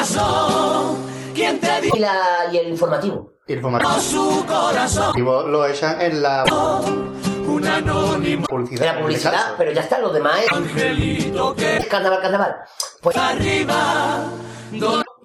[1.36, 3.34] y, la, y el informativo.
[3.48, 4.00] Informativo.
[4.00, 5.14] su corazón.
[5.18, 6.44] Y vos lo echan en la
[7.48, 8.46] un anónimo.
[8.46, 8.96] publicidad.
[8.96, 12.56] La publicidad, pero ya está, los demás es, angelito que es carnaval, carnaval.
[13.02, 14.26] Pues arriba.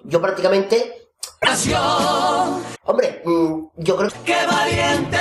[0.03, 1.11] Yo prácticamente,
[1.41, 1.77] nació
[2.83, 5.17] hombre, mm, yo creo que qué valiente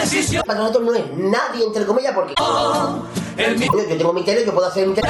[0.00, 0.42] decisión.
[0.46, 2.34] Para nosotros no es nadie, entre comillas, porque
[3.44, 5.08] el yo, yo tengo mi tele, yo puedo hacer mi tele,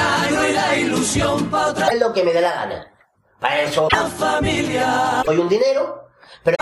[0.49, 2.87] y la ilusión para otra es lo que me dé la gana.
[3.39, 3.87] Para eso
[4.17, 6.07] familia doy un dinero,
[6.43, 6.57] pero...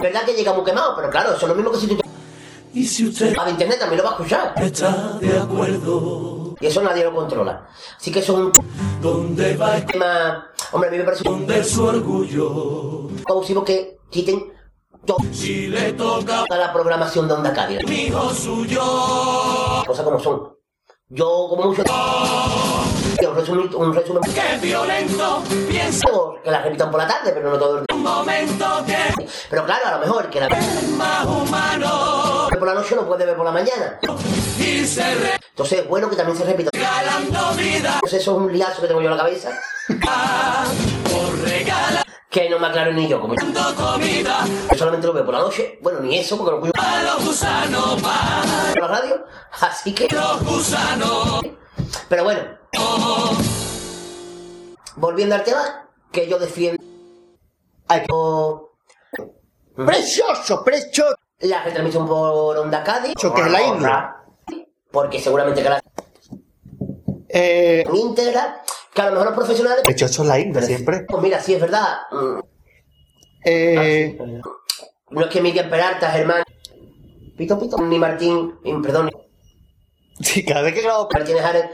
[0.00, 2.04] verdad que llega muy quemado, pero claro, eso es lo mismo que si tú
[2.74, 4.54] y si usted a internet también lo vas a escuchar.
[4.60, 7.68] está de acuerdo Y eso nadie lo controla.
[7.96, 8.52] Así que eso es un
[9.00, 10.50] ¿Dónde va tema...
[10.72, 13.08] Hombre, a mí me parece un de su orgullo?
[13.28, 14.53] abusivo que quiten
[15.32, 17.78] Si le toca la programación de Onda Cádiz.
[17.90, 18.82] hijo suyo,
[19.86, 20.56] Cosas como son.
[21.08, 21.82] Yo, como mucho...
[23.18, 24.22] que os resumen, un resumen.
[24.32, 25.42] ¡Qué violento!
[25.68, 26.08] Piensa
[26.42, 29.88] Que la repitan por la tarde, pero no todo el un momento que Pero claro,
[29.88, 33.44] a lo mejor que la es más humano por la noche no puede ver por
[33.44, 33.98] la mañana.
[34.58, 35.02] y se
[35.50, 36.70] Entonces es bueno que también se repita.
[36.72, 39.50] regalando vida Entonces eso es un liazo que tengo yo en la cabeza.
[39.88, 42.03] por regalando
[42.34, 43.20] Que no me aclaro ni yo.
[43.20, 43.42] Como yo
[43.76, 44.44] comida
[44.76, 45.78] solamente lo veo por la noche.
[45.80, 48.42] Bueno, ni eso, porque lo puedo a los gusanos para
[48.72, 49.24] por la radio.
[49.60, 50.08] Así que...
[50.12, 51.42] los gusanos.
[52.08, 52.40] Pero bueno.
[54.96, 56.82] Volviendo al tema, que yo defiendo.
[57.86, 58.06] Hay que...
[59.76, 61.14] ¡Precioso, precioso!
[61.38, 63.14] La retransmisión por Onda Cádiz.
[63.14, 64.16] que es la India.
[64.90, 65.80] Porque seguramente que la
[67.28, 68.60] Eh, íntegra,
[68.94, 69.82] que a lo mejor los profesionales.
[69.86, 71.04] es la India, siempre.
[71.08, 71.98] Pues mira, sí es verdad.
[73.44, 74.16] Eh,
[75.10, 76.42] No es que Miguel Peralta, Germán.
[77.36, 79.10] Pito Pito, ni Martín, perdón,
[80.20, 81.64] sí, cada vez que grabo Martínez Ares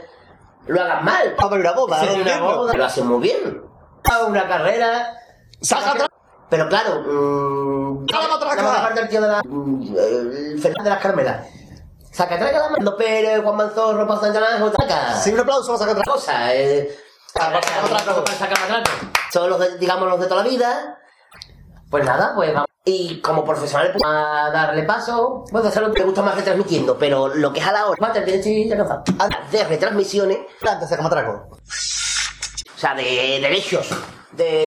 [0.65, 1.35] lo hagan mal.
[1.35, 3.61] para ver una boda, Sí, una boda, lo hacen muy bien.
[4.03, 5.13] Haga Una carrera.
[5.61, 6.09] ¡Saca atrás!
[6.49, 9.41] Pero claro, mmm, ¡Saca la no me falta el tío de la.
[9.45, 11.47] mm, Fernández de las Carmelas.
[12.11, 12.97] Saca atrás la mano.
[12.97, 15.13] Pérez, Juan Manzorro, Paz Santana, saca.
[15.15, 16.07] Sí, un aplauso, saca atrás.
[16.07, 16.53] cosa.
[16.55, 16.89] Eh,
[17.35, 18.83] matraca.
[19.31, 20.97] Son los de, digamos, los de toda la vida.
[21.89, 22.67] Pues nada, pues vamos.
[22.83, 26.97] Y como profesional, pues, a darle paso, pues hacer lo que me gusta más retransmitiendo,
[26.97, 29.03] pero lo que es a la hora, Mater, tienes que ir cansado.
[29.51, 31.47] de retransmisiones, Antes saca matraco.
[31.51, 33.87] o sea, de derechos,
[34.31, 34.63] de,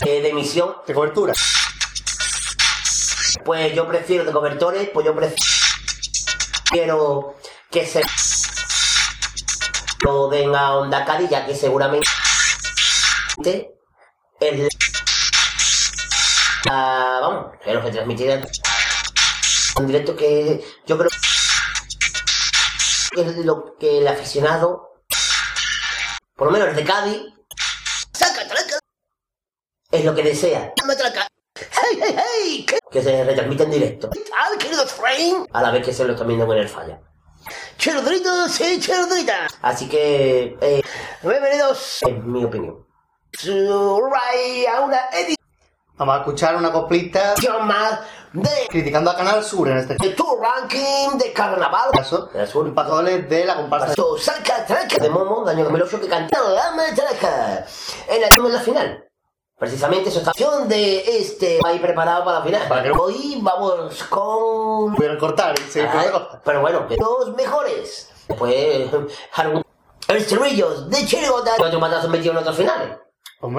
[0.00, 1.32] de, de emisión, De cobertura.
[3.46, 5.14] pues yo prefiero de cobertores, pues yo
[6.70, 7.34] prefiero
[7.70, 8.02] que se
[10.00, 12.08] lo den a Onda Cádiz, ya que seguramente
[14.40, 14.68] es
[16.66, 18.46] la, vamos, lo que transmitirán
[19.76, 21.10] en directo que yo creo
[23.10, 25.02] que es lo que el aficionado,
[26.36, 27.22] por lo menos el de Cádiz,
[29.90, 30.72] es lo que desea.
[32.90, 34.10] Que se retransmite en directo.
[35.52, 37.00] A la vez que se lo están viendo con el falla.
[37.84, 39.58] Cherdritos, sí, cherdritas.
[39.60, 40.82] Así que, eh,
[41.22, 42.82] bienvenidos, en mi opinión.
[44.72, 45.00] A una
[45.98, 48.00] Vamos a escuchar una coplita más
[48.32, 51.90] de, criticando a Canal Sur en este de tu ranking de carnaval.
[51.92, 52.30] caso.
[52.32, 52.72] De azul.
[52.72, 53.88] Pasadores de la comparsa.
[53.88, 57.66] Pasó saca traca de Momo, daño 2008, que cantaba la matraca
[58.08, 59.04] en la, en la final.
[59.58, 62.68] Precisamente esa estación de este ahí preparado para la final.
[62.68, 64.94] Para que- Hoy vamos con.
[64.94, 66.08] Pudieron cortar Ay,
[66.44, 68.10] pero bueno, los mejores.
[68.38, 68.90] Pues.
[70.08, 71.52] El Cerrillos de Chirigota.
[71.58, 72.98] Y otro matazo metido en otras finales.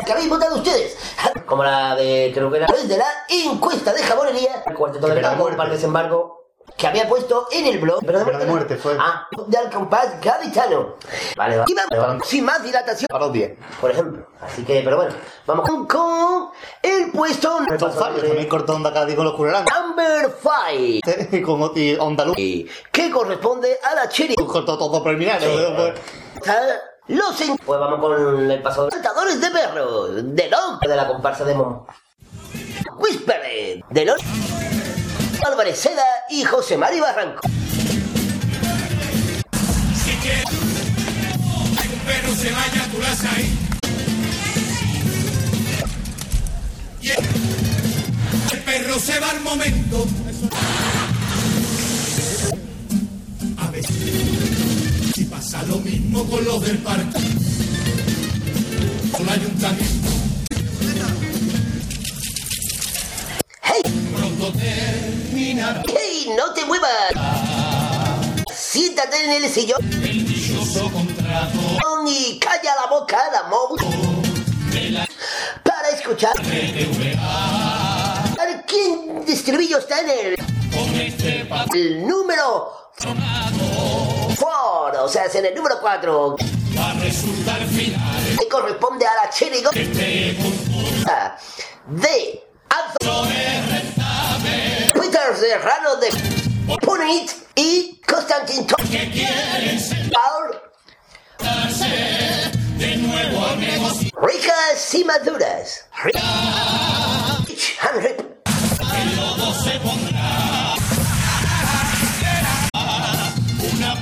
[0.05, 0.97] ¿Qué habéis votado ustedes?
[1.45, 4.63] Como la de, creo que era, de la encuesta de jabonería.
[4.65, 5.57] El cuarteto de muerte.
[5.57, 6.44] para desembargo,
[6.77, 8.05] que había puesto en el blog.
[8.05, 8.97] Pena de muerte, muerte fue.
[8.99, 10.95] Ah, del compás gaditano.
[11.37, 11.65] Vale, va.
[11.67, 13.57] Y vamos, sin más dilatación, A los 10.
[13.79, 14.27] por ejemplo.
[14.41, 15.13] Así que, pero bueno,
[15.45, 16.49] vamos con, con
[16.81, 18.23] el puesto fallos.
[18.23, 19.69] También cortó Onda Cádiz con los curaranos.
[19.73, 20.31] number
[21.31, 21.71] 5.
[21.75, 22.35] Y Onda Luz.
[22.91, 24.35] Que corresponde a la Chiri.
[24.35, 25.47] Cortó todo preliminares.
[25.75, 25.93] pues,
[27.07, 31.07] Los en- Pues vamos con el paso de Cantadores de perros de Long de la
[31.07, 31.87] comparsa de Momo.
[32.97, 34.19] Whispered de Long
[35.45, 37.41] Álvarez Seda y José Mari Barranco.
[40.03, 43.57] Si quieres un perro se vaya, tú las ahí.
[47.01, 47.17] Y el,
[48.53, 50.07] el perro se va al momento.
[53.57, 53.85] A ver
[55.15, 57.19] si pasa lo mismo con los del parque.
[59.11, 60.09] Con el ayuntamiento.
[63.65, 63.81] ¡Hey!
[64.15, 66.31] Pronto terminará ¡Hey!
[66.37, 66.89] ¡No te muevas!
[68.53, 71.59] Siéntate en el sillón el dichoso contrato
[72.07, 73.75] y calla la boca, la Momo.
[74.71, 75.07] de la
[75.63, 76.35] Para escuchar.
[78.35, 82.91] Para quién de estribillo está en el, Con este el número
[84.39, 86.35] 4, o sea, es en el número 4.
[86.77, 91.11] va a resultar final que corresponde a la chirigo este concurso
[91.87, 92.44] de
[93.69, 94.91] Rentable.
[94.93, 96.09] Peter Serrano de
[96.81, 98.85] Punit y Constantin Paul.
[102.77, 103.55] De nuevo a
[104.27, 105.85] ricas y maduras.
[106.03, 108.35] Rich and Rip
[109.01, 110.75] el lobo se pondrá.
[113.73, 113.95] Una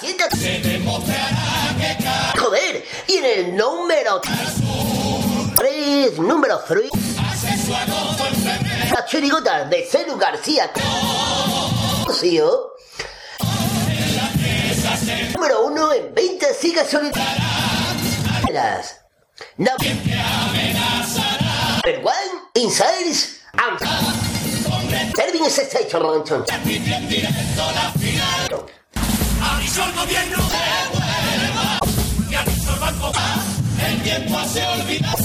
[0.00, 0.36] 7.
[0.36, 4.20] Se demostrará que ca Joder, y en el número
[5.56, 6.90] 3, número 3,
[8.92, 10.70] las chirigotas de Celu García.
[12.20, 12.72] ¿Sí, oh?
[15.34, 19.00] Número 1 en 20 sigas solitarias.
[19.56, 19.70] No.
[21.84, 24.34] Number 1 in sales and serving.
[29.52, 30.38] Avisó el gobierno.
[30.94, 31.78] Huelva,
[32.28, 33.12] que avisó el banco,
[33.86, 35.16] el tiempo hace olvidar.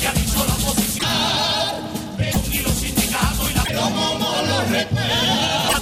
[0.00, 1.08] Que avisó la oposición,
[2.16, 5.78] pero y los sindicatos y la pero como lo recuerda,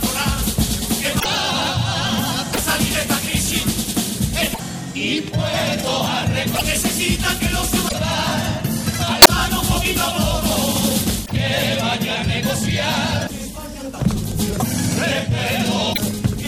[4.95, 10.57] y puesto a recordar, necesita que los ciudadanos hagan un poquito todo,
[11.31, 13.31] que vaya a negociar.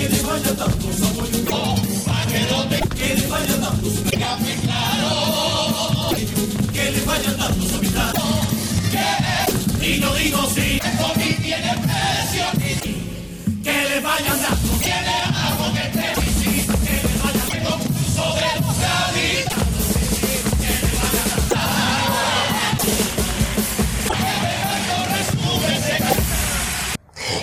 [0.09, 1.39] Que le vaya dando su apoyo,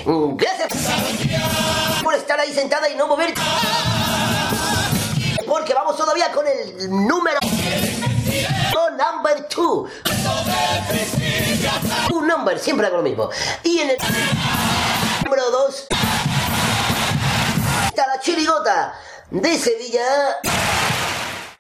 [0.05, 0.69] Gracias
[2.03, 3.41] por estar ahí sentada y no moverte.
[5.47, 7.39] Porque vamos todavía con el número
[8.97, 9.87] number two.
[12.11, 13.29] Un number, siempre hago lo mismo.
[13.63, 13.97] Y en el
[15.23, 15.87] número dos
[17.87, 18.93] está la chirigota
[19.31, 20.37] de Sevilla.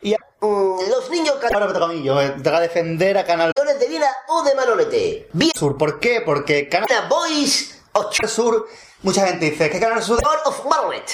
[0.01, 0.15] Y
[0.45, 3.87] Mm, los niños ahora me toca a mí, yo me toca defender a Canal de
[3.87, 5.29] Viena o de Manolete.
[5.33, 5.77] Bien, Sur.
[5.77, 6.21] ¿Por qué?
[6.21, 8.67] Porque Canal Boys 8 Sur,
[9.03, 11.05] mucha gente dice que Canal Sur of Manolet.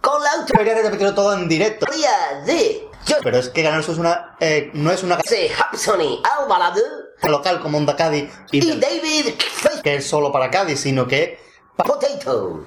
[0.00, 1.86] Con la debería de repetirlo todo en directo.
[1.86, 2.88] autoría de
[3.22, 5.50] Pero es que Canal Sur es una, eh, no es una C.
[5.56, 6.80] Hapsony Alvarado
[7.22, 9.34] local como Onda Cádiz y y David
[9.82, 11.38] que es solo para Cádiz, sino que
[11.76, 12.64] Potato.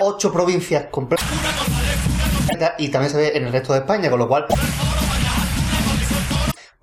[0.00, 1.26] ocho provincias completas
[2.78, 4.46] y también se ve en el resto de España, con lo cual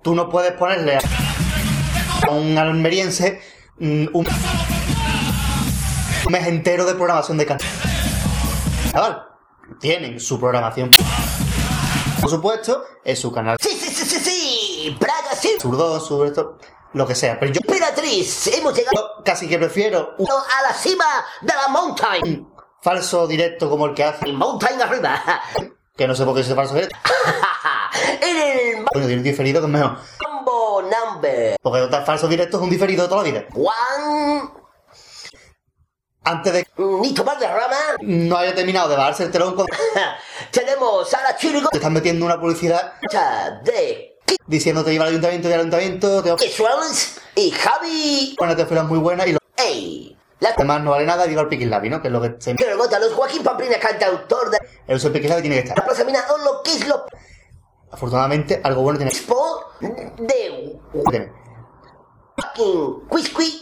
[0.02, 3.40] tú no puedes ponerle a un almeriense
[3.78, 4.26] mm, un
[6.30, 7.62] mes entero de programación de canal.
[8.92, 9.26] Chaval,
[9.80, 10.90] tienen su programación.
[12.20, 13.56] Por supuesto, es su canal.
[13.60, 14.96] Sí, sí, sí, sí, sí.
[14.98, 15.56] Praga, sí.
[15.60, 16.58] Zurdo, sobre esto,
[16.92, 17.38] lo que sea.
[17.38, 21.04] Pero yo Emperatriz, hemos llegado casi que prefiero a la cima
[21.42, 22.48] de la mountain.
[22.82, 25.22] falso directo como el que hace, Mountain arriba.
[25.96, 26.96] que no sé por qué es falso directo.
[28.22, 28.36] en
[28.78, 29.98] el Coño, tiene un diferido que es mejor.
[30.22, 33.44] mambo number Porque total falso directo es un diferido de toda la vida.
[33.54, 34.50] one.
[36.26, 36.70] Antes de que
[37.00, 37.76] Ni tomar de rama.
[38.02, 39.72] no haya terminado de bajarse el telón, cuando
[40.50, 42.94] Tenemos a la te chirigota están metiendo una publicidad
[43.62, 46.34] de diciéndote lleva al ayuntamiento y al ayuntamiento, te
[47.36, 48.34] y Javi.
[48.36, 50.18] ponerte fueras muy buena y lo Ey.
[50.40, 52.02] La demás no vale nada, digo al Piquislavi, ¿no?
[52.02, 55.42] Que es lo que se chirigota, los Joaquín Pamplina, cantautor de el uso del Piquislavi
[55.42, 55.84] tiene que la estar.
[55.84, 57.06] Plaza Mina, o lo que es lo
[57.90, 60.78] Afortunadamente, algo bueno tiene que expo de
[61.10, 61.45] tener.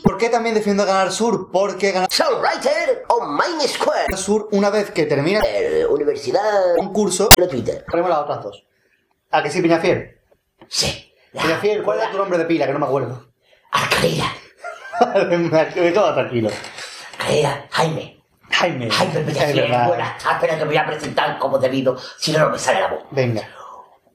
[0.03, 1.51] ¿Por qué también defiendo Ganar Sur?
[1.51, 4.17] Porque Ganar songwriter on Main Square.
[4.17, 7.85] Sur, una vez que termina Eh, Universidad un curso, Twitter.
[7.89, 8.65] ponemos las otras dos.
[9.31, 10.19] ¿A que sí, Piñafiel?
[10.69, 11.13] Sí.
[11.33, 12.67] Piñafiel, ¿cuál es tu nombre de pila?
[12.67, 13.27] Que no me acuerdo.
[13.73, 14.33] Arcadia.
[15.29, 16.51] me quedo tranquilo.
[17.19, 17.67] Arcadia.
[17.71, 18.23] Jaime.
[18.51, 18.91] Jaime.
[18.91, 19.69] Jaime Peñafiel.
[19.89, 20.35] Buenas tardes.
[20.35, 21.97] Espera que me voy a presentar como debido.
[22.19, 23.03] Si no, no me sale la voz.
[23.11, 23.49] Venga.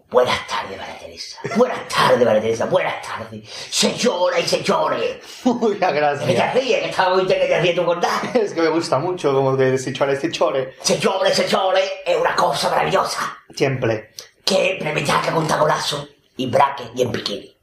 [0.10, 1.38] Buenas tardes, María Teresa.
[1.56, 2.66] Buenas tardes, María Teresa.
[2.66, 3.48] Buenas tardes.
[3.70, 5.18] Señora y señores.
[5.44, 6.54] Muchas Que te gracias.
[6.56, 8.20] ríes, que estaba muy que te ríes tu condado.
[8.34, 10.76] Es que me gusta mucho como de Sichore, Sichore.
[10.82, 13.38] Señores, señores, es una cosa maravillosa.
[13.56, 14.12] Siempre.
[14.44, 16.08] Que Premitaca con taconazo
[16.38, 17.56] y braque y en bikini.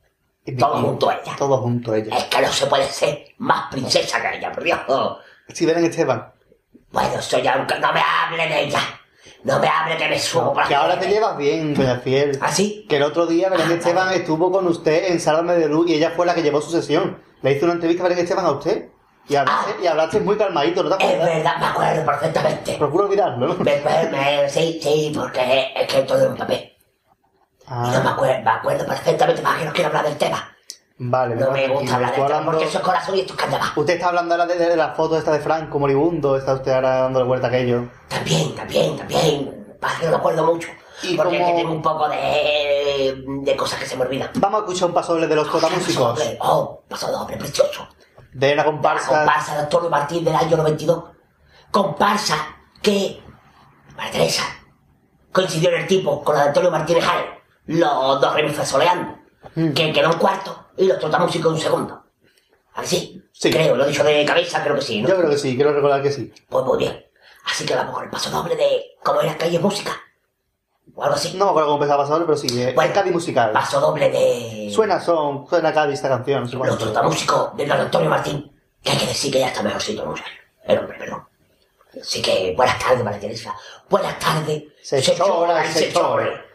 [0.45, 0.89] Y Todo bikini.
[0.89, 1.35] junto a ella.
[1.37, 2.17] Todo junto a ella.
[2.17, 4.79] Es que no se puede ser más princesa que ella, por Dios.
[5.49, 6.33] Si ven Esteban,
[6.93, 7.67] Bueno, soy ya un...
[7.81, 8.81] No me hable de ella.
[9.45, 12.37] No me hable que me subo que ahora te llevas bien, doña Fiel.
[12.41, 12.85] ¿Ah, sí?
[12.89, 16.13] Que el otro día Belén Esteban estuvo con usted en Sálvame de Luz y ella
[16.17, 17.23] fue la que llevó su sesión.
[17.43, 18.89] Le hizo una entrevista a Belén Esteban a usted.
[19.29, 19.83] Y hablaste, Ah.
[19.83, 22.75] y hablaste muy calmadito, ¿no te Es verdad, me acuerdo perfectamente.
[22.79, 23.55] Procura olvidarlo, ¿no?
[23.57, 26.73] Me, me, me- sí, sí, porque es que todo es un papel.
[27.69, 30.56] Y no me Ah, acuerdo, me acuerdo perfectamente, más que no quiero hablar del tema.
[30.99, 31.35] Vale.
[31.37, 33.69] No me gusta hablar tema hablando- porque eso es corazón y esto es carnaval.
[33.77, 37.03] Usted está hablando ahora de, de la foto esta de Franco moribundo, está usted ahora
[37.03, 37.85] dándole vuelta a aquello.
[38.09, 39.77] También, también, también.
[39.81, 40.69] Pasa que no me acuerdo mucho.
[41.03, 44.31] Y porque como- es que tengo un poco de, de cosas que se me olvidan.
[44.37, 46.19] Vamos a escuchar un paso doble de los cotamúsicos.
[46.41, 47.87] Oh, paso doble, precioso.
[48.33, 49.09] De la La comparsa.
[49.09, 51.05] comparsa de Antonio Martín del año 92.
[51.71, 52.37] Comparsa
[52.83, 53.21] que,
[53.97, 54.43] María Teresa,
[55.33, 57.27] coincidió en el tipo con la de Antonio Martínez Jale.
[57.67, 59.17] los dos remixes soleando.
[59.55, 62.03] Que quedó un cuarto y los trotamúsicos un segundo.
[62.75, 63.23] ¿Así?
[63.33, 63.51] Sí.
[63.51, 65.09] Creo, lo he dicho de cabeza, creo que sí, ¿no?
[65.09, 66.33] Yo creo que sí, quiero recordar que sí.
[66.49, 67.05] Pues muy bien.
[67.45, 69.93] Así que vamos con el paso doble de cómo era calle música.
[70.95, 71.37] O algo así.
[71.37, 73.53] No me acuerdo cómo empezaba a pasar, pero sí, eh, Bueno, es Cádiz musical.
[73.53, 74.71] Paso doble de.
[74.73, 78.53] Suena son, suena Cádiz esta canción, no sé Los trotamúsicos de don Antonio Martín.
[78.83, 80.31] Que hay que decir que ya está mejorcito el muchacho.
[80.65, 81.25] El hombre, perdón.
[82.01, 83.55] Así que buenas tardes, María Teresa.
[83.89, 84.65] Buenas tardes.
[84.83, 86.46] Se se chore.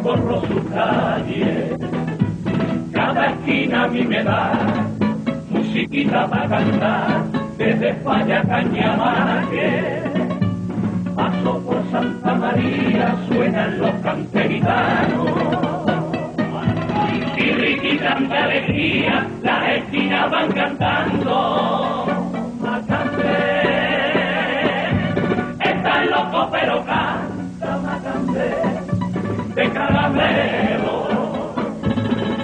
[0.00, 1.76] Recorro su calle.
[2.92, 4.52] Cada esquina a mí me da
[5.50, 7.24] musiquita para cantar
[7.58, 10.02] desde Falla Cañamaque.
[11.14, 15.28] Paso por Santa María, suenan los canteritanos.
[17.36, 22.06] Y riquitan de alegría, las esquinas van cantando.
[22.60, 23.62] Macambé,
[25.58, 28.69] están locos pero canta Macambé,
[29.60, 31.06] de caramelo,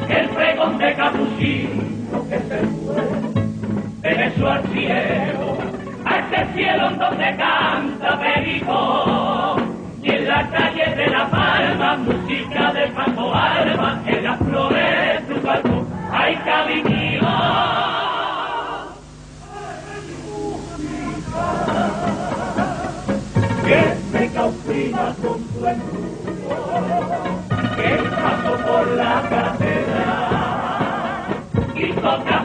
[0.07, 3.03] el pregón de capuchino que se fue,
[4.03, 5.57] de beso al cielo,
[6.05, 9.57] a ese cielo donde canta Perico,
[10.03, 15.35] y en la calle de La Palma, música de Paco Alba, en las flores de
[15.35, 16.87] tu balcón, hay cariño.
[23.67, 25.96] que me cautiva con su
[27.77, 27.89] que
[28.23, 30.37] paso por la catedral
[31.75, 32.36] y toca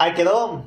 [0.00, 0.64] Ahí quedó.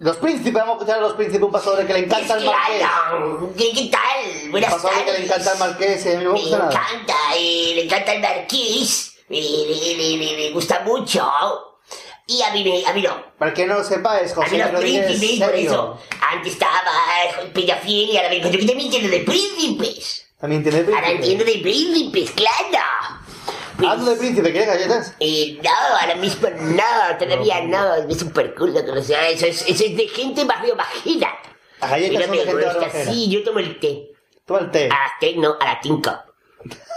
[0.00, 2.76] Los príncipes, vamos a escuchar a los príncipes, un pasador que le encanta al marqués.
[2.78, 3.52] Claro.
[3.56, 4.44] ¿Qué, qué tal?
[4.44, 6.70] Un Buenas pasador que le encanta al marqués, eh, me Me gusta nada.
[6.70, 9.14] encanta, eh, le encanta el marqués.
[9.30, 11.26] eh, le, le, le gusta mucho.
[12.26, 13.16] Y a mí, me- a mí no.
[13.38, 15.98] Para que no lo sepa, es A mí José los príncipes, por eso.
[16.30, 16.80] Antes estaba
[17.42, 20.26] eh, Peñafiel y ahora vengo yo que también entiendo de príncipes.
[20.38, 20.98] También tiene príncipe.
[20.98, 22.84] Ahora entiendo de príncipes, claro.
[23.80, 25.14] De príncipe, ¿quieres galletas?
[25.20, 25.70] Eh, no,
[26.00, 30.08] ahora mismo no, todavía no, es súper cool, o sea, eso es, eso es de
[30.08, 31.28] gente barrio bajina.
[31.80, 33.12] Las galletas Mira, son de gente bajera.
[33.12, 34.12] sí, yo tomo el té.
[34.44, 34.88] Toma el té.
[34.90, 36.10] A las té, no, a las cinco.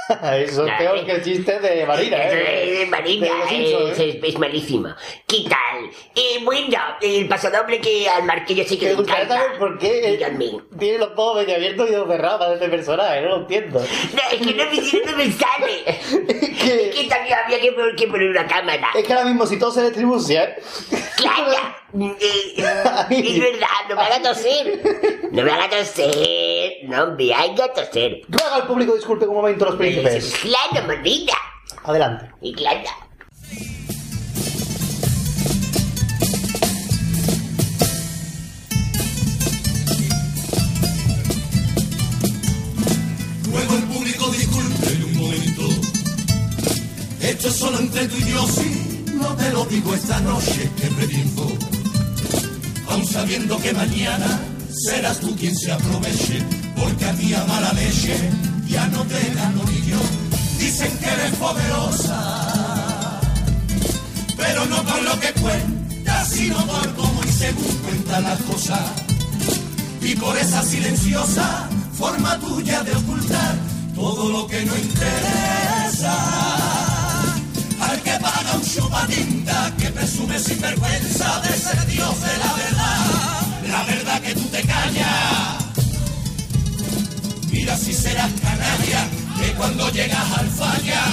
[0.35, 1.05] Eso es Nah, peor eh.
[1.05, 2.85] que el chiste de Marina, ¿eh?
[2.89, 4.19] Marina, los Simpsons, es, ¿eh?
[4.23, 4.89] es, malísimo.
[5.27, 5.89] ¿Qué tal?
[6.15, 9.41] Eh, bueno, el pasodoble que al marqués yo sé que le encanta.
[9.57, 10.51] por qué eh, Díganme.
[10.77, 13.79] tiene los ojos medio abiertos y cerrados este personaje, no lo entiendo.
[13.79, 15.83] No, es que no me, no me sale.
[16.63, 18.89] Es que también había que poner, que poner una cámara.
[18.95, 20.55] Es que ahora mismo si todo se distribuye,
[21.17, 21.51] Claro.
[21.93, 22.57] Es
[23.39, 25.29] verdad, no me haga toser.
[25.31, 26.77] No me haga toser.
[26.85, 28.21] No me haga toser.
[28.27, 30.33] ruega al público disculpe un momento los príncipes.
[30.41, 31.33] Claro, Marina.
[31.83, 32.31] Adelante.
[32.41, 32.81] Y claro.
[43.51, 45.61] Luego el público disculpe un momento.
[47.21, 49.05] Esto es solo entre tú y yo, sí.
[49.13, 51.72] No te lo digo esta noche que reviento.
[52.93, 54.39] Aun sabiendo que mañana
[54.85, 56.43] serás tú quien se aproveche.
[56.75, 58.15] Porque a ti a mala leche
[58.67, 59.99] ya no te gano ni yo.
[60.59, 63.19] Dicen que eres poderosa.
[64.37, 69.03] Pero no por lo que cuentas, sino por cómo y según cuentan las cosas
[70.01, 73.55] y por esa silenciosa forma tuya de ocultar
[73.95, 76.13] todo lo que no interesa.
[77.79, 78.63] Al que paga un
[79.77, 84.61] que presume sin vergüenza de ser Dios de la verdad, la verdad que tú te
[84.61, 85.63] callas.
[87.51, 89.07] Mira si serás canaria,
[89.39, 91.03] que cuando llegas al falla,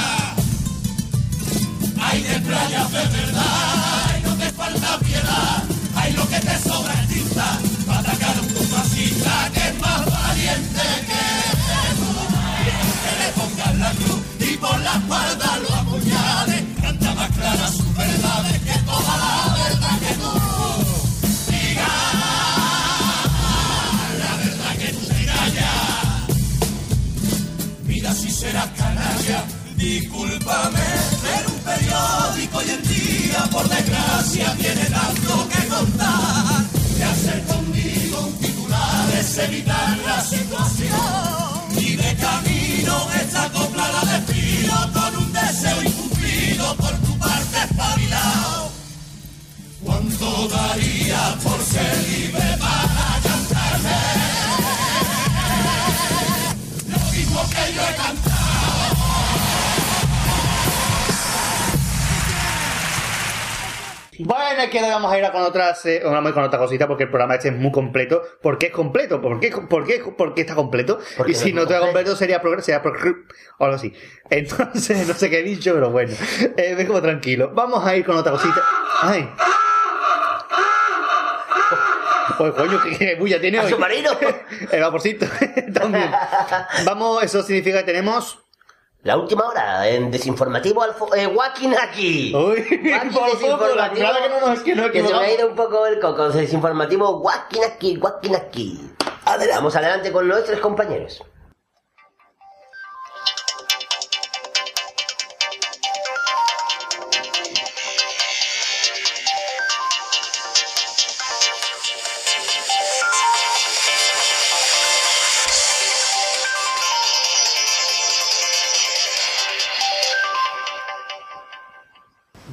[2.00, 5.62] hay de playas de verdad, y no te falta piedad,
[5.96, 10.06] hay lo que te sobra es tinta, para atacar a un compasista que es más
[10.06, 11.24] valiente que
[11.98, 12.10] tú.
[13.02, 17.68] Que le pongas la cruz y por la espalda lo apuñales, canta más clara
[18.92, 20.32] o a la verdad que tú
[21.46, 22.10] sigas,
[24.22, 26.28] la verdad que tú callas.
[27.86, 29.44] Mira si serás canalla.
[29.76, 30.88] Discúlpame,
[31.38, 36.64] en un periódico hoy en día, por desgracia, tiene tanto que contar.
[36.96, 40.98] De hacer conmigo un titular es evitar la situación.
[41.78, 48.70] Y de camino esta copla la despido con un deseo incumplido por tu parte espabilado
[50.08, 53.98] daría por ser libre para cantarme.
[56.88, 58.40] Lo mismo que yo he cantado.
[64.22, 66.58] Bueno, aquí ahora vamos a ir a con otras, eh, vamos a ir con otra
[66.58, 68.20] cosita porque el programa este es muy completo.
[68.42, 69.18] ¿Por qué es completo?
[69.22, 70.98] ¿Por qué, por qué, por qué está completo?
[71.16, 72.14] Porque Y si no es está completo.
[72.16, 73.24] sería progreso, sería progr-
[73.58, 73.94] o algo así.
[74.28, 76.12] Entonces, no sé qué he dicho, pero bueno.
[76.58, 77.50] Eh, me como tranquilo.
[77.54, 78.60] Vamos a ir con otra cosita.
[79.00, 79.26] Ay.
[82.40, 83.70] Pues coño, que bulla tiene ¿A hoy.
[83.70, 84.10] submarino?
[84.72, 85.26] El vaporcito.
[85.74, 86.10] También.
[86.86, 88.38] Vamos, eso significa que tenemos.
[89.02, 92.34] La última hora en desinformativo alfo eh, Wakinaki.
[92.34, 92.62] Uy,
[93.12, 94.08] por desinformativo.
[94.22, 96.30] que no nos- que nos que se me ha ido un poco el coco.
[96.30, 98.90] Desinformativo Wakinaki, Wakinaki.
[99.26, 99.54] Adelante.
[99.56, 101.22] Vamos adelante con nuestros compañeros.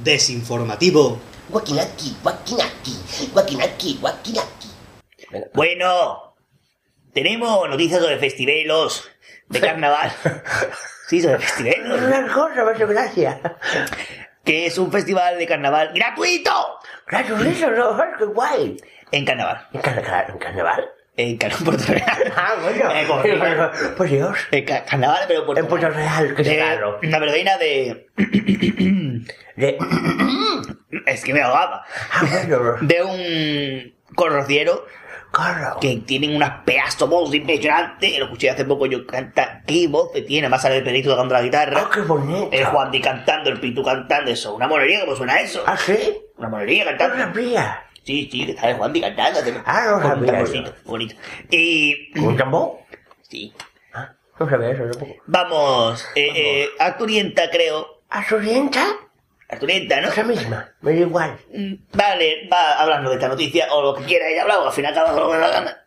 [0.07, 1.19] Desinformativo.
[5.53, 6.33] Bueno,
[7.11, 9.09] tenemos noticias sobre festivelos
[9.49, 10.11] de carnaval.
[11.09, 12.01] Sí, sobre festivelos.
[12.01, 13.39] Una cosa, muchas gracias.
[14.43, 16.79] Que es un festival de carnaval gratuito
[17.47, 18.77] eso no, qué guay.
[19.11, 19.67] en carnaval.
[19.71, 20.25] ¿En carnaval?
[20.29, 20.89] ¿En carnaval?
[21.17, 22.05] En Car- Puerto Real.
[22.35, 22.91] Ah, bueno.
[22.93, 23.69] Eh.
[23.97, 24.37] Por Dios.
[24.51, 26.99] En ca- carnaval, pero Puerto En Puerto Real, que De es raro.
[27.01, 28.07] una verbena de.
[29.55, 29.75] De...
[31.07, 31.83] Es que me ahogaba.
[32.13, 32.75] Ah, bueno.
[32.81, 34.85] De un corrociero
[35.31, 35.77] Claro.
[35.81, 38.17] que tienen unas pedazos voz impresionantes.
[38.19, 39.61] Lo escuché hace poco yo canta.
[39.65, 40.47] ¿Qué voz que tiene?
[40.49, 41.81] Más sale el Benito tocando la guitarra.
[41.85, 42.49] Ah, qué bonito.
[42.51, 44.31] El Juan Di cantando, el Pitu cantando.
[44.31, 45.63] Eso, una monería, ¿cómo suena eso?
[45.65, 45.97] ¿Ah, sí?
[46.37, 47.17] Una monería No cantando.
[47.39, 47.83] sabía.
[48.07, 49.41] Sí, sí, que está el Juan Di cantando.
[49.65, 50.45] Ah, no sabía
[50.85, 51.15] bonito.
[51.51, 52.13] Y.
[52.13, 52.77] ¿Con un tambor?
[53.23, 53.53] Sí.
[53.93, 55.13] Ah, no sabía eso tampoco.
[55.25, 58.01] Vamos, eh, eh, Arturienta, creo.
[58.09, 58.85] ¿A su orienta?
[59.49, 60.07] Arturienta, ¿no?
[60.07, 61.37] Esa misma, me da igual.
[61.53, 64.73] Mm, Vale, va hablando de esta noticia o lo que quiera ella hablar, o al
[64.73, 65.77] final acaba con lo que la gana.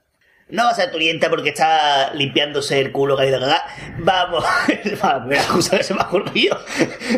[0.51, 3.63] No va a ser Turienta porque está limpiándose el culo a cagar.
[3.99, 6.59] Vamos, va, la primera excusa que se me ha ocurrido.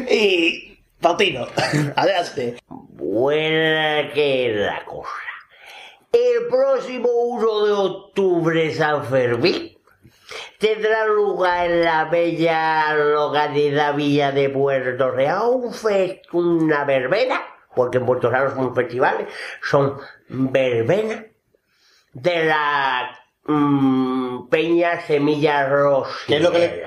[0.08, 0.71] Y.
[1.02, 1.48] Pautino,
[1.96, 2.56] adelante.
[2.68, 5.10] Buena que la cosa.
[6.12, 9.76] El próximo 1 de octubre, San Fermín,
[10.58, 15.60] tendrá lugar en la bella localidad Villa de Puerto Real
[16.32, 17.42] una verbena,
[17.74, 19.26] porque en Puerto Real son festivales,
[19.60, 19.98] son
[20.28, 21.24] verbenas
[22.12, 26.10] de la mm, Peña Semilla Rosa.
[26.26, 26.84] ¿Qué es lo que le,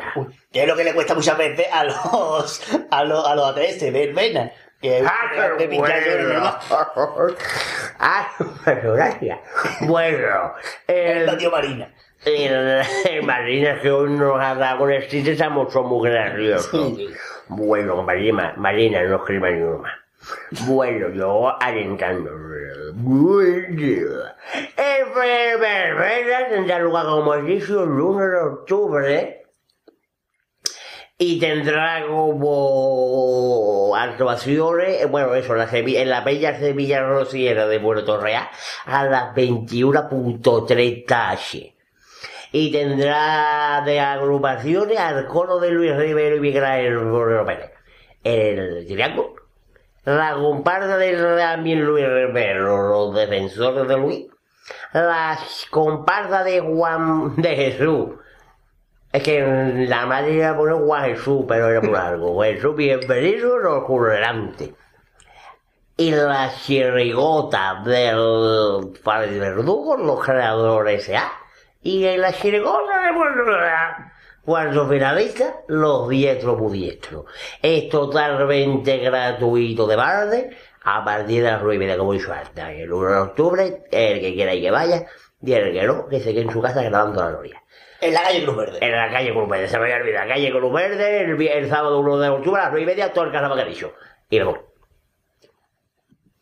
[0.51, 2.61] ¿qué es lo que le cuesta muchas veces a los
[2.91, 3.91] a los, a los ATS?
[3.93, 4.51] Ver venas.
[4.81, 6.33] Que Ah, bueno.
[6.33, 6.57] normal.
[7.99, 8.27] Ah,
[8.65, 9.39] pero gracias.
[9.81, 10.53] Bueno,
[10.87, 11.87] El el, tío Marina.
[12.25, 16.97] el, el Marina que hoy nos ha dado con el chiste, estamos muy graciosos.
[17.47, 19.93] Bueno, Marina, Marina, no escriba ni uno más.
[20.67, 22.31] Bueno, yo alentando.
[24.77, 29.41] El verbena tendrá lugar, como dicho, el 1 de octubre.
[31.17, 37.79] Y tendrá como actuaciones, eh, bueno, eso, la Sevi- en la bella Sevilla Rociera de
[37.79, 38.49] Puerto Real
[38.85, 41.37] a las 21.30
[42.51, 46.99] Y tendrá de agrupaciones al coro de Luis Rivero y Miguel Ángel
[47.45, 47.71] Pérez.
[48.23, 49.35] El Triángulo,
[50.05, 54.27] la comparsa de también Luis Rivero, los defensores de Luis,
[54.93, 55.37] la
[55.71, 58.09] comparsa de Juan de Jesús,
[59.11, 59.41] es que
[59.87, 62.43] la madre iba a poner Juan Jesús, pero era por algo.
[62.43, 64.71] Jesús, bienvenido los currantes.
[65.97, 71.31] Y la chirigota del Padre Verdugo, los creadores S.A.
[71.81, 73.13] Y en la chirigota de
[74.45, 77.25] cuando finaliza, los diestros pudiestros.
[77.61, 82.71] Es totalmente gratuito de barde, a partir de las nueve y media, como hizo hasta
[82.71, 85.05] el 1 de octubre, el que quiera y que vaya,
[85.41, 87.63] y el que no, que se quede en su casa grabando la gloria.
[88.01, 88.77] En la calle Cruz Verde.
[88.81, 90.27] En la calle Cruz Verde, se me había olvidado.
[90.29, 93.25] Calle Cruz Verde, el, el sábado 1 de octubre a las 9 y media, todo
[93.25, 93.93] el carnaval que ha dicho.
[94.29, 94.75] Y luego,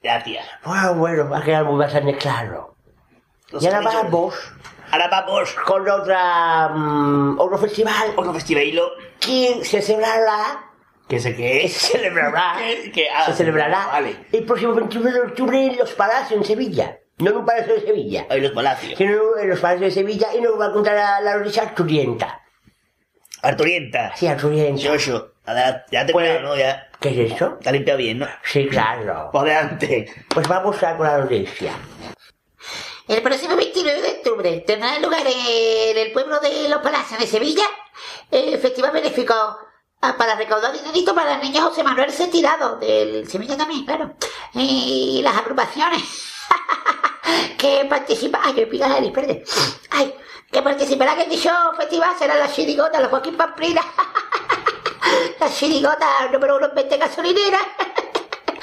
[0.02, 0.46] Gracias.
[0.66, 2.73] bueno, bueno, va a quedar muy bastante claro.
[3.60, 4.36] Y ahora vamos
[4.92, 8.92] Ahora vamos con otra, mm, otro festival otro festivalilo.
[9.20, 10.70] que se celebrará,
[11.08, 12.56] ¿Qué sé qué se celebrará,
[13.16, 14.16] ah, se celebrará Vale.
[14.32, 17.00] el próximo 21 de octubre en Los Palacios, en Sevilla.
[17.20, 18.98] No en un palacio de Sevilla, Hoy los palacios.
[18.98, 22.42] sino en los Palacios de Sevilla y nos va a contar la, la noticia Arturienta.
[23.42, 24.16] Arturienta.
[24.16, 24.82] Sí, Arturienta.
[24.82, 25.34] Yoyo.
[25.46, 26.56] Adelante, ya te Pues- ¿no?
[26.56, 26.88] Ya.
[27.00, 27.58] ¿Qué es eso?
[27.62, 28.28] Te has limpiado bien, ¿no?
[28.44, 29.30] Sí, claro.
[29.32, 30.06] Por delante.
[30.30, 31.74] Pues vamos a con la noticia.
[33.08, 37.66] El próximo 29 de octubre tendrá lugar en el pueblo de Los Palacios de Sevilla
[38.32, 39.34] el Festival Benéfico
[40.02, 44.16] ah, para recaudar dinerito para el niño José Manuel Tirado, del Sevilla también, claro.
[44.54, 46.02] Y las agrupaciones
[47.58, 48.42] que participan...
[48.44, 49.44] Ay, que pica la espérate.
[49.92, 50.16] Ay,
[50.50, 53.82] que participarán en dicho festival serán las chirigotas, los Joaquín Pamplina,
[55.40, 57.62] las chirigotas número uno en 20 gasolineras,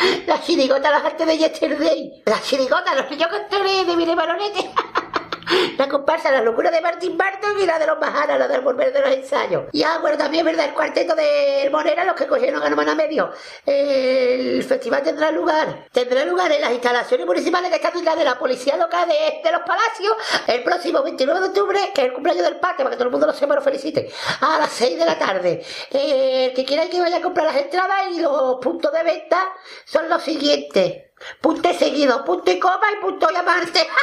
[0.27, 2.23] las chirigotas, las artes de Yesterday.
[2.27, 4.71] Las chirigotas, los niños cantores de Mire Baronete.
[5.79, 8.93] La comparsa La locura de Martín Barton y la de los Majara, la del volver
[8.93, 9.65] de los ensayos.
[9.73, 13.31] Y ah, bueno, también verdad, el cuarteto de Morera, los que cogieron a hermana medio.
[13.65, 18.39] El festival tendrá lugar, tendrá lugar en las instalaciones municipales que están en de la
[18.39, 20.15] policía local de, de los palacios
[20.47, 23.13] el próximo 29 de octubre, que es el cumpleaños del parque, para que todo el
[23.13, 24.11] mundo lo sepa lo felicite,
[24.41, 25.65] a las 6 de la tarde.
[25.91, 29.49] Eh, el que quiera que vaya a comprar las entradas y los puntos de venta
[29.85, 31.11] son los siguientes.
[31.41, 33.87] Punto seguido, punto y coma y punto y aparte.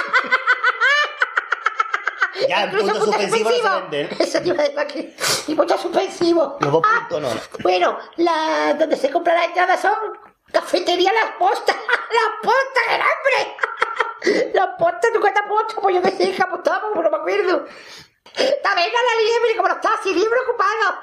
[2.47, 3.81] Ya, en Incluso punto suspensivo no se suspensivo.
[3.89, 4.23] vende, ¿no?
[4.26, 5.15] Eso te iba a decir aquí.
[5.47, 6.57] Y punto suspensivo.
[6.59, 7.30] Los dos puntos no.
[7.64, 9.93] Bueno, la, donde se compra la entrada son
[10.51, 11.76] cafetería Las Postas.
[11.88, 14.51] Las Postas, el hambre.
[14.53, 15.77] Las Postas, ¿tú cuántas postas?
[15.81, 17.65] Pues yo que sé, que apostamos, pero no me acuerdo.
[18.61, 21.01] También a la liebre, como no está así, libre ocupado.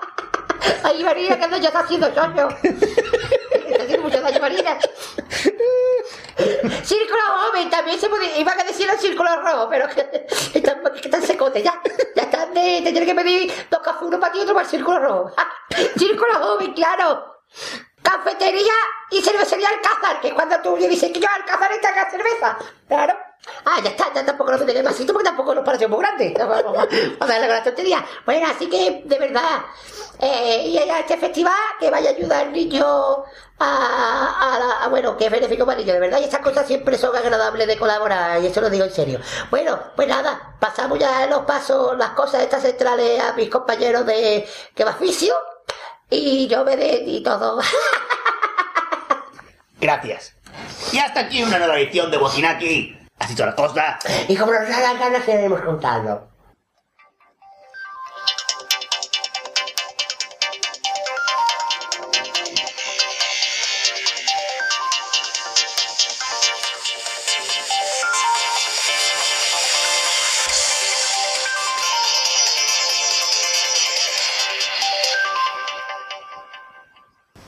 [0.85, 2.48] Ahí María, que no ya está haciendo soño.
[3.85, 4.78] Está haciendo mucho daño, Marina.
[6.85, 11.01] Círculo joven, también se puede, iban a decir el círculo rojo, pero que están, que
[11.01, 11.82] están secotes ya.
[12.16, 14.70] Ya están de, tener que pedir dos cafés, uno para ti y otro para el
[14.70, 15.32] círculo rojo.
[15.98, 17.43] círculo joven, claro.
[18.02, 18.73] Cafetería
[19.11, 22.56] y cervecería Alcázar, que cuando tú le dices que yo Alcázar te haga cerveza.
[22.89, 23.19] Claro.
[23.66, 26.35] Ah, ya está, ya tampoco lo tiene más porque tampoco nos pareció muy grande.
[26.39, 26.89] Vamos, vamos
[27.21, 28.05] a darle con la tontería.
[28.25, 29.62] Bueno, así que, de verdad,
[30.21, 32.85] eh, y a este festival que vaya a ayudar al niño
[33.59, 36.66] a, a, la- bueno, que es benéfico para el niño, de verdad, y estas cosas
[36.66, 39.21] siempre son agradables de colaborar, y eso lo digo en serio.
[39.51, 44.47] Bueno, pues nada, pasamos ya los pasos, las cosas estas centrales a mis compañeros de
[44.75, 45.35] que va oficio,
[46.11, 47.61] y yo me de y todo.
[49.81, 50.35] Gracias.
[50.93, 53.03] Y hasta aquí una nueva edición de Bocinaki.
[53.24, 53.98] Así toda la cosa.
[54.28, 56.28] Y como nos da las ganas, queremos contarlo.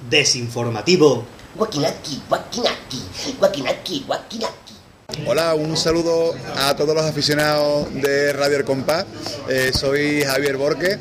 [0.09, 1.27] Desinformativo.
[1.55, 3.03] Guaquinaki, guaquinaki,
[3.39, 4.66] guaquinaki, guaquinaki.
[5.27, 9.07] Hola, un saludo a todos los aficionados de Radio El Compás.
[9.49, 10.99] Eh, soy Javier Borque,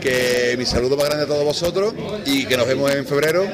[0.00, 1.94] que mi saludo más grande a todos vosotros
[2.26, 3.46] y que nos vemos en febrero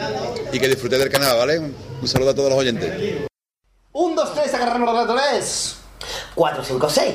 [0.52, 1.58] y que disfrutéis del canal, ¿vale?
[1.58, 3.28] Un saludo a todos los oyentes.
[3.92, 5.76] Un, dos, tres, agarramos los ratones.
[6.34, 7.14] 4, 5, 6.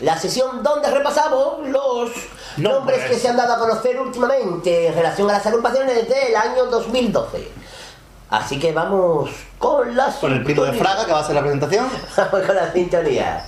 [0.00, 2.10] La sesión donde repasamos los
[2.58, 6.66] nombres que se han dado a conocer últimamente en relación a las agrupaciones del año
[6.66, 7.65] 2012.
[8.28, 11.42] Así que vamos con la Con el primo de Fraga, que va a hacer la
[11.42, 11.86] presentación.
[12.16, 13.44] Vamos con la sintonía.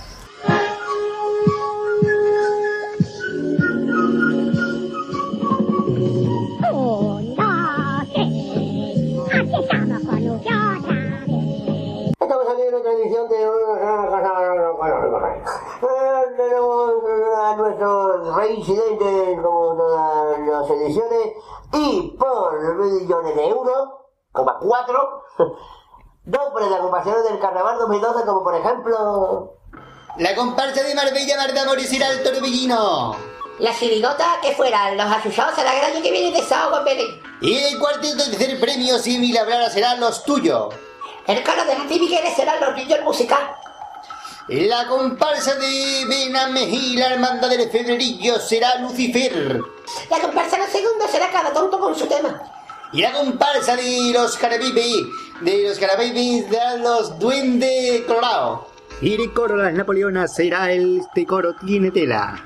[12.19, 13.49] Estamos aquí en otra edición de
[16.37, 16.93] Tenemos
[17.37, 21.33] a nuestros reincidentes como todas las ediciones
[21.73, 23.89] y por millones de euros,
[24.31, 25.23] como cuatro,
[26.25, 29.55] nombres de agrupaciones del carnaval 2012 como por ejemplo...
[30.17, 33.15] La comparsa de Marbella Mardamores irá al Torbellino.
[33.59, 37.21] La chirigota que fueran los asusados a la gran que viene de Sao con Belén.
[37.41, 40.73] Y el cuarteto de tercer premio, si Milablara serán los tuyos.
[41.27, 43.55] El coro de Martín Migueles serán los niños musical.
[44.47, 49.61] La comparsa de Benamejí, la hermandad del febrerillo, será Lucifer.
[50.09, 52.58] La comparsa en el segundo será cada tonto con su tema.
[52.91, 55.11] Y la comparsa de los Carabibi,
[55.41, 58.67] de los Carabibi, serán los Duende Colorado.
[59.01, 62.43] Y el coro de las Napoleonas será el este coro tiene tela.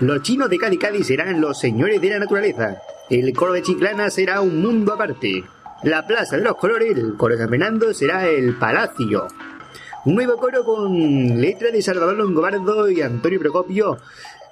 [0.00, 2.78] Los chinos de Cali Cali serán los señores de la naturaleza.
[3.10, 5.44] El coro de Chiclana será un mundo aparte.
[5.82, 9.28] La plaza de los colores, el coro de San Fernando será el palacio.
[10.06, 13.98] Un nuevo coro con letra de Salvador Longobardo y Antonio Procopio.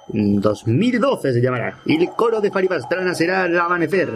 [0.09, 1.78] 2012 se llamará.
[1.86, 4.10] Y el coro de Fari Pastrana será el amanecer.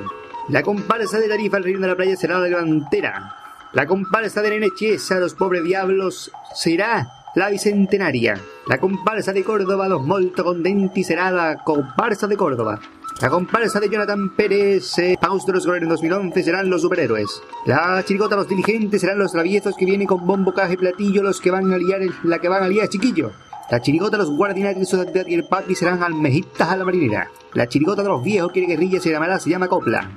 [0.49, 3.37] La comparsa de Tarifa al Reino de la Playa será la delantera.
[3.75, 8.41] La comparsa de Nenechesa, los pobres diablos, será la bicentenaria.
[8.67, 12.81] La comparsa de Córdoba, los molto contenti, será la comparsa de Córdoba.
[13.21, 17.43] La comparsa de Jonathan Pérez, eh, Paus de los en 2011 serán los superhéroes.
[17.67, 21.43] La chirigota Los Diligentes serán los traviesos que vienen con bombo, caja y platillo, los
[21.43, 23.33] que van a liar, la que van a liar chiquillo.
[23.71, 27.29] La chirigota Los Guardianes de y el serán almejitas a la marinera.
[27.53, 30.09] La chirigota de los viejos quiere guerrilla se llamará, se llama copla.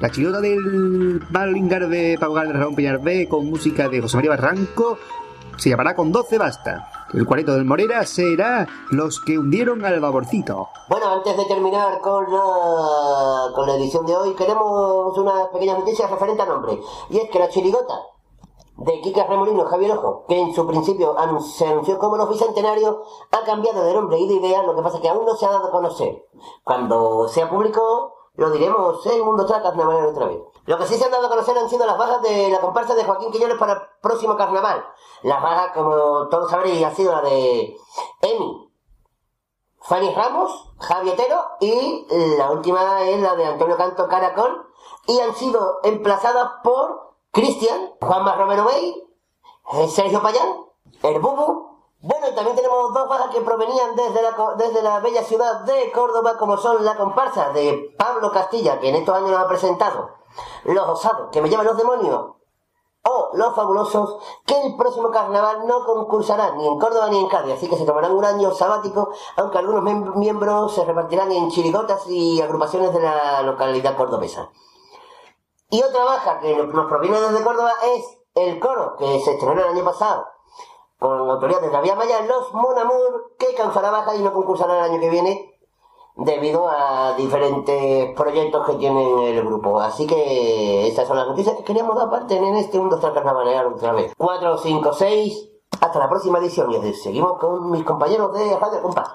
[0.00, 4.96] La chirigota del Malingar de Paugal de Ramón Peñar con música de José María Barranco
[5.58, 6.90] se llamará con 12 basta.
[7.12, 10.68] El cuarteto del Morera será los que hundieron al vaporcito.
[10.88, 16.10] Bueno, antes de terminar con la, con la edición de hoy, queremos unas pequeñas noticias
[16.10, 16.80] referentes a nombre.
[17.10, 18.00] Y es que la chirigota
[18.78, 22.96] de Kika Remolino Javier Ojo, que en su principio se anunció como los bicentenarios,
[23.32, 25.44] ha cambiado de nombre y de idea, lo que pasa es que aún no se
[25.44, 26.26] ha dado a conocer.
[26.64, 30.38] Cuando sea público, lo diremos en Mundo Track Carnaval otra vez.
[30.66, 32.94] Lo que sí se han dado a conocer han sido las bajas de la comparsa
[32.94, 34.84] de Joaquín Quiñones para el próximo carnaval.
[35.22, 37.76] Las bajas, como todos sabréis, ha sido la de
[38.22, 38.72] Emi,
[39.80, 44.66] Fanny Ramos, Javi Otero y la última es la de Antonio Canto Caracol
[45.06, 49.08] y han sido emplazadas por Cristian, Juanma Romero Bey,
[49.72, 50.66] eh, Sergio Payán,
[51.02, 51.69] el Bubu.
[52.02, 56.38] Bueno, también tenemos dos bajas que provenían desde la, desde la bella ciudad de Córdoba,
[56.38, 60.08] como son la comparsa de Pablo Castilla, que en estos años nos ha presentado
[60.64, 62.36] Los Osados, que me llevan los demonios,
[63.02, 64.16] o Los Fabulosos,
[64.46, 67.84] que el próximo carnaval no concursarán ni en Córdoba ni en Cádiz, así que se
[67.84, 69.82] tomarán un año sabático, aunque algunos
[70.16, 74.48] miembros se repartirán en chirigotas y agrupaciones de la localidad cordobesa.
[75.68, 79.68] Y otra baja que nos proviene desde Córdoba es el coro, que se estrenó el
[79.68, 80.26] año pasado,
[81.00, 84.92] con autoridad de la Vía Maya, Los Monamur, que causará baja y no concursará el
[84.92, 85.58] año que viene,
[86.14, 89.80] debido a diferentes proyectos que tiene el grupo.
[89.80, 93.12] Así que estas son las noticias que queríamos dar parte en este 1, 2, 3
[93.12, 94.12] carnavalear otra vez.
[94.16, 95.48] 4, 5, 6.
[95.80, 99.14] Hasta la próxima edición y seguimos con mis compañeros de Radio Compás.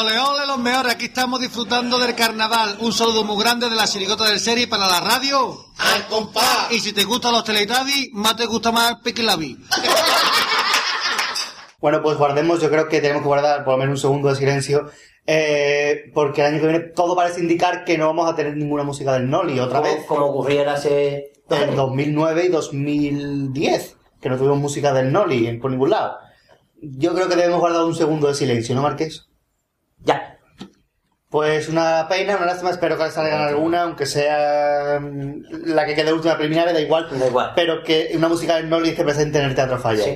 [0.00, 0.94] Ole, ole, los mejores.
[0.94, 2.76] Aquí estamos disfrutando del carnaval.
[2.80, 5.56] Un saludo muy grande de la chirigota del serie para la radio.
[5.78, 6.68] ¡Al compás!
[6.70, 9.58] Y si te gustan los Teletubbies, más te gusta más Piquilabi.
[11.82, 14.34] Bueno, pues guardemos, yo creo que tenemos que guardar por lo menos un segundo de
[14.36, 14.90] silencio,
[15.26, 18.82] eh, porque el año que viene todo parece indicar que no vamos a tener ninguna
[18.82, 20.04] música del Noli otra Como- vez.
[20.06, 21.32] como ocurriera hace...
[21.48, 26.18] En 2009 y 2010, que no tuvimos música del Noli en, por ningún lado.
[26.82, 29.29] Yo creo que debemos guardar un segundo de silencio, ¿no, Marqués?
[30.04, 30.38] Ya.
[31.28, 36.12] Pues una pena, una lástima, espero que salgan alguna, aunque sea mm, la que quede
[36.12, 37.06] última preliminar, da igual.
[37.18, 37.52] Da igual.
[37.54, 40.02] Pero que una música del Noli esté presente en el Teatro Falla.
[40.02, 40.10] Sí.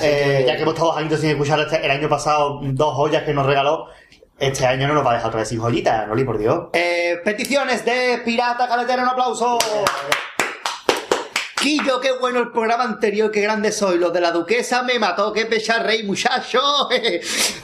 [0.00, 2.94] Eh, que- Ya que hemos estado dos años sin escuchar este- el año pasado dos
[2.94, 3.86] joyas que nos regaló,
[4.38, 6.68] este año no nos va a dejar otra vez sin joyita, Noli, por Dios.
[6.72, 9.58] Eh, peticiones de Pirata Caletero, un aplauso.
[11.60, 13.98] Quillo, qué bueno el programa anterior, qué grande soy.
[13.98, 16.60] Los de la duquesa me mató, qué pecha rey, muchacho.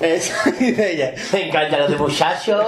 [0.01, 1.15] Esa dice ella.
[1.33, 2.59] Me encanta lo de muchacho.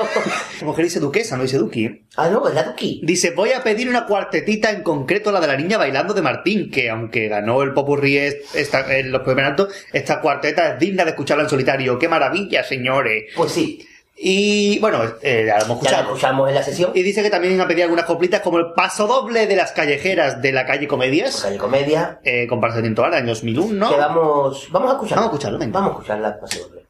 [0.60, 2.06] La mujer dice duquesa, no dice duqui.
[2.16, 3.00] Ah, no, es la duqui.
[3.02, 6.70] Dice, voy a pedir una cuartetita, en concreto la de la niña bailando de Martín,
[6.70, 11.50] que aunque ganó el popurrí en los primeros esta cuarteta es digna de escucharla en
[11.50, 11.98] solitario.
[11.98, 13.24] ¡Qué maravilla, señores!
[13.34, 13.84] Pues sí.
[14.18, 16.02] Y bueno, eh, ya lo hemos Ya escuchado.
[16.02, 16.90] la escuchamos en la sesión.
[16.94, 20.40] Y dice que también ha pedido algunas coplitas como el paso doble de las callejeras
[20.40, 21.42] de la calle Comedias.
[21.42, 22.18] Calle Comedia.
[22.24, 23.90] Eh, con Parece Tinto Ara, año 2001, ¿no?
[23.90, 24.68] Que vamos...
[24.70, 25.20] Vamos a escucharla.
[25.22, 25.72] Vamos a escucharlo, venga.
[25.80, 26.40] Vamos a escucharla.
[26.40, 26.85] paso doble.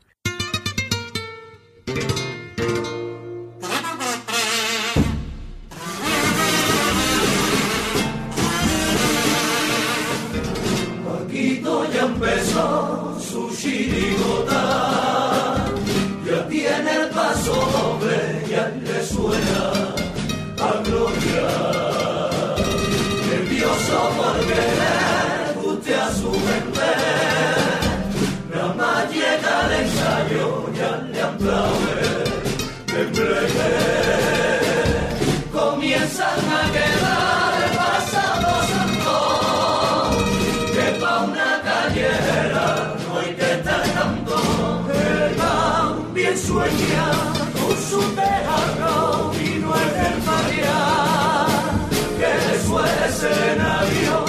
[53.17, 54.25] Escenario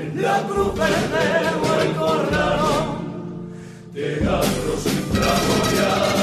[0.00, 1.24] en la cruz verde
[1.62, 3.02] o el corralón.
[3.92, 5.12] Teatro sin
[5.76, 6.21] ya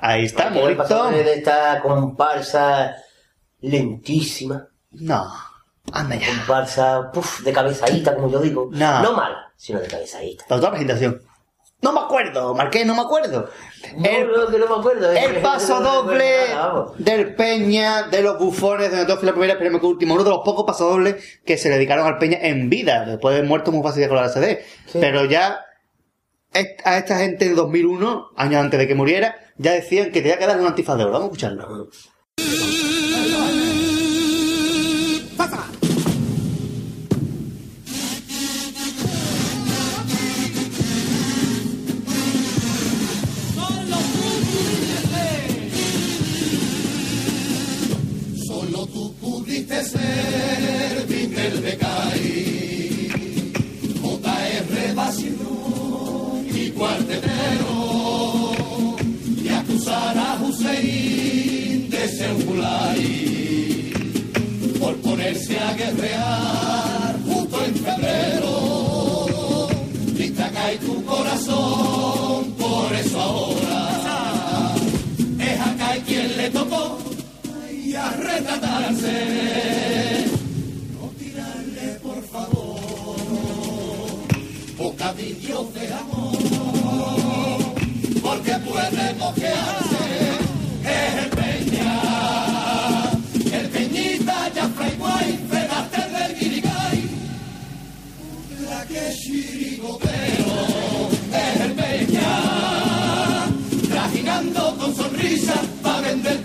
[0.00, 0.82] Ahí está, ¿Qué le bonito.
[0.82, 2.96] pasó de esta comparsa
[3.60, 4.66] lentísima?
[4.92, 5.26] No,
[5.92, 6.26] anda ya.
[6.28, 8.68] Comparsa, puf, de cabezadita, como yo digo.
[8.72, 9.02] No.
[9.02, 10.44] No mala, sino de cabezadita.
[10.48, 11.20] La otra presentación.
[11.82, 13.48] No me acuerdo, Marqués, no me acuerdo.
[14.04, 15.12] el, No, no, que no me acuerdo.
[15.12, 16.48] es el que- paso doble
[16.98, 20.40] del Peña, de los bufones, de fue la primera, esperemos que último, uno de los
[20.44, 23.06] pocos pasodobles que se le dedicaron al Peña en vida.
[23.06, 24.62] Después de muerto muy fácil de colar CD.
[24.92, 25.64] Pero ya
[26.52, 30.46] a esta gente en 2001, años antes de que muriera, ya decían que tenía que
[30.46, 31.12] darle un antifaz de oro.
[31.12, 31.88] Vamos a escucharlo.
[48.46, 50.49] Solo tú pudiste ser
[62.22, 62.36] Un
[64.78, 69.68] por ponerse a guerrear justo en febrero.
[70.18, 74.74] Dicta acá y tu corazón, por eso ahora
[75.38, 76.98] es acá y quien le tocó
[77.72, 79.16] y a retratarse.
[80.92, 82.76] No tirarle, por favor,
[84.76, 86.36] bocadillos de amor,
[88.22, 90.29] porque puede moquearse.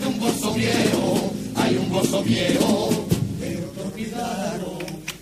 [0.06, 1.32] Venderte un bolso viejo.
[1.56, 3.08] Hay un bolso viejo,
[3.40, 4.78] pero te olvidaron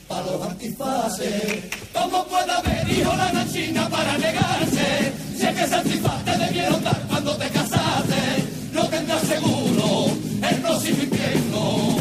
[0.07, 1.63] para los antifaces.
[1.93, 5.13] ¿Cómo puede haber hijo la nachina para negarse?
[5.37, 8.43] Si es que ese antifaz te debieron dar cuando te casaste.
[8.73, 10.07] No tendrás seguro
[10.49, 11.97] el próximo invierno.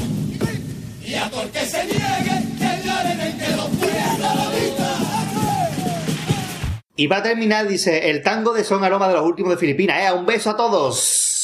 [1.04, 4.48] Y a todo el que se niegue, que le arena en que lo pierda la
[4.50, 4.98] vida.
[6.96, 10.02] Y para terminar, dice, el tango de son aroma de los últimos de Filipinas.
[10.02, 10.12] ¡Eh!
[10.12, 11.41] Un beso a todos.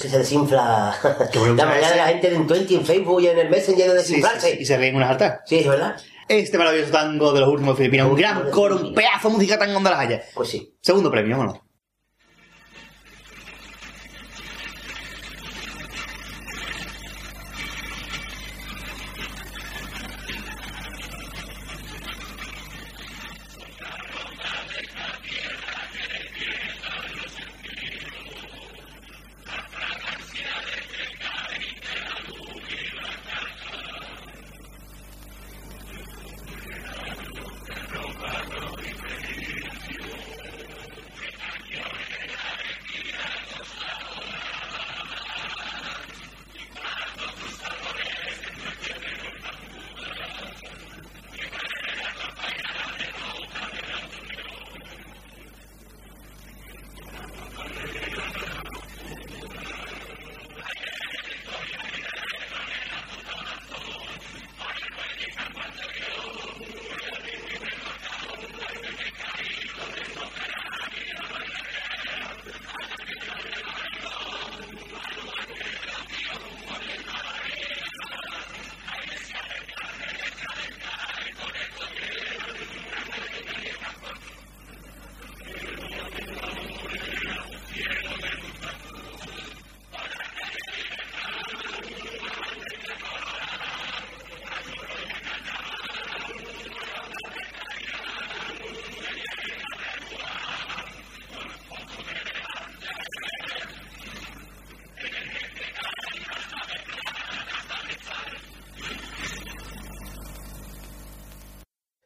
[0.00, 1.90] Que se desinfla la ese.
[1.90, 4.50] de la gente en Twenty, en Facebook y en el Messenger de Sí, sí, desinflarse.
[4.52, 5.40] sí, y se ven unas altas.
[5.46, 5.96] Sí, es verdad.
[6.28, 8.08] Este maravilloso tango de los últimos de Filipinas.
[8.08, 10.22] Un gran coro, un pedazo de música tan donde las haya.
[10.34, 10.74] Pues sí.
[10.80, 11.60] Segundo premio, vámonos.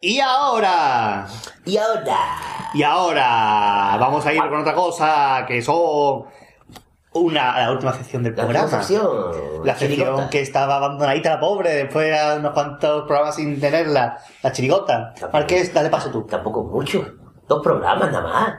[0.01, 1.27] Y ahora.
[1.67, 2.19] Y ahora.
[2.73, 3.97] Y ahora.
[4.01, 6.25] Vamos a ir con otra cosa que son.
[7.13, 8.69] Una, la última sección del programa.
[8.69, 10.31] sección, La sección chirigota.
[10.31, 14.17] que estaba abandonadita la pobre después de unos cuantos programas sin tenerla.
[14.43, 15.13] La chirigota.
[15.33, 16.23] Marqués, dale paso tú.
[16.25, 17.05] Tampoco mucho.
[17.49, 18.55] Dos programas nada más.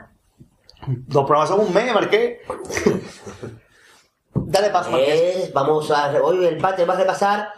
[0.86, 2.40] Dos programas son un mes, Marqués.
[4.34, 5.46] dale paso, Marqués.
[5.46, 6.10] Es- vamos a.
[6.22, 7.48] Hoy el pate va a repasar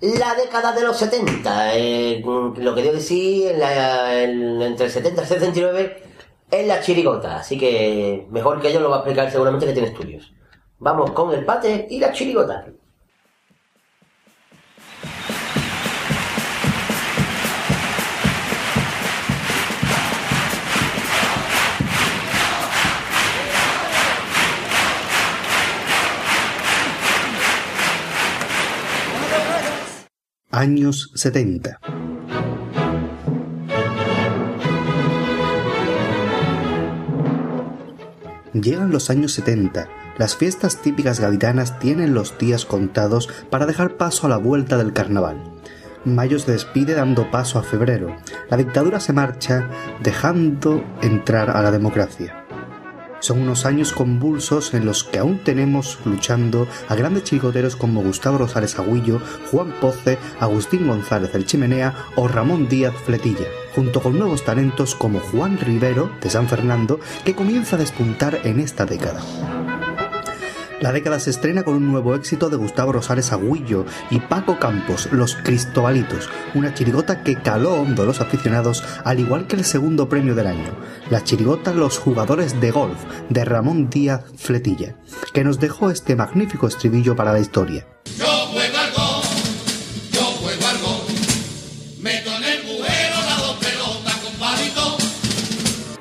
[0.00, 1.74] la década de los 70.
[1.76, 6.02] eh, lo que dio decir en la- en- entre el 70 y el 79
[6.50, 7.36] en la chirigota.
[7.38, 10.32] Así que mejor que yo lo va a explicar seguramente que tiene estudios.
[10.78, 12.66] Vamos con el pate y la chirigota.
[30.54, 31.80] Años 70.
[38.52, 39.88] Llegan los años 70.
[40.16, 44.92] Las fiestas típicas gaditanas tienen los días contados para dejar paso a la vuelta del
[44.92, 45.42] carnaval.
[46.04, 48.14] Mayo se despide dando paso a febrero.
[48.48, 49.68] La dictadura se marcha
[50.04, 52.43] dejando entrar a la democracia.
[53.24, 58.36] Son unos años convulsos en los que aún tenemos luchando a grandes chiricoteros como Gustavo
[58.36, 59.18] Rosales Agüillo,
[59.50, 65.20] Juan Poce, Agustín González el Chimenea o Ramón Díaz Fletilla, junto con nuevos talentos como
[65.20, 69.22] Juan Rivero de San Fernando, que comienza a despuntar en esta década.
[70.84, 75.08] La década se estrena con un nuevo éxito de Gustavo Rosales Agüillo y Paco Campos,
[75.12, 80.10] Los Cristobalitos, una chirigota que caló hondo a los aficionados, al igual que el segundo
[80.10, 80.74] premio del año,
[81.08, 82.98] la chirigota Los Jugadores de Golf,
[83.30, 84.96] de Ramón Díaz Fletilla,
[85.32, 87.86] que nos dejó este magnífico estribillo para la historia.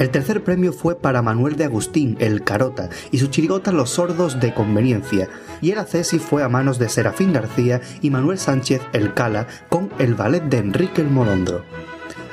[0.03, 4.37] El tercer premio fue para Manuel de Agustín, el Carota, y su chirigota Los Sordos
[4.41, 5.29] de Conveniencia,
[5.61, 9.89] y el Acesi fue a manos de Serafín García y Manuel Sánchez, el Cala, con
[9.99, 11.63] el ballet de Enrique el Molondro.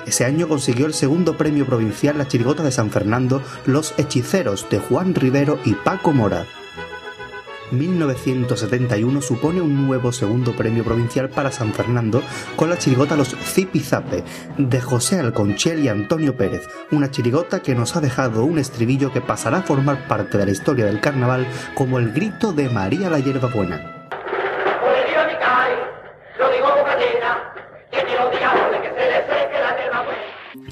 [0.05, 4.81] Ese año consiguió el segundo premio provincial la chirigota de San Fernando, Los Hechiceros, de
[4.81, 6.47] Juan Rivero y Paco Mora.
[7.71, 12.23] 1971 supone un nuevo segundo premio provincial para San Fernando
[12.57, 14.25] con la chirigota Los Zipizape
[14.59, 19.21] de José Alconchel y Antonio Pérez, una chirigota que nos ha dejado un estribillo que
[19.21, 23.19] pasará a formar parte de la historia del carnaval como el grito de María la
[23.19, 24.00] Hierbabuena.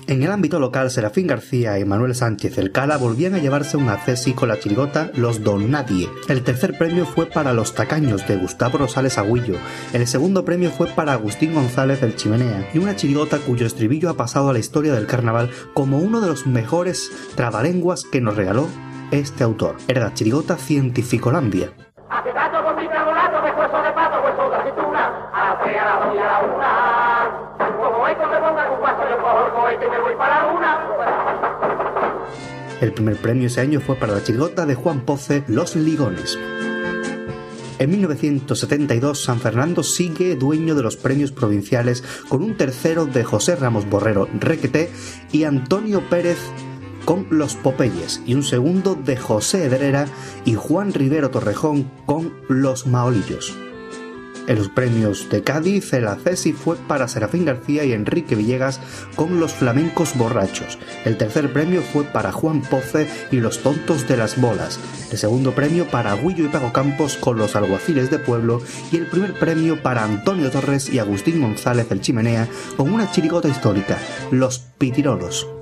[0.09, 3.91] En el ámbito local, Serafín García y Manuel Sánchez el Cala volvían a llevarse un
[3.91, 6.09] accesi con la chirigota Los Don Nadie.
[6.29, 9.57] El tercer premio fue para Los Tacaños de Gustavo Rosales Agüillo.
[9.93, 14.17] El segundo premio fue para Agustín González del Chimenea y una chirigota cuyo estribillo ha
[14.17, 18.67] pasado a la historia del carnaval como uno de los mejores trabalenguas que nos regaló
[19.11, 19.77] este autor.
[19.89, 21.75] Era la chirigota Cientificolandia.
[22.09, 24.57] Hace tanto con mi trabolato, de hueso de pato, hueso de
[32.81, 36.39] el primer premio ese año fue para la chirigota de Juan Poce, Los Ligones.
[37.79, 43.57] En 1972, San Fernando sigue dueño de los premios provinciales con un tercero de José
[43.57, 44.91] Ramos Borrero, Requeté,
[45.31, 46.39] y Antonio Pérez
[47.05, 50.07] con Los Popeyes, y un segundo de José Edrera
[50.45, 53.68] y Juan Rivero Torrejón con Los Maolillos.
[54.49, 58.81] En los premios de Cádiz, el Acesi fue para Serafín García y Enrique Villegas
[59.15, 60.79] con Los Flamencos Borrachos.
[61.05, 64.81] El tercer premio fue para Juan Poce y Los Tontos de las Bolas.
[65.13, 68.63] El segundo premio para Agüillo y Pago Campos con Los Alguaciles de Pueblo.
[68.91, 72.49] Y el primer premio para Antonio Torres y Agustín González el Chimenea
[72.79, 73.99] con una chirigota histórica,
[74.31, 75.58] Los Pitirolos.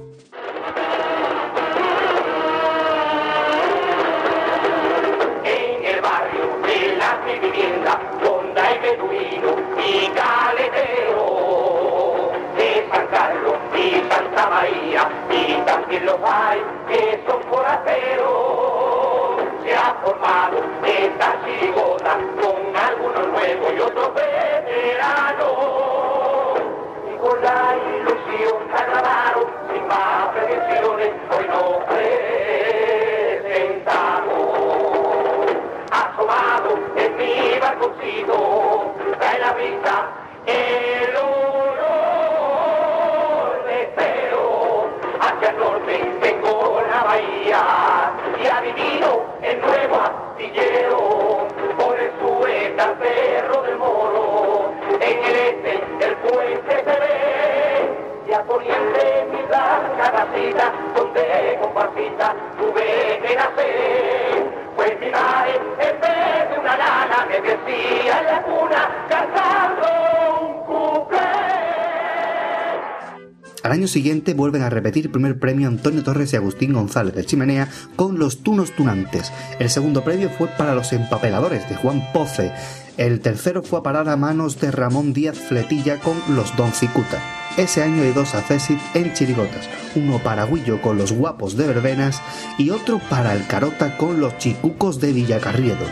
[74.66, 79.32] A repetir primer premio Antonio Torres y Agustín González de Chimenea con Los Tunos Tunantes.
[79.58, 82.52] El segundo premio fue para Los Empapeladores de Juan Poce.
[82.96, 87.20] El tercero fue a parar a manos de Ramón Díaz Fletilla con Los Don Cicuta.
[87.56, 92.20] Ese año hay dos acésit en chirigotas, uno para Guillo con Los Guapos de Verbenas
[92.58, 95.86] y otro para el Carota con Los Chicucos de Villacarriedo.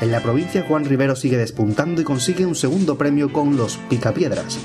[0.00, 4.58] En la provincia Juan Rivero sigue despuntando y consigue un segundo premio con Los Picapiedras.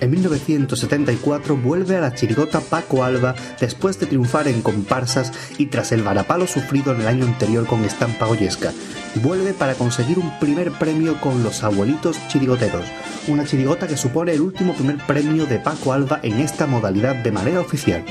[0.00, 5.92] En 1974 vuelve a la chirigota Paco Alba después de triunfar en comparsas y tras
[5.92, 8.72] el varapalo sufrido en el año anterior con Estampa Goyesca.
[9.16, 12.86] Vuelve para conseguir un primer premio con los abuelitos chirigoteros,
[13.28, 17.32] una chirigota que supone el último primer premio de Paco Alba en esta modalidad de
[17.32, 18.02] manera oficial.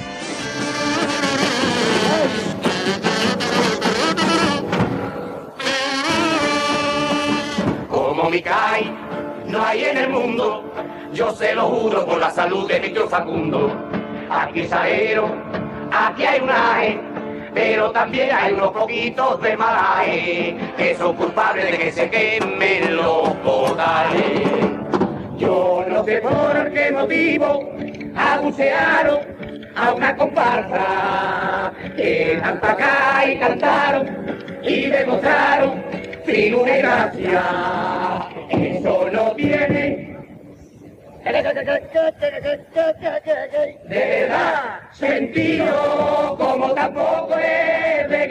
[7.89, 8.91] Como mi cae,
[9.47, 10.71] no hay en el mundo,
[11.13, 13.71] yo se lo juro por la salud de mi tío Facundo.
[14.29, 15.29] Aquí es aero,
[15.91, 16.99] aquí hay un aje,
[17.53, 23.29] pero también hay unos poquitos de malaje que son culpables de que se quemen los
[23.43, 24.51] portales.
[25.37, 27.69] Yo no sé por qué motivo
[28.15, 29.19] abusearon
[29.75, 34.07] a una comparsa que tanta acá y cantaron
[34.61, 35.83] y demostraron
[36.25, 37.43] figura y gracia.
[38.49, 40.18] Eso no tiene
[41.31, 41.43] de
[43.83, 48.27] verdad sentido como tampoco es de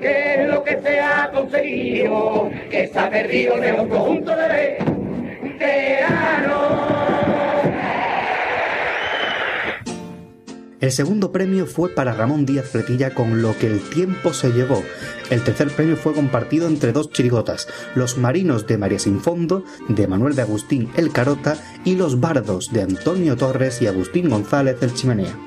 [0.00, 4.78] que es lo que se ha conseguido que se ha perdido de un conjunto de
[5.42, 7.09] veteranos
[10.80, 14.82] El segundo premio fue para Ramón Díaz Fletilla con Lo que el tiempo se llevó.
[15.28, 20.08] El tercer premio fue compartido entre dos chirigotas, Los marinos de María Sin Fondo, de
[20.08, 24.94] Manuel de Agustín El Carota, y Los bardos de Antonio Torres y Agustín González El
[24.94, 25.38] Chimenea.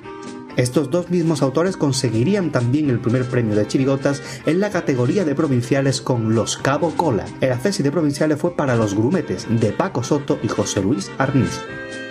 [0.56, 5.34] Estos dos mismos autores conseguirían también el primer premio de chirigotas en la categoría de
[5.34, 7.26] provinciales con Los Cabo Cola.
[7.42, 11.60] El acceso de provinciales fue para Los Grumetes, de Paco Soto y José Luis Arniz.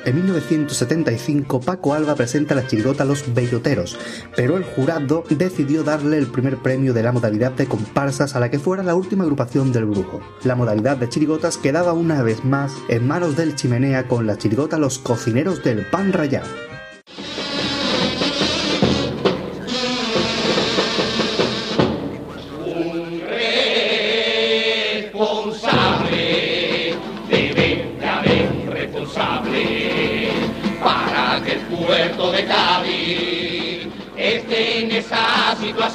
[0.04, 3.96] En 1975 Paco Alba presenta la chirigota Los Belloteros,
[4.34, 8.50] pero el jurado decidió darle el primer premio de la modalidad de comparsas a la
[8.50, 10.20] que fuera la última agrupación del brujo.
[10.42, 14.76] La modalidad de chirigotas quedaba una vez más en manos del chimenea con la chirigota
[14.76, 16.71] Los Cocineros del Pan Rallado.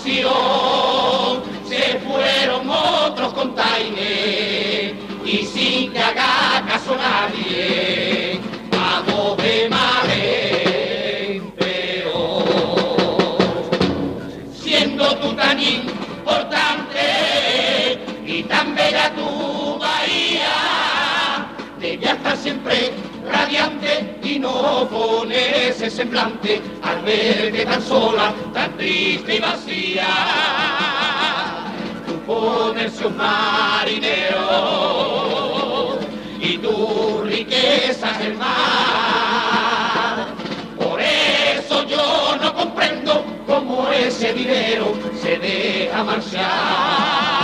[0.08, 8.40] Se fueron otros containers y sin que haga caso nadie,
[8.72, 12.46] hago de en peor.
[14.64, 17.02] Siendo tú tan importante
[18.26, 21.50] y tan bella tu bahía,
[21.82, 22.94] debía estar siempre
[23.30, 23.87] radiante
[24.28, 30.08] y no con ese semblante al verte tan sola, tan triste y vacía.
[32.06, 32.14] Tu
[33.08, 34.40] un marinero
[36.42, 38.48] y tu riqueza es el mar.
[40.78, 47.37] Por eso yo no comprendo cómo ese dinero se deja marchar.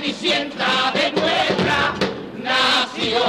[0.00, 1.94] De nuestra
[2.42, 3.20] nación.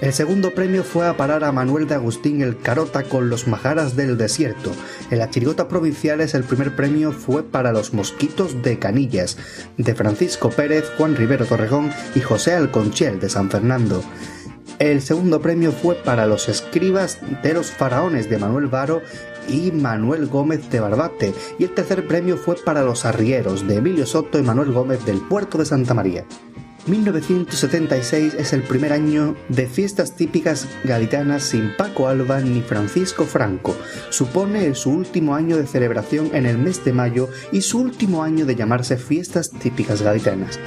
[0.00, 3.94] El segundo premio fue a parar a Manuel de Agustín el Carota con Los Majaras
[3.94, 4.72] del Desierto.
[5.12, 9.38] En la chirigota provinciales el primer premio fue para Los Mosquitos de Canillas,
[9.76, 14.02] de Francisco Pérez, Juan Rivero Torrejón y José Alconchel de San Fernando.
[14.80, 19.02] El segundo premio fue para Los Escribas de los Faraones de Manuel Varo
[19.48, 24.06] y Manuel Gómez de Barbate, y el tercer premio fue para Los Arrieros de Emilio
[24.06, 26.24] Soto y Manuel Gómez del Puerto de Santa María.
[26.86, 33.76] 1976 es el primer año de fiestas típicas gaditanas sin Paco Alba ni Francisco Franco.
[34.10, 38.46] Supone su último año de celebración en el mes de mayo y su último año
[38.46, 40.58] de llamarse fiestas típicas gaditanas.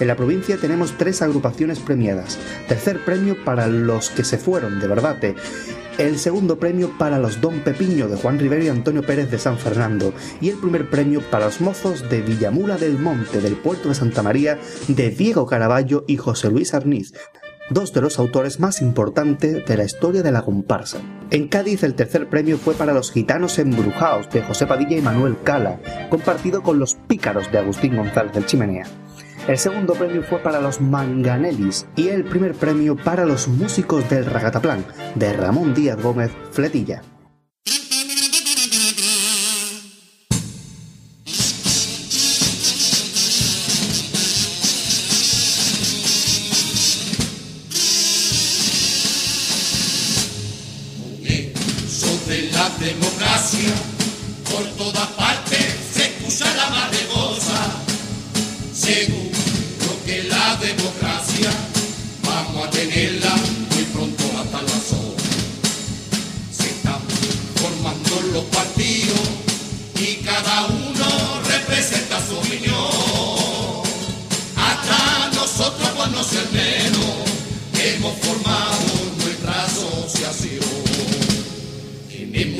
[0.00, 2.38] En la provincia tenemos tres agrupaciones premiadas.
[2.68, 5.36] Tercer premio para los que se fueron de Barbate.
[5.96, 9.58] El segundo premio para los Don Pepiño de Juan Rivero y Antonio Pérez de San
[9.58, 10.12] Fernando.
[10.40, 14.22] Y el primer premio para los mozos de Villamula del Monte del Puerto de Santa
[14.22, 14.58] María
[14.88, 17.12] de Diego Caraballo y José Luis Arniz
[17.70, 20.98] dos de los autores más importantes de la historia de la comparsa.
[21.30, 25.36] En Cádiz el tercer premio fue para los Gitanos Embrujados de José Padilla y Manuel
[25.42, 25.80] Cala,
[26.10, 28.86] compartido con los Pícaros de Agustín González del Chimenea.
[29.46, 34.24] El segundo premio fue para los Manganelis y el primer premio para los músicos del
[34.24, 37.02] Ragataplan de Ramón Díaz Gómez Fletilla.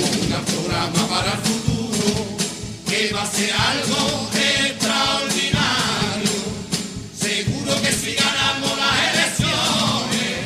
[0.05, 2.09] Un programa para el futuro
[2.89, 6.31] que va a ser algo extraordinario.
[7.19, 10.37] Seguro que si ganamos las elecciones,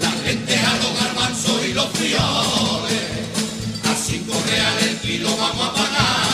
[0.00, 3.08] las lentejas, los garbanzos y los frioles,
[3.84, 6.27] a cinco reales el kilo vamos a pagarlo.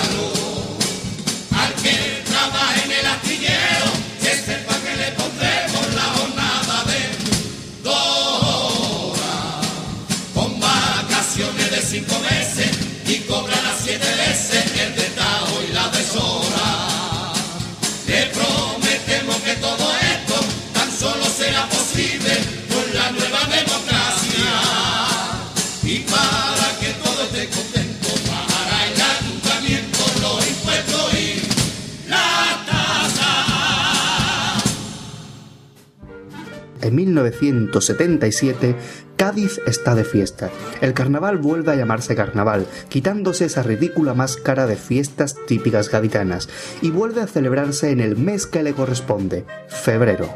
[36.95, 38.77] 1977,
[39.17, 40.51] Cádiz está de fiesta.
[40.81, 46.49] El carnaval vuelve a llamarse carnaval, quitándose esa ridícula máscara de fiestas típicas gaditanas,
[46.83, 50.29] y vuelve a celebrarse en el mes que le corresponde, febrero.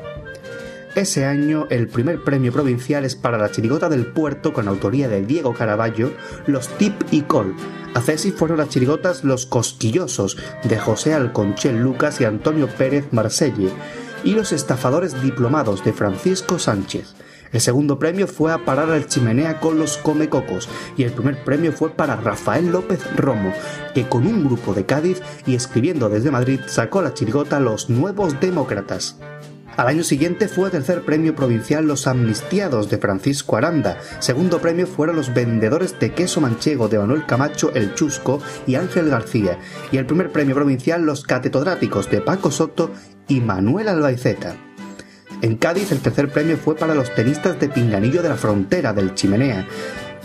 [0.94, 5.22] Ese año el primer premio provincial es para la chirigota del puerto con autoría de
[5.22, 6.12] Diego Caraballo,
[6.46, 7.54] los Tip y Col.
[7.94, 13.70] Acesi fueron las chirigotas Los Cosquillosos de José Alconchel Lucas y Antonio Pérez Marselle
[14.24, 17.14] y los estafadores diplomados de Francisco Sánchez.
[17.52, 21.72] El segundo premio fue a parar al chimenea con los Comecocos y el primer premio
[21.72, 23.52] fue para Rafael López Romo,
[23.94, 28.38] que con un grupo de Cádiz y escribiendo desde Madrid sacó la chirigota Los Nuevos
[28.40, 29.16] Demócratas.
[29.78, 33.96] Al año siguiente fue tercer premio provincial Los Amnistiados de Francisco Aranda.
[34.18, 39.08] Segundo premio fueron los vendedores de queso manchego de Manuel Camacho El Chusco y Ángel
[39.08, 39.56] García.
[39.92, 42.90] Y el primer premio provincial Los Catedráticos de Paco Soto
[43.28, 44.56] y Manuel Albaiceta.
[45.42, 49.14] En Cádiz el tercer premio fue para los tenistas de Pinganillo de la Frontera del
[49.14, 49.64] Chimenea.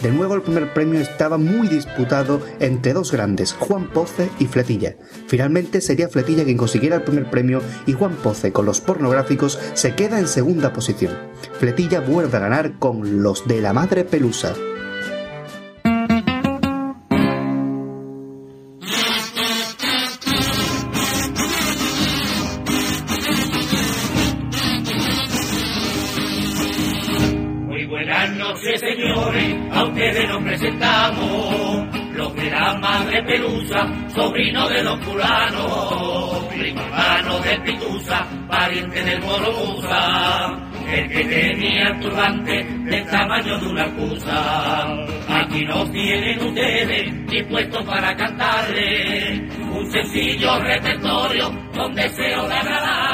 [0.02, 4.95] De nuevo el primer premio estaba muy disputado entre dos grandes, Juan Poce y Fletilla.
[5.28, 9.95] Finalmente sería Fletilla quien consiguiera el primer premio y Juan Poce con los pornográficos se
[9.95, 11.14] queda en segunda posición.
[11.60, 14.53] Fletilla vuelve a ganar con los de la Madre Pelusa.
[38.82, 40.70] Del Morobusa.
[40.88, 44.84] El que tenía turbante del tamaño de una cusa.
[45.30, 53.12] Aquí nos tienen ustedes dispuestos para cantarle un sencillo repertorio con deseo de agradar.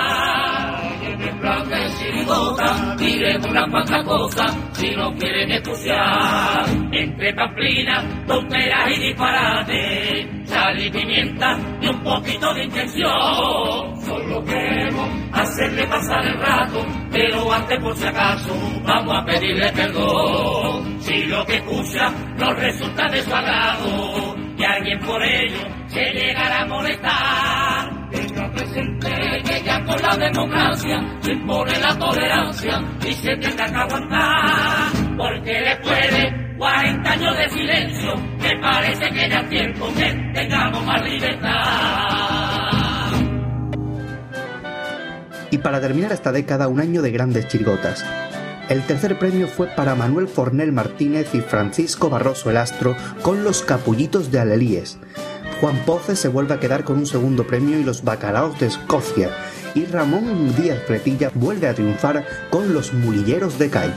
[2.29, 6.65] En plan de chirigota, miren una cuanta cosa, si no quieren escuchar.
[6.91, 14.01] Entre pamplinas, tonteras y disparates, sal y pimienta y un poquito de intención.
[14.01, 18.53] Solo queremos hacerle pasar el rato, pero antes por si acaso,
[18.83, 21.01] vamos a pedirle perdón.
[21.01, 26.61] Si lo que escucha no resulta de su agrado, y alguien por ello se llegará
[26.61, 27.68] a molestar.
[28.49, 29.09] Tenga presente
[29.43, 34.91] que ya con la democracia se impone la tolerancia y se tenga que aguantar.
[35.17, 40.85] Porque después de 40 años de silencio, me parece que ya es tiempo que tengamos
[40.85, 42.29] más libertad.
[45.51, 48.05] Y para terminar esta década, un año de grandes chirigotas.
[48.69, 53.63] El tercer premio fue para Manuel Fornel Martínez y Francisco Barroso el Astro con Los
[53.63, 54.99] Capullitos de Alelíes.
[55.59, 59.29] Juan Poce se vuelve a quedar con un segundo premio y Los Bacalaos de Escocia.
[59.75, 63.93] Y Ramón Díaz Fletilla vuelve a triunfar con Los Mulilleros de Cay.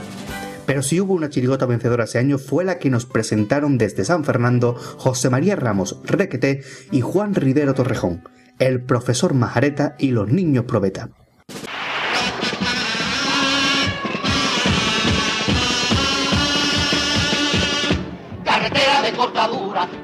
[0.65, 4.25] Pero si hubo una chirigota vencedora ese año fue la que nos presentaron desde San
[4.25, 8.27] Fernando José María Ramos Requeté y Juan Rivero Torrejón,
[8.59, 11.11] el profesor Majareta y los niños probeta.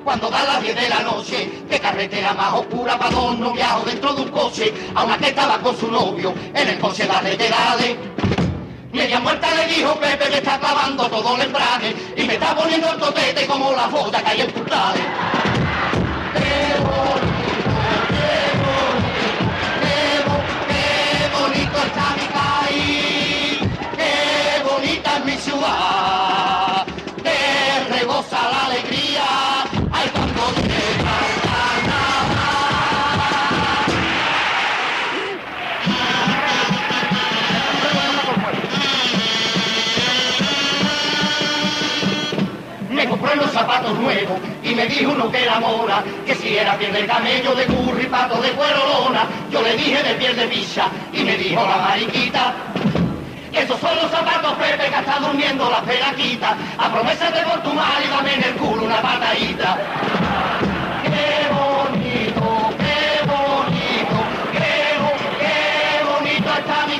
[0.03, 4.13] Cuando da las 10 de la noche, qué carretera más oscura para dos noviados dentro
[4.13, 7.23] de un coche, a una que estaba con su novio, en el coche de las
[7.23, 7.95] laterales.
[8.91, 12.91] Media muerta le dijo Pepe que está acabando todo el embrague y me está poniendo
[12.91, 15.01] el totete como la foda que hay en tu traje.
[43.51, 47.55] Zapatos nuevos y me dijo uno que era mora, que si era piel de camello,
[47.55, 49.23] de curry, pato de cuero lona.
[49.51, 52.53] Yo le dije de piel de bicha y me dijo la mariquita.
[53.53, 56.55] Esos son los zapatos, Pepe, que está durmiendo la pelaquita.
[56.77, 59.77] A promesa de por tu mal y dame en el culo una patadita.
[61.03, 64.17] Qué bonito, qué bonito,
[64.53, 64.95] qué,
[65.39, 66.99] qué bonito está mi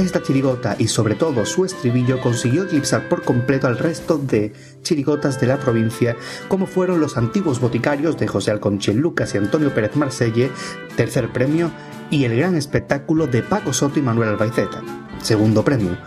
[0.00, 5.38] Esta chirigota y sobre todo su estribillo consiguió eclipsar por completo al resto de chirigotas
[5.38, 6.16] de la provincia,
[6.48, 10.50] como fueron los antiguos boticarios de José Alconchel Lucas y Antonio Pérez Marselle,
[10.96, 11.70] tercer premio,
[12.10, 14.82] y el gran espectáculo de Paco Soto y Manuel Albaiceta,
[15.20, 15.98] segundo premio.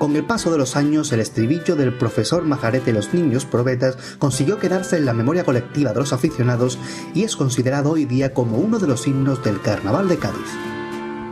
[0.00, 3.96] Con el paso de los años, el estribillo del profesor Majarete y los niños probetas
[4.18, 6.80] consiguió quedarse en la memoria colectiva de los aficionados
[7.14, 10.79] y es considerado hoy día como uno de los himnos del Carnaval de Cádiz.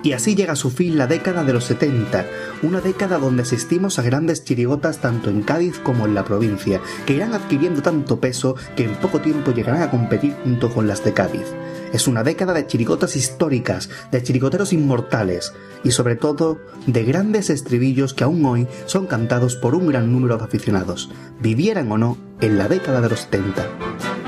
[0.09, 2.24] Y así llega a su fin la década de los 70,
[2.62, 7.12] una década donde asistimos a grandes chirigotas tanto en Cádiz como en la provincia, que
[7.12, 11.12] irán adquiriendo tanto peso que en poco tiempo llegarán a competir junto con las de
[11.12, 11.44] Cádiz.
[11.93, 15.52] Es una década de chirigotas históricas, de chirigoteros inmortales
[15.85, 20.39] y sobre todo de grandes estribillos que aún hoy son cantados por un gran número
[20.39, 21.10] de aficionados,
[21.42, 24.27] vivieran o no en la década de los 70.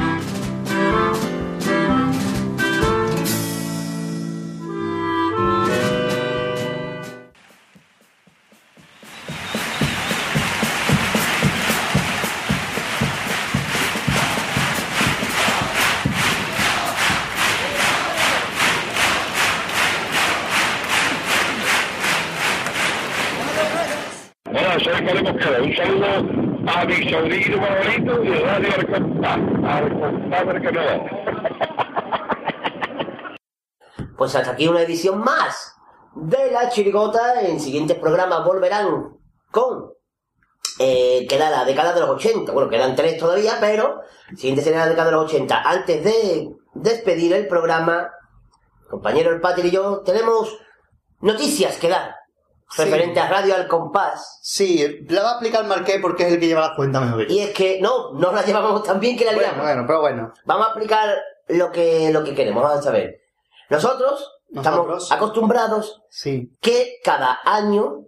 [25.40, 26.06] Un saludo
[26.66, 29.32] a mi sobrino favorito a Radio Arcontá.
[29.64, 31.00] Arcontá Carnaval.
[34.18, 35.76] Pues hasta aquí una edición más
[36.14, 37.40] de la chirigota.
[37.40, 39.16] En siguientes programas volverán
[39.50, 39.94] con.
[40.78, 42.52] Eh, queda la década de los 80.
[42.52, 44.02] Bueno, quedan tres todavía, pero.
[44.36, 45.62] Siguiente será la década de los 80.
[45.62, 48.10] Antes de despedir el programa,
[48.90, 50.58] compañero El Pater y yo tenemos
[51.20, 52.19] noticias que dar.
[52.70, 52.82] Sí.
[52.84, 54.38] Referente a Radio Al Compás.
[54.42, 57.30] Sí, la va a explicar Marqués porque es el que lleva la cuenta mejor.
[57.30, 59.62] Y es que no, no la llevamos tan bien que la liamos.
[59.64, 60.32] bueno, pero bueno.
[60.44, 61.18] Vamos a explicar
[61.48, 62.62] lo que, lo que queremos.
[62.62, 63.16] Vamos a saber.
[63.70, 66.52] Nosotros, estamos acostumbrados Sí.
[66.60, 68.04] que cada año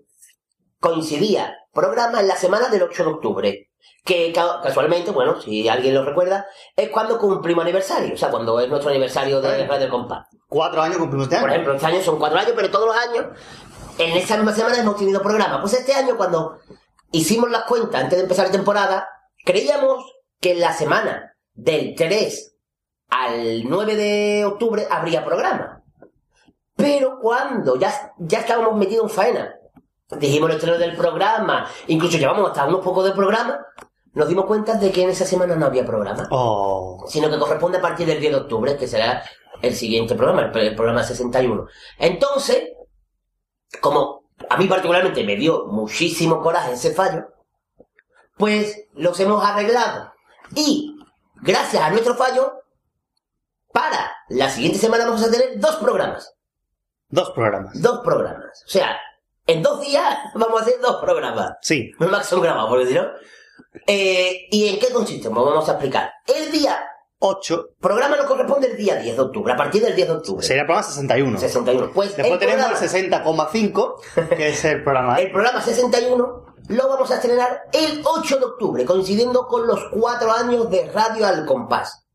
[0.81, 3.69] coincidía programa en la semana del 8 de octubre.
[4.05, 8.15] Que ca- casualmente, bueno, si alguien lo recuerda, es cuando cumplimos aniversario.
[8.15, 9.65] O sea, cuando es nuestro aniversario de.
[9.67, 10.27] Radio Compás.
[10.49, 11.43] Cuatro años cumplimos este año.
[11.45, 13.27] Por ejemplo, este año son cuatro años, pero todos los años,
[13.99, 15.61] en esa misma semana hemos tenido programa.
[15.61, 16.59] Pues este año, cuando
[17.11, 19.09] hicimos las cuentas antes de empezar la temporada,
[19.45, 20.05] creíamos
[20.41, 22.57] que en la semana del 3
[23.09, 25.83] al 9 de octubre habría programa.
[26.77, 29.55] Pero cuando ya, ya estábamos metidos en faena,
[30.19, 33.65] dijimos el estreno del programa, incluso llevamos hasta unos pocos de programa,
[34.15, 37.05] nos dimos cuenta de que en esa semana no había programa Oh.
[37.07, 39.23] sino que corresponde a partir del 10 de octubre, que será
[39.61, 41.67] el siguiente programa, el, el programa 61.
[41.99, 42.73] Entonces,
[43.81, 47.29] como a mí particularmente me dio muchísimo coraje ese fallo,
[48.37, 50.13] pues los hemos arreglado.
[50.55, 50.99] Y
[51.37, 52.63] gracias a nuestro fallo,
[53.73, 56.35] para la siguiente semana vamos a tener dos programas.
[57.09, 57.81] Dos programas.
[57.81, 58.65] Dos programas.
[58.67, 58.99] O sea,
[59.47, 61.57] en dos días vamos a hacer dos programas.
[61.63, 61.91] Sí.
[61.99, 63.07] No más son grabados, si no.
[63.87, 65.29] Eh, ¿Y en qué consiste?
[65.29, 66.13] Vamos a explicar.
[66.27, 66.85] El día
[67.25, 67.69] 8.
[67.81, 70.45] Programa nos corresponde el día 10 de octubre, a partir del 10 de octubre.
[70.47, 71.39] Sería el programa 61.
[71.39, 71.91] 61.
[71.95, 75.17] Pues Después el tenemos programa- el 60,5, que es el programa.
[75.21, 80.33] El programa 61 lo vamos a estrenar el 8 de octubre, coincidiendo con los cuatro
[80.33, 82.07] años de Radio Al Compás.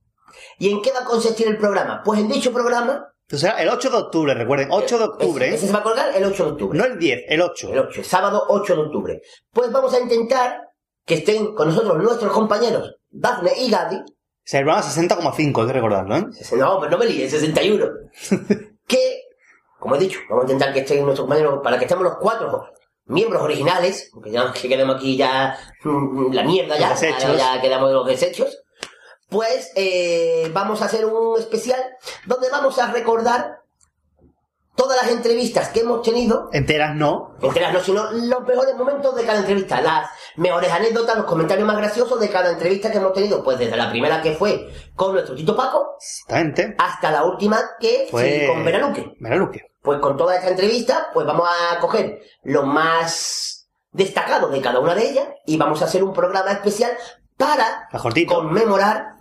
[0.60, 2.02] ¿Y en qué va a consistir el programa?
[2.04, 3.08] Pues en dicho programa...
[3.32, 5.46] O sea, el 8 de octubre, recuerden, 8 de octubre.
[5.48, 6.78] Ese, ese se va a colgar el 8 de octubre.
[6.80, 7.70] No el 10, el 8.
[7.74, 9.22] El 8, sábado 8 de octubre.
[9.52, 10.62] Pues vamos a intentar
[11.06, 13.98] que estén con nosotros nuestros compañeros Dafne y Gadi.
[14.52, 16.26] El programa 60,5, hay que recordarlo, ¿eh?
[16.58, 17.86] No, pero no me líes, 61.
[18.88, 19.22] que,
[19.78, 22.72] como he dicho, vamos a intentar que estén nuestros compañeros para que estemos los cuatro
[23.08, 27.90] miembros originales, porque ya que quedamos aquí ya mm, la mierda ya, ya, ya quedamos
[27.90, 28.64] de los desechos,
[29.30, 31.82] pues eh, vamos a hacer un especial
[32.26, 33.60] donde vamos a recordar
[34.78, 37.36] todas las entrevistas que hemos tenido Enteras no.
[37.42, 41.78] enteras no, sino los mejores momentos de cada entrevista, las mejores anécdotas, los comentarios más
[41.78, 45.36] graciosos de cada entrevista que hemos tenido, pues desde la primera que fue con nuestro
[45.36, 46.76] Tito Paco, Exactamente.
[46.78, 49.16] hasta la última que fue con Veraluque.
[49.20, 49.72] Veraluque.
[49.82, 54.94] Pues con toda esta entrevista, pues vamos a coger lo más destacado de cada una
[54.94, 56.92] de ellas y vamos a hacer un programa especial
[57.36, 57.90] para
[58.28, 59.16] conmemorar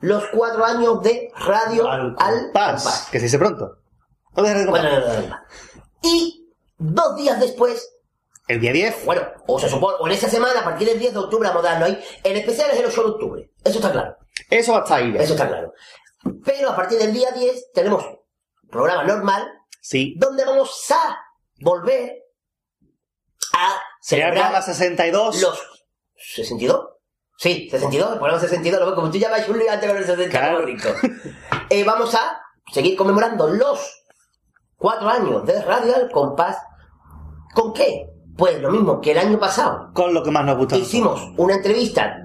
[0.00, 2.16] los cuatro años de Radio al,
[2.52, 3.08] Paz.
[3.10, 3.79] Que se dice pronto.
[6.02, 7.88] Y dos días después,
[8.48, 9.04] El día 10.
[9.04, 11.64] bueno, o se supone, o en esa semana, a partir del 10 de octubre, vamos
[11.64, 13.50] a darlo ahí, el especial es el 8 de octubre.
[13.64, 14.16] Eso está claro.
[14.48, 15.14] Eso va a estar ahí.
[15.18, 15.72] Eso está claro.
[16.44, 18.04] Pero a partir del día 10 tenemos
[18.70, 19.48] programa normal,
[19.80, 20.14] Sí.
[20.18, 21.18] donde vamos a
[21.60, 22.14] volver
[23.54, 25.40] a celebrar programa 62.
[25.42, 25.58] los
[26.34, 26.86] 62.
[27.38, 30.94] Sí, 62, el programa 62, lo como tú llamas un lío antes con el 62.
[31.70, 32.42] Eh, vamos a
[32.72, 33.99] seguir conmemorando los
[34.80, 36.56] cuatro años de Radio Al Compás.
[37.54, 38.06] ¿Con qué?
[38.36, 39.90] Pues lo mismo que el año pasado.
[39.94, 40.76] Con lo que más nos gusta.
[40.76, 42.16] Hicimos una entrevista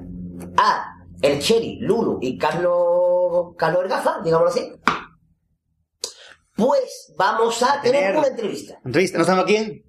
[0.57, 4.71] a el Cherry, Lulu y Carlos, Carlos El Gafa, digámoslo así.
[6.55, 8.79] Pues vamos a tener Tener- una entrevista.
[8.85, 9.17] ¿Entrevista?
[9.17, 9.83] ¿No sabemos a quién?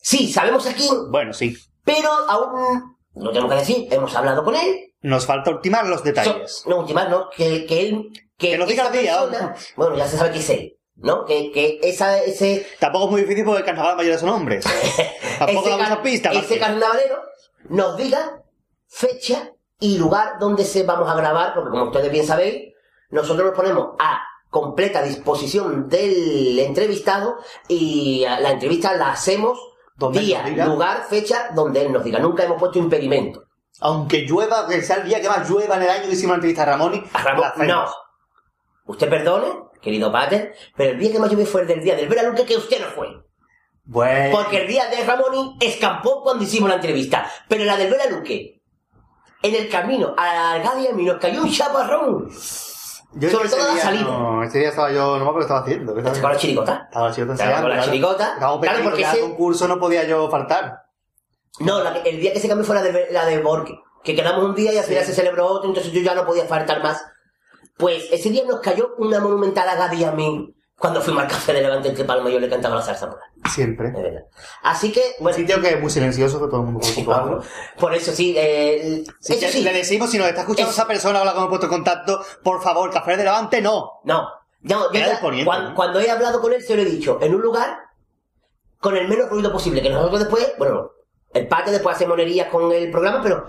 [0.00, 1.56] Sí, sabemos a quién, Bueno, sí.
[1.84, 4.92] pero aún no tenemos que decir, hemos hablado con él.
[5.02, 6.62] Nos falta ultimar los detalles.
[6.66, 8.08] No, ultimar, no, que, que él.
[8.38, 11.24] Que, Que nos diga el día, persona- Bueno, ya se sabe que es él, ¿no?
[11.24, 14.64] Que, que esa, ese, Tampoco es muy difícil porque el carnaval mayor son hombres.
[15.38, 16.30] Tampoco ese, car- pista.
[16.32, 17.22] ese carnavalero
[17.68, 18.42] nos diga
[18.88, 22.72] fecha y lugar donde se vamos a grabar, porque como ustedes bien sabéis,
[23.10, 27.36] nosotros nos ponemos a completa disposición del entrevistado
[27.68, 29.58] y la entrevista la hacemos
[30.12, 32.18] día, lugar, fecha, donde él nos diga.
[32.18, 33.44] Nunca hemos puesto impedimento.
[33.80, 36.34] Aunque llueva, que sea el día que más llueva en el año que hicimos la
[36.36, 37.04] entrevista a Ramón.
[37.12, 37.86] A Ramón, no.
[38.86, 39.48] Usted perdone,
[39.80, 42.56] querido Pater, pero el día que más llovió fue el del día del verano que
[42.56, 43.08] usted no fue.
[43.84, 44.36] Bueno.
[44.36, 47.30] Porque el día de Ramoni escampó cuando hicimos la entrevista.
[47.48, 48.60] Pero la del Veraluque,
[49.42, 52.28] en el camino a Algadia nos cayó un chaparrón.
[53.12, 54.02] Yo sobre todo la salida.
[54.02, 55.94] No, ese día estaba yo, no me acuerdo qué estaba haciendo.
[55.94, 56.82] ¿qué estaba Con la chirigota.
[56.88, 57.90] Estaba la ensayando, con la claro.
[57.92, 58.32] chirigota.
[58.34, 60.82] Estaba Claro, porque ese- concurso no podía yo faltar.
[61.60, 63.78] No, la, el día que se cambió fue la de, la de Borque.
[64.04, 66.44] Que quedamos un día y al final se celebró otro, entonces yo ya no podía
[66.44, 67.02] faltar más.
[67.78, 71.62] Pues ese día nos cayó una monumental Agadia a mí cuando fuimos al café de
[71.62, 73.24] Levante entre Palma y yo le cantaba la salsa moral.
[73.50, 73.90] Siempre.
[73.92, 74.20] De verdad.
[74.62, 75.36] Así que, bueno.
[75.36, 77.42] Un sitio que es muy silencioso, que todo el mundo ocuparlo.
[77.78, 79.62] Por eso sí, eh, eso sí.
[79.62, 82.20] Le decimos, si nos está escuchando esa persona con la que hemos puesto en contacto,
[82.42, 84.00] por favor, Café de Levante, no.
[84.04, 84.28] No.
[84.62, 85.74] No, yo Era ya- del poniente, cuan- ¿no?
[85.74, 87.78] cuando he hablado con él se lo he dicho, en un lugar
[88.80, 90.90] con el menos ruido posible, que nosotros después, bueno,
[91.32, 93.46] el pate después hace monerías con el programa, pero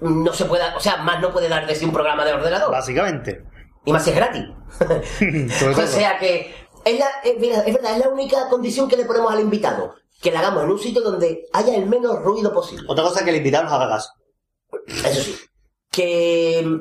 [0.00, 2.70] no se puede, o sea, más no puede dar desde un programa de ordenador.
[2.70, 3.44] Básicamente.
[3.84, 4.44] Y más si es gratis.
[5.78, 9.04] O sea que es, la- es- mira, es verdad, es la única condición que le
[9.04, 9.94] ponemos al invitado.
[10.20, 12.84] Que la hagamos en un sitio donde haya el menos ruido posible.
[12.88, 14.10] Otra cosa es que el invitado nos haga caso.
[14.86, 15.36] Eso sí.
[15.90, 16.78] Que,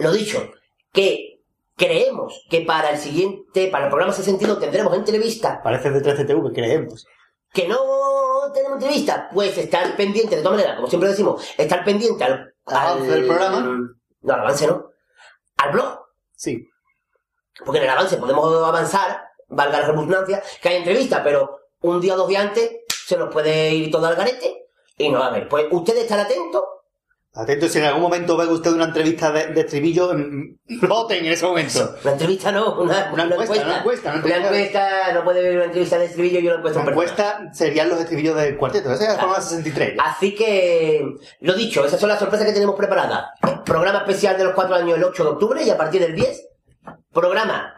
[0.00, 0.50] lo dicho,
[0.92, 1.40] que
[1.76, 5.60] creemos que para el siguiente, para el programa 62 tendremos entrevista.
[5.62, 7.06] Parece de 3CTV, creemos.
[7.52, 7.78] Que no
[8.52, 13.10] tenemos entrevista, pues estar pendiente, de todas maneras, como siempre decimos, estar pendiente al, avance
[13.10, 13.60] del programa.
[14.22, 14.90] No, al avance no.
[15.58, 16.05] Al blog.
[16.36, 16.68] Sí.
[17.64, 22.14] Porque en el avance podemos avanzar, valga la redundancia, que hay entrevista, pero un día
[22.14, 22.70] o dos días antes
[23.06, 24.68] se nos puede ir todo al garete.
[24.98, 26.62] Y no, a ver, pues ustedes están atentos.
[27.36, 30.56] Atento, si en algún momento ve usted una entrevista de, de estribillo, mm,
[30.88, 31.94] voten en ese momento.
[32.02, 35.12] Una entrevista no, una, Una encuesta, una encuesta, una Una encuesta.
[35.12, 36.90] no puede ver una entrevista de estribillo y una encuesta persona.
[36.92, 38.90] encuesta serían los estribillos del cuarteto.
[38.90, 39.98] Esa es la forma 63.
[40.02, 41.04] Así que,
[41.40, 43.26] lo dicho, esas son las sorpresas que tenemos preparadas.
[43.66, 46.48] Programa especial de los cuatro años el 8 de octubre y a partir del 10,
[47.12, 47.74] programa,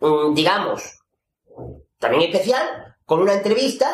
[0.00, 0.82] mm, digamos,
[1.98, 3.88] también especial, con una entrevista,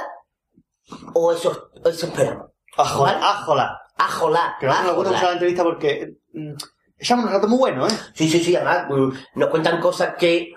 [1.14, 2.48] o eso, eso esperamos.
[2.76, 3.24] Ajola, ¿Vale?
[3.24, 3.81] ajola.
[4.06, 5.10] Ajolá, Que no nos gusta ajolá.
[5.12, 6.52] mucho la entrevista porque mm,
[6.98, 7.90] echamos un rato muy bueno, ¿eh?
[8.14, 10.52] Sí, sí, sí, además mm, nos cuentan cosas que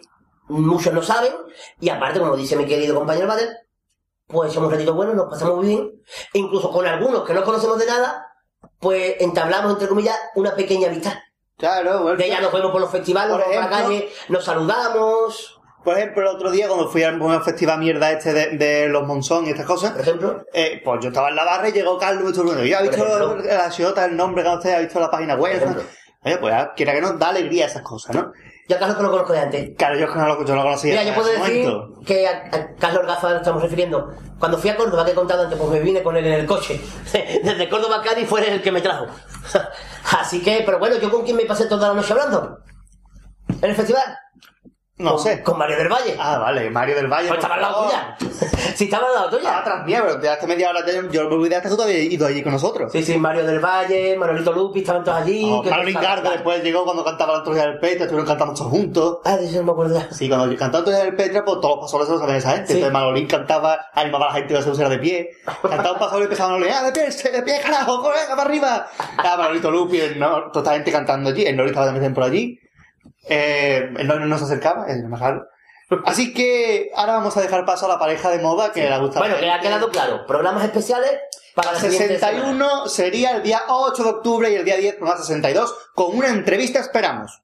[0.47, 1.33] muchos no saben
[1.79, 3.49] y aparte, como dice mi querido compañero Bader,
[4.27, 5.91] pues echamos un ratito bueno, nos pasamos muy bien.
[6.33, 8.25] E incluso con algunos que no conocemos de nada,
[8.79, 11.13] pues entablamos, entre comillas, una pequeña amistad.
[11.57, 12.17] Claro, bueno.
[12.17, 15.54] De ella nos vemos por los festivales, Por vamos por la ejemplo- calle, nos saludamos.
[15.85, 19.05] Por ejemplo, el otro día cuando fui al un festival mierda este de, de los
[19.05, 21.99] Monzón y estas cosas, Por ejemplo, eh, pues yo estaba en la barra y llegó
[21.99, 24.99] Carlos y me estuvo ¿ya ha visto la ciudad, el nombre que usted ha visto
[24.99, 25.61] la página web?
[26.23, 28.33] Oye, pues ah, quiera que no, da alegría esas cosas, ¿no?
[28.67, 29.69] Yo a Carlos que lo conozco de antes.
[29.77, 30.99] Claro, yo no lo, yo lo conocía.
[30.99, 32.01] Mira, yo puedo decir momento.
[32.03, 34.11] que a, a Carlos Orgaza estamos refiriendo.
[34.39, 36.45] Cuando fui a Córdoba, que he contado antes, pues me vine con él en el
[36.47, 36.81] coche.
[37.13, 39.05] Desde Córdoba a Cádiz fue el que me trajo.
[40.19, 42.57] Así que, pero bueno, ¿yo con quién me pasé toda la noche hablando?
[43.61, 44.17] ¿En el festival?
[44.97, 45.43] No Con- sé.
[45.43, 46.15] Con Mario del Valle.
[46.17, 47.27] Ah, vale, Mario del Valle.
[47.27, 48.17] Pues estaba al lado tuya.
[48.75, 49.49] Si estaba al lado tuya.
[49.57, 51.81] Ah, atrás mía, pero de hace media hora yo, yo me olvidé hasta que tú
[51.81, 52.93] habías ido allí con nosotros.
[52.93, 55.49] Sí, sí, Mario del Valle, Manolito Lupi, estaban todos allí.
[55.51, 59.17] Oh, que- Gargo después llegó cuando cantaba la antología del Petra, estuvieron cantando todos juntos.
[59.25, 60.13] Ah, de eso no me acuerdo ya.
[60.13, 62.51] Sí, cuando cantaba la antología del Petra, pues todos los pasoles se lo sabían esa
[62.51, 62.67] gente.
[62.67, 62.73] Sí.
[62.75, 65.29] Entonces Manolín cantaba, animaba a la gente a se pusiera de pie.
[65.61, 68.87] Cantaba un paso y empezaba Manolín, ¡ah, de pie, de pie, carajo, venga, para arriba!
[69.17, 71.45] Ah, Manolito Lupi, el Nor- toda esta gente cantando allí.
[71.45, 72.59] El Nori estaba también por allí.
[73.27, 75.49] Eh, el Nori no se acercaba, el mejor.
[76.05, 79.19] Así que ahora vamos a dejar paso a la pareja de moda que le gusta.
[79.19, 80.25] Bueno, que ha quedado claro.
[80.25, 81.11] Programas especiales
[81.53, 82.37] para la siguiente semana.
[82.39, 86.29] 61 sería el día 8 de octubre y el día 10 programa 62 con una
[86.29, 87.41] entrevista esperamos.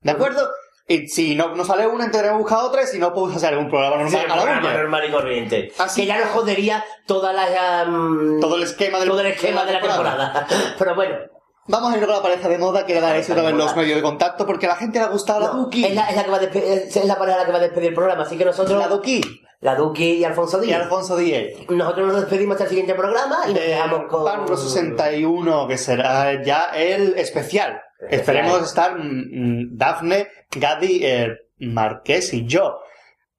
[0.00, 0.48] ¿De acuerdo?
[0.86, 3.68] Y si no, no sale una, intentaremos buscar otra y si no, pues hacer algún
[3.68, 5.72] programa Sí, normal la programa normal y corriente.
[5.78, 9.64] Así que ya nos jodería toda la, um, Todo el esquema del- todo el esquema
[9.64, 10.46] de la temporada.
[10.78, 11.16] Pero bueno,
[11.66, 13.96] Vamos a ir con la pareja de moda que le daré éxito en los medios
[13.96, 15.84] de contacto porque a la gente le ha gustado la Duki.
[15.84, 17.58] es la, es la que va a despe- es es la pareja la que va
[17.58, 18.76] a despedir el programa, así que nosotros...
[18.78, 19.20] La Duki
[19.60, 20.82] La Duki y Alfonso y Díaz.
[20.82, 21.68] Alfonso Díez.
[21.68, 24.24] Nosotros nos despedimos hasta el siguiente programa y nos De dejamos con...
[24.24, 27.80] Pablo 61, que será ya el especial.
[28.08, 32.80] Esperemos estar mm, mm, Dafne, Gadi, el Marqués y yo.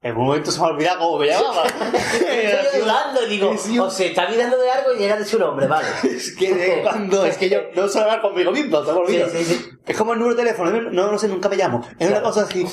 [0.04, 1.64] En un momento se me ha olvidado cómo me llamaba.
[2.14, 3.52] Estoy dudando digo,
[3.84, 5.88] o se está olvidando de algo y era de su nombre, vale.
[6.04, 9.30] Es que de cuando, es que yo no sé hablar conmigo mismo, se me olvida.
[9.30, 9.70] Sí, sí, sí.
[9.86, 11.88] Es como el número de teléfono, no, no sé, nunca me llamo.
[12.00, 12.66] Es una cosa así.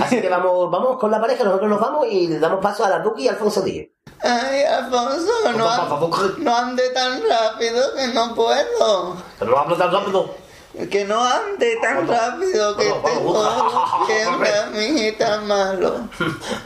[0.00, 2.88] Así que vamos, vamos con la pareja, nosotros nos vamos y le damos paso a
[2.88, 3.88] la Duki y Alfonso Díaz.
[4.20, 9.16] Ay, Alfonso, no, no ande tan rápido que no puedo.
[9.40, 10.36] Pero no hablo tan rápido.
[10.72, 16.08] Que no ande tan rápido que tengo siempre a mí tan malo.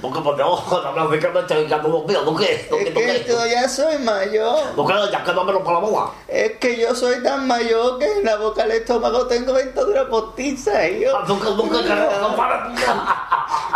[0.03, 3.25] Porque por Dios, no me fijas que estoy quedando un pío, Duki, Es Duki, que
[3.27, 4.77] yo ya soy mayor.
[4.77, 6.13] Duki, ya quédamelo por la boca.
[6.29, 10.87] Es que yo soy tan mayor que en la boca del estómago tengo dentadura postiza
[10.87, 11.19] y yo...
[11.23, 11.41] Duki,
[11.83, 12.75] que no, no para.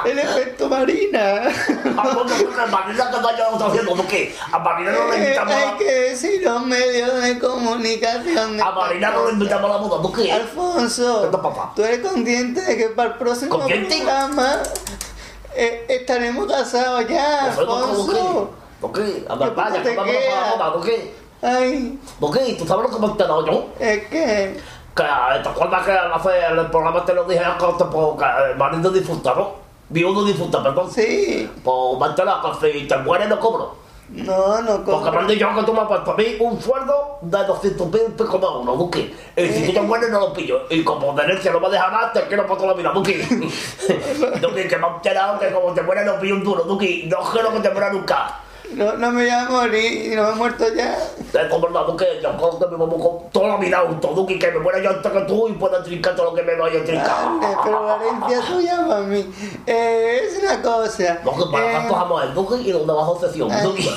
[0.04, 1.46] El efecto marina.
[1.96, 4.34] Alfonso, Duki, Marina, que vaya está haciendo, Duki.
[4.52, 5.78] A Marina no le invitamos a hay la...
[5.78, 8.56] que decir los medios de comunicación.
[8.58, 10.30] de A Marina no le invitamos a la boda, Duki.
[10.30, 11.30] Alfonso.
[11.74, 13.96] ¿tú eres consciente de que para el próximo ¿Consciente?
[13.96, 14.62] programa
[15.54, 18.50] eh, estaremos casados ya, Alfonso?
[18.80, 18.98] Duki.
[19.00, 20.92] Duki, a ¿Qué ver, vaya, boda, Duki.
[21.42, 23.66] Ay, Duki, ¿tú sabes lo que me he enterado yo?
[23.78, 24.60] es que...
[24.96, 28.90] Que, ¿te acuerdas que hace el programa te lo dije que puedo- que el marido
[28.90, 29.52] difunta, ¿no?
[29.90, 30.90] Viudo difunta, perdón.
[30.90, 33.76] Sí, Pues me he enterado que si te mueres no cobro.
[34.10, 35.26] No, no Porque me han compro.
[35.26, 38.50] dicho que tú me has puesto a mí un sueldo de 200 mil pico más
[38.60, 39.14] uno, Duki.
[39.36, 40.62] Y si tú te mueres no lo pillo.
[40.70, 43.12] Y como de herencia no me deja nada, te quiero para toda la vida, Duki.
[43.14, 43.48] Duki,
[44.68, 47.04] que me he enterado que como te mueres no pillo un duro, Duki.
[47.06, 48.40] No quiero que te muera nunca.
[48.72, 50.98] No, no me voy a morir y no me he muerto ya.
[51.32, 54.38] Es como verdad, Duki, yo creo que me voy con toda la vida junto, Duki,
[54.38, 56.80] que me muera yo antes que tú y pueda trincar todo lo que me vaya
[56.80, 57.38] a trincar.
[57.40, 59.24] Vale, pero la herencia tuya para mí
[59.66, 61.18] eh, es una cosa.
[61.24, 63.62] Duki, para eh, acá cojamos el Duki y donde bajo sesión, Ay.
[63.62, 63.90] Duki.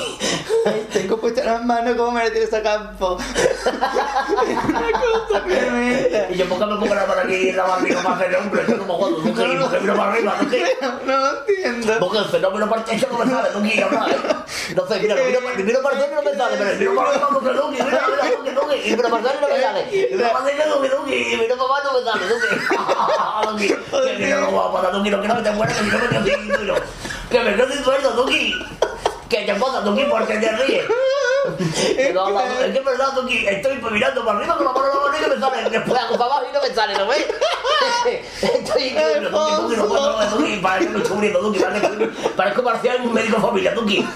[0.64, 3.18] Ay, tengo puestas las manos como me retiro a campo.
[3.18, 3.66] es
[4.68, 6.30] una cosa tremenda.
[6.30, 8.62] Y yo, ¿por qué me pongo la mano aquí en la barriga para hacer hombre?
[8.68, 10.56] Yo no me acuerdo, Duki, porque miro para arriba, Duki.
[11.06, 11.94] No lo entiendo.
[12.00, 13.24] Porque el fenómeno parte eso no me
[14.62, 14.74] sale.
[14.74, 18.30] No sé, mira, miro para arriba y no me sale, miro para Duki, mira, mira,
[18.36, 19.82] Duki, Duki, y miro para y no me sale.
[19.92, 20.44] Miro para
[21.58, 22.26] para abajo y no me sale,
[24.40, 26.74] no va para Duki, no si no me quedo sin tuyo.
[27.30, 28.54] Que me quedo sin sueldo, Duki.
[29.32, 30.84] Que te pasa, Duki, porque te ríes.
[31.96, 34.94] Que no, la- es que es verdad, estoy mirando para arriba con la mano en
[34.94, 35.70] la mano y no me sale.
[35.70, 37.26] Después hago para abajo y no me sale, ¿no ves?
[38.42, 43.36] Estoy increíble, Duki, Duki, no puedo, no, que Duki, parezco, parezco marcial en un médico
[43.36, 44.06] de familia, Duki.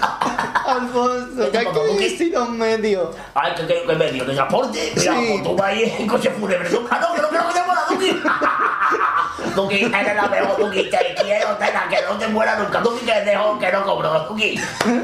[0.67, 3.15] Alfonso, que hay que decir los medios.
[3.33, 4.93] Ay, que, que, que medio de transporte.
[4.95, 5.41] Mira, Sí.
[5.43, 6.69] tú vas ahí en coche fúnebre.
[6.89, 7.81] Ah, no, que no que te muera,
[9.55, 9.85] Duki.
[9.85, 10.89] Eres la mejor, Duki.
[10.89, 12.79] Te quiero, tela, que no te muera nunca.
[12.79, 14.59] Duki, que dejo, que no cobro, Duki.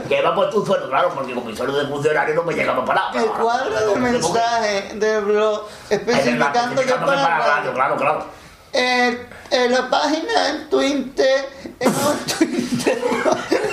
[0.07, 2.73] Que va por tu sueldo, claro, porque con mi sueldo de funcionario no me llega
[2.73, 3.15] para parar.
[3.15, 8.42] El cuadro de mensaje del blog especificando que para radio, claro, claro.
[8.73, 11.47] Eh, en la página en Twitter,
[11.79, 12.97] en no, Twitter,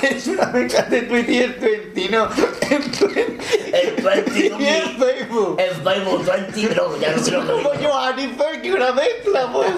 [0.02, 2.28] es una mezcla de Twitter y el Twenty, no,
[2.68, 3.38] en Twitter
[3.72, 4.64] El 20, y Duki.
[4.64, 5.56] Facebook.
[5.58, 7.70] El Facebook 20, no, ya no sé lo que digo.
[7.70, 9.72] Como Johanny Fergie, una mezcla guay.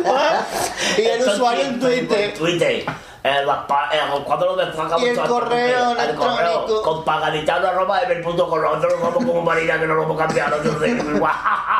[0.98, 2.34] Y el usuario en Twitter.
[2.34, 2.84] Twitter.
[3.24, 4.62] Eh, pa- eh, cuando lo
[4.98, 6.82] Y el correo el correo electrónico.
[6.82, 10.80] con paganitano arroba ever.com nosotros nos vamos como marina que no lo hemos cambiado nosotros
[10.80, 11.20] de-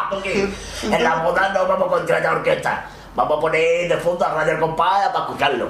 [0.08, 0.48] porque
[0.84, 4.58] en la boda no vamos a contratar orquesta Vamos a poner de fondo a Radio
[4.60, 5.68] Compás para escucharlo.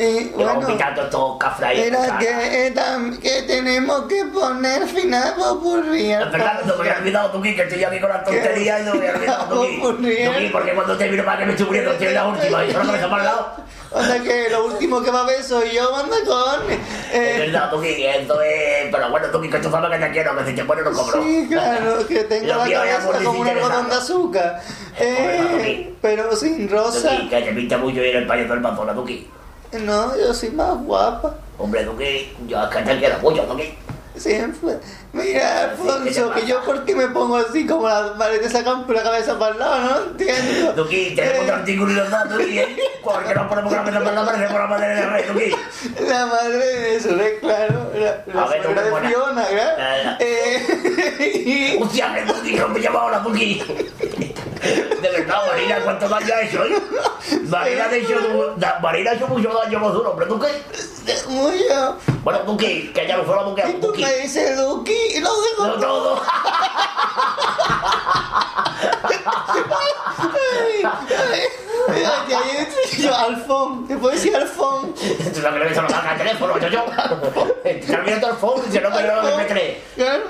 [0.00, 6.12] Eh, bueno, quitando estos cafres era que, eh, tam- que tenemos que poner final popurrí.
[6.12, 8.94] Es verdad, no me había olvidado, Tuki, que estoy aquí con la tontería y no
[8.94, 9.60] me había olvidado.
[9.62, 12.84] Tuki, porque cuando termino para que me estoy muriendo, estoy en la última y solo
[12.84, 13.56] me está el lado.
[13.94, 16.70] Anda que lo último que va a ver soy yo, manda con...
[16.70, 16.78] Es
[17.12, 18.88] Eh, verdad, Tuki, esto es...
[18.92, 21.22] Pero bueno, Tuki, que tú sabes que te quiero, que si te pones no cobro.
[21.22, 24.60] sí, claro, que tengo la cabeza como un algodón de azúcar.
[24.98, 27.08] Eh, pero sin rosa.
[27.10, 29.26] Tuki, que te pinta mucho eres el payaso del Pamplona, Tuki.
[29.80, 31.34] No, yo soy más guapa.
[31.58, 33.74] Hombre, Tuki, yo es que te quiero mucho, Tuki.
[34.16, 34.78] Siempre.
[35.12, 39.02] Mira, Alfonso, que yo por qué me pongo así como las maletas sacan por la
[39.02, 40.72] cabeza para el lado, no entiendo.
[40.74, 42.76] Tuki, tenemos otro artículo y los datos, Tuki, ¿eh?
[43.02, 46.04] ¿Por qué no ponemos la mesa para la madre por la madre de rey, Tuki?
[46.08, 47.38] La madre de eso, ¿eh?
[47.40, 47.90] claro.
[47.94, 49.76] La, la A ver, de Fiona, La- ¿verdad?
[50.04, 53.62] la- Eh, Hostia, que que no me ahora, Tuki.
[54.60, 56.64] De verdad, Marina, ¿cuánto daño ha hecho?
[57.48, 60.26] Marina ha hecho, Marina ha hecho mucho daño con su nombre.
[60.26, 60.48] ¿Tú qué?
[61.28, 61.96] Mucho.
[62.22, 63.62] Bueno, Duki, que ya lo fuera Duki.
[63.62, 66.22] Y tú me dices Duki y lo digo No, no, no.
[72.98, 74.94] Yo, Alfón, te puedo decir Alfón.
[74.94, 76.84] Tú no crees que lo marca el teléfono, yo, yo.
[77.64, 79.78] Estás mirando Alfón, dice, no, pero no me crees.
[79.94, 80.24] Claro.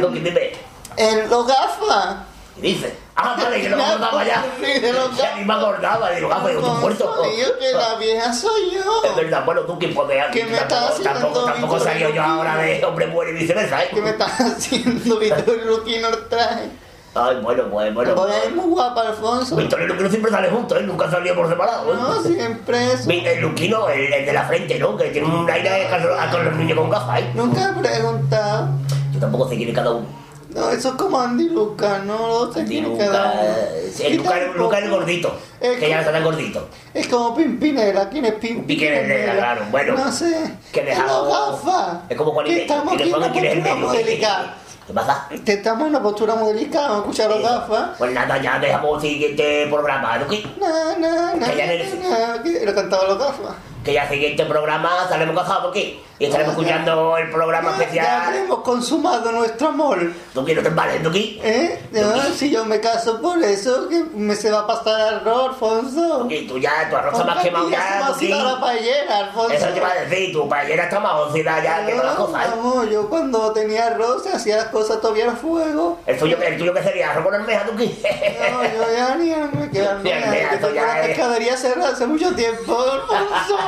[0.00, 0.58] Lo que vive.
[0.96, 2.16] En los gafas.
[2.54, 2.94] ¿Qué dice?
[3.16, 4.44] Ah, vale, que lo acordaba ya.
[5.16, 7.22] Ya ni me acordaba, digo, ah, pues, tú muerto.
[7.22, 9.02] Digo que la vieja soy yo.
[9.04, 12.10] Es verdad, bueno, tú que aquí ¿Qué me estás tampoco, haciendo, tampoco, tampoco Víctor salió
[12.10, 13.88] yo ahora de hombre muere y viceversa, ¿eh?
[13.92, 16.68] ¿Qué me estás haciendo, Victoria Luquino traje?
[17.14, 18.14] Ay, bueno, pues, bueno.
[18.14, 19.54] Pues es muy guapa, Alfonso.
[19.56, 20.82] Victoria y Luquino siempre sale juntos, ¿eh?
[20.82, 21.96] Nunca salía por separado, ¿eh?
[21.98, 23.06] No, siempre es.
[23.06, 24.96] Mi- El Luquino, el, el de la frente, ¿no?
[24.96, 27.30] Que tiene un aire de caso- a con los niños con gafas, ¿eh?
[27.34, 28.68] Nunca he preguntado.
[29.12, 30.21] Yo tampoco sé quién es cada uno.
[30.54, 33.32] No, eso es como Andy Luca, no lo es Luca, uno.
[33.94, 34.16] sí, el
[34.56, 36.68] Luca, el gordito, Es que ya no está tan gordito.
[36.92, 39.00] Es como Pimpinela, ¿quién es Pimpinela?
[39.00, 39.94] Pimpinela, claro, bueno.
[39.96, 40.52] No sé.
[40.72, 41.96] Que dejado- Los gafas.
[42.08, 44.54] Es como Juan Que estamos que aquí en una postura muy delicada.
[44.86, 45.28] ¿Qué pasa?
[45.44, 47.90] Que estamos en una postura muy delicada, vamos a escuchar los gafas.
[47.98, 50.26] Pues nada, ya dejamos el siguiente programa, ¿no?
[50.28, 53.54] Que, Na, na, na, Que ya que lo cantaba los gafas.
[53.84, 55.70] que ya el siguiente programa estaremos casados, ¿no?
[55.72, 58.22] Que y estaremos escuchando el programa Ya, ya especial.
[58.26, 60.12] habremos consumado nuestro amor.
[60.32, 61.10] ¿Tú que no te ¿no?
[61.10, 61.82] Que ¿Eh?
[61.92, 66.26] No, si yo me caso por eso, que me se va a pasar arroz, Alfonso.
[66.28, 68.14] que tú ya, tu arroz está más quemado ya, ¿no?
[68.14, 69.52] ha sido la paellera, Alfonso.
[69.52, 72.46] eso te iba a decir, tu paellera está más cocida ya que todas las cosas,
[72.46, 72.48] ¿eh?
[72.56, 75.98] Vamos, yo cuando tenía arroz se hacía las cosas todavía a fuego.
[76.06, 77.86] El tuyo, el tuyo que sería arroz con almeja, ¿tú que?
[78.50, 82.06] No, yo ya ni me quedo almeja, esto tengo ya la es- pescadería cerrada hace
[82.06, 83.58] mucho tiempo, Alfonso.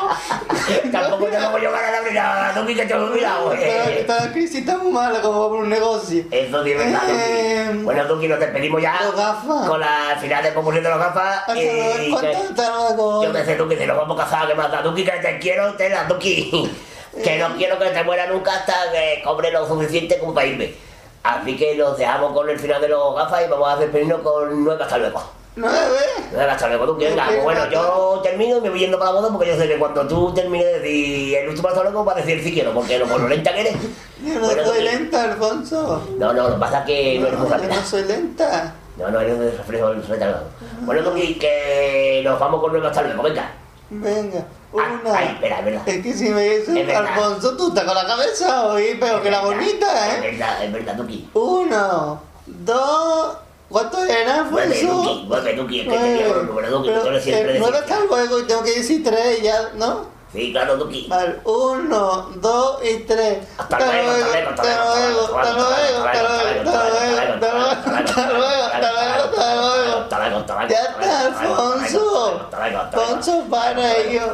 [0.92, 4.00] Tampoco tengo yo ganas de abrir a ¿tú que te he olvidado, Esta- eh?
[4.00, 6.24] Esta crisis está muy mala como por un negocio.
[6.30, 7.02] Eso sí es verdad.
[7.08, 9.68] Eh, Bueno, Tuki, nos despedimos ya Los gafas.
[9.68, 11.38] con la final de concurso de los gafas.
[11.40, 13.24] Hasta y luego, que- ¿cuánto hasta luego?
[13.24, 15.74] Yo que sé, Tuki, si nos vamos a casar, que mata, Tuki, que te quiero,
[15.74, 16.70] tela, Tuki.
[17.22, 20.74] Que no quiero que te muera nunca hasta que cobre lo suficiente como para irme.
[21.22, 24.64] Así que nos dejamos con el final de los gafas y vamos a despedirnos con
[24.64, 25.22] nueve hasta luego.
[25.56, 27.26] Hasta luego, venga.
[27.26, 29.78] Pues bueno, yo termino y me voy yendo para la boda porque yo sé que
[29.78, 32.98] cuando tú termines de decir el último hasta luego va a decir sí quiero, porque
[32.98, 33.76] lo, por lo lenta que eres.
[34.24, 36.08] Yo no Bueno, soy lenta, Alfonso.
[36.18, 37.76] No, no, lo que pasa es que no eres muy Yo rápida.
[37.76, 38.74] no soy lenta.
[38.96, 40.44] No, no, eres de reflejo retardado.
[40.82, 43.52] Bueno, Tuki, que nos vamos con nueve hasta luego, venga.
[43.90, 44.44] Venga,
[44.76, 45.18] Ah, una.
[45.18, 45.82] ay, espera, es verdad.
[45.88, 47.06] Es que si me dices, Es verdad.
[47.06, 50.30] Alfonso, tú estás con la cabeza hoy, pero que la bonita, Es ¿eh?
[50.32, 51.30] verdad, es verdad, Tuki.
[51.34, 53.36] Uno, dos,
[53.68, 55.24] ¿cuánto era, Alfonso?
[55.26, 57.58] vuelve, Tuki, es que te quiero los números, Tuki, que tú eres siempre eh, de
[57.60, 57.96] nueve ciencia.
[57.96, 60.06] hasta luego y tengo que decir tres ya, ¿no?
[60.32, 61.06] Sí, claro, Tuki.
[61.08, 63.38] Vale, uno, dos y tres.
[63.56, 68.26] Hasta luego, hasta luego, hasta luego, hasta luego, hasta luego, hasta luego, hasta luego, hasta
[68.26, 70.00] luego, hasta luego, hasta luego.
[70.04, 70.68] Hasta luego, hasta luego.
[70.68, 72.40] Ya está, Alfonso.
[72.44, 73.12] Hasta luego, hasta luego.
[73.14, 74.26] Alfonso, para ello.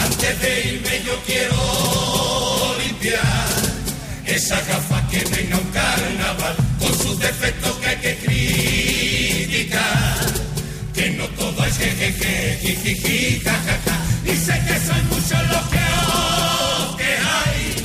[0.00, 2.21] Antes de irme yo quiero
[4.52, 9.72] esa gafa que venga un carnaval con sus defectos que hay que criticar.
[10.94, 13.96] Que no todo es jejeje, jijiji, jajaja.
[14.24, 17.76] Y sé que soy muchos los que os quejáis.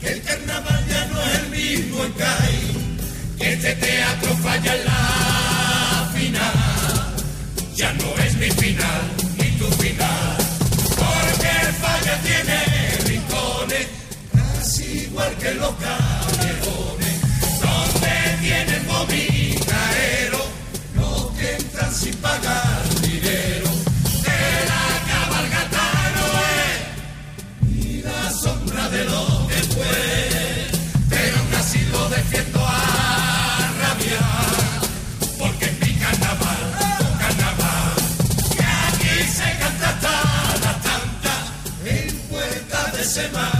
[0.00, 2.58] Que el carnaval ya no es el mismo en CAI.
[3.38, 7.16] Que este teatro falla en la final.
[7.74, 9.02] Ya no es mi final,
[9.38, 10.36] ni tu final.
[10.96, 12.58] Porque falla tiene
[13.06, 13.86] rincones,
[14.32, 15.74] casi igual que los
[21.98, 23.70] sin pagar dinero.
[24.26, 25.86] De la cabalgata
[26.16, 26.76] no es
[27.62, 30.66] ni la sombra de lo que fue,
[31.08, 34.80] pero casi lo defiendo a rabiar,
[35.38, 36.62] porque es mi carnaval,
[37.00, 37.96] tu carnaval,
[38.56, 40.14] y aquí se canta hasta
[40.64, 41.34] la tanta
[41.84, 43.57] en puerta de semana.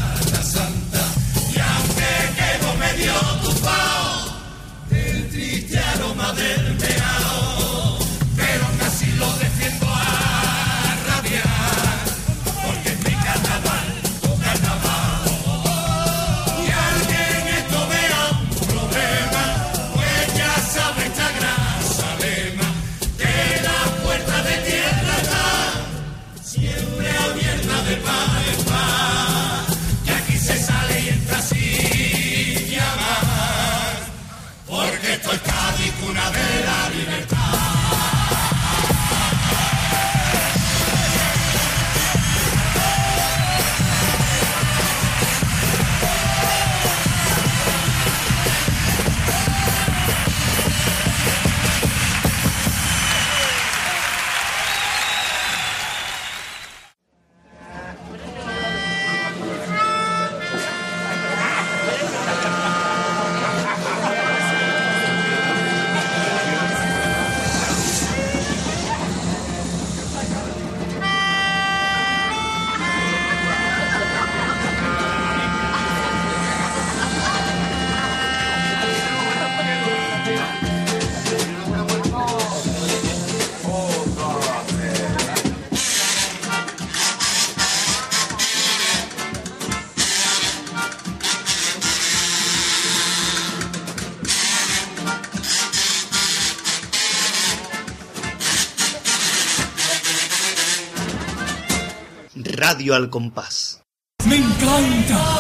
[102.94, 103.82] Al compás.
[104.26, 105.37] Me encanta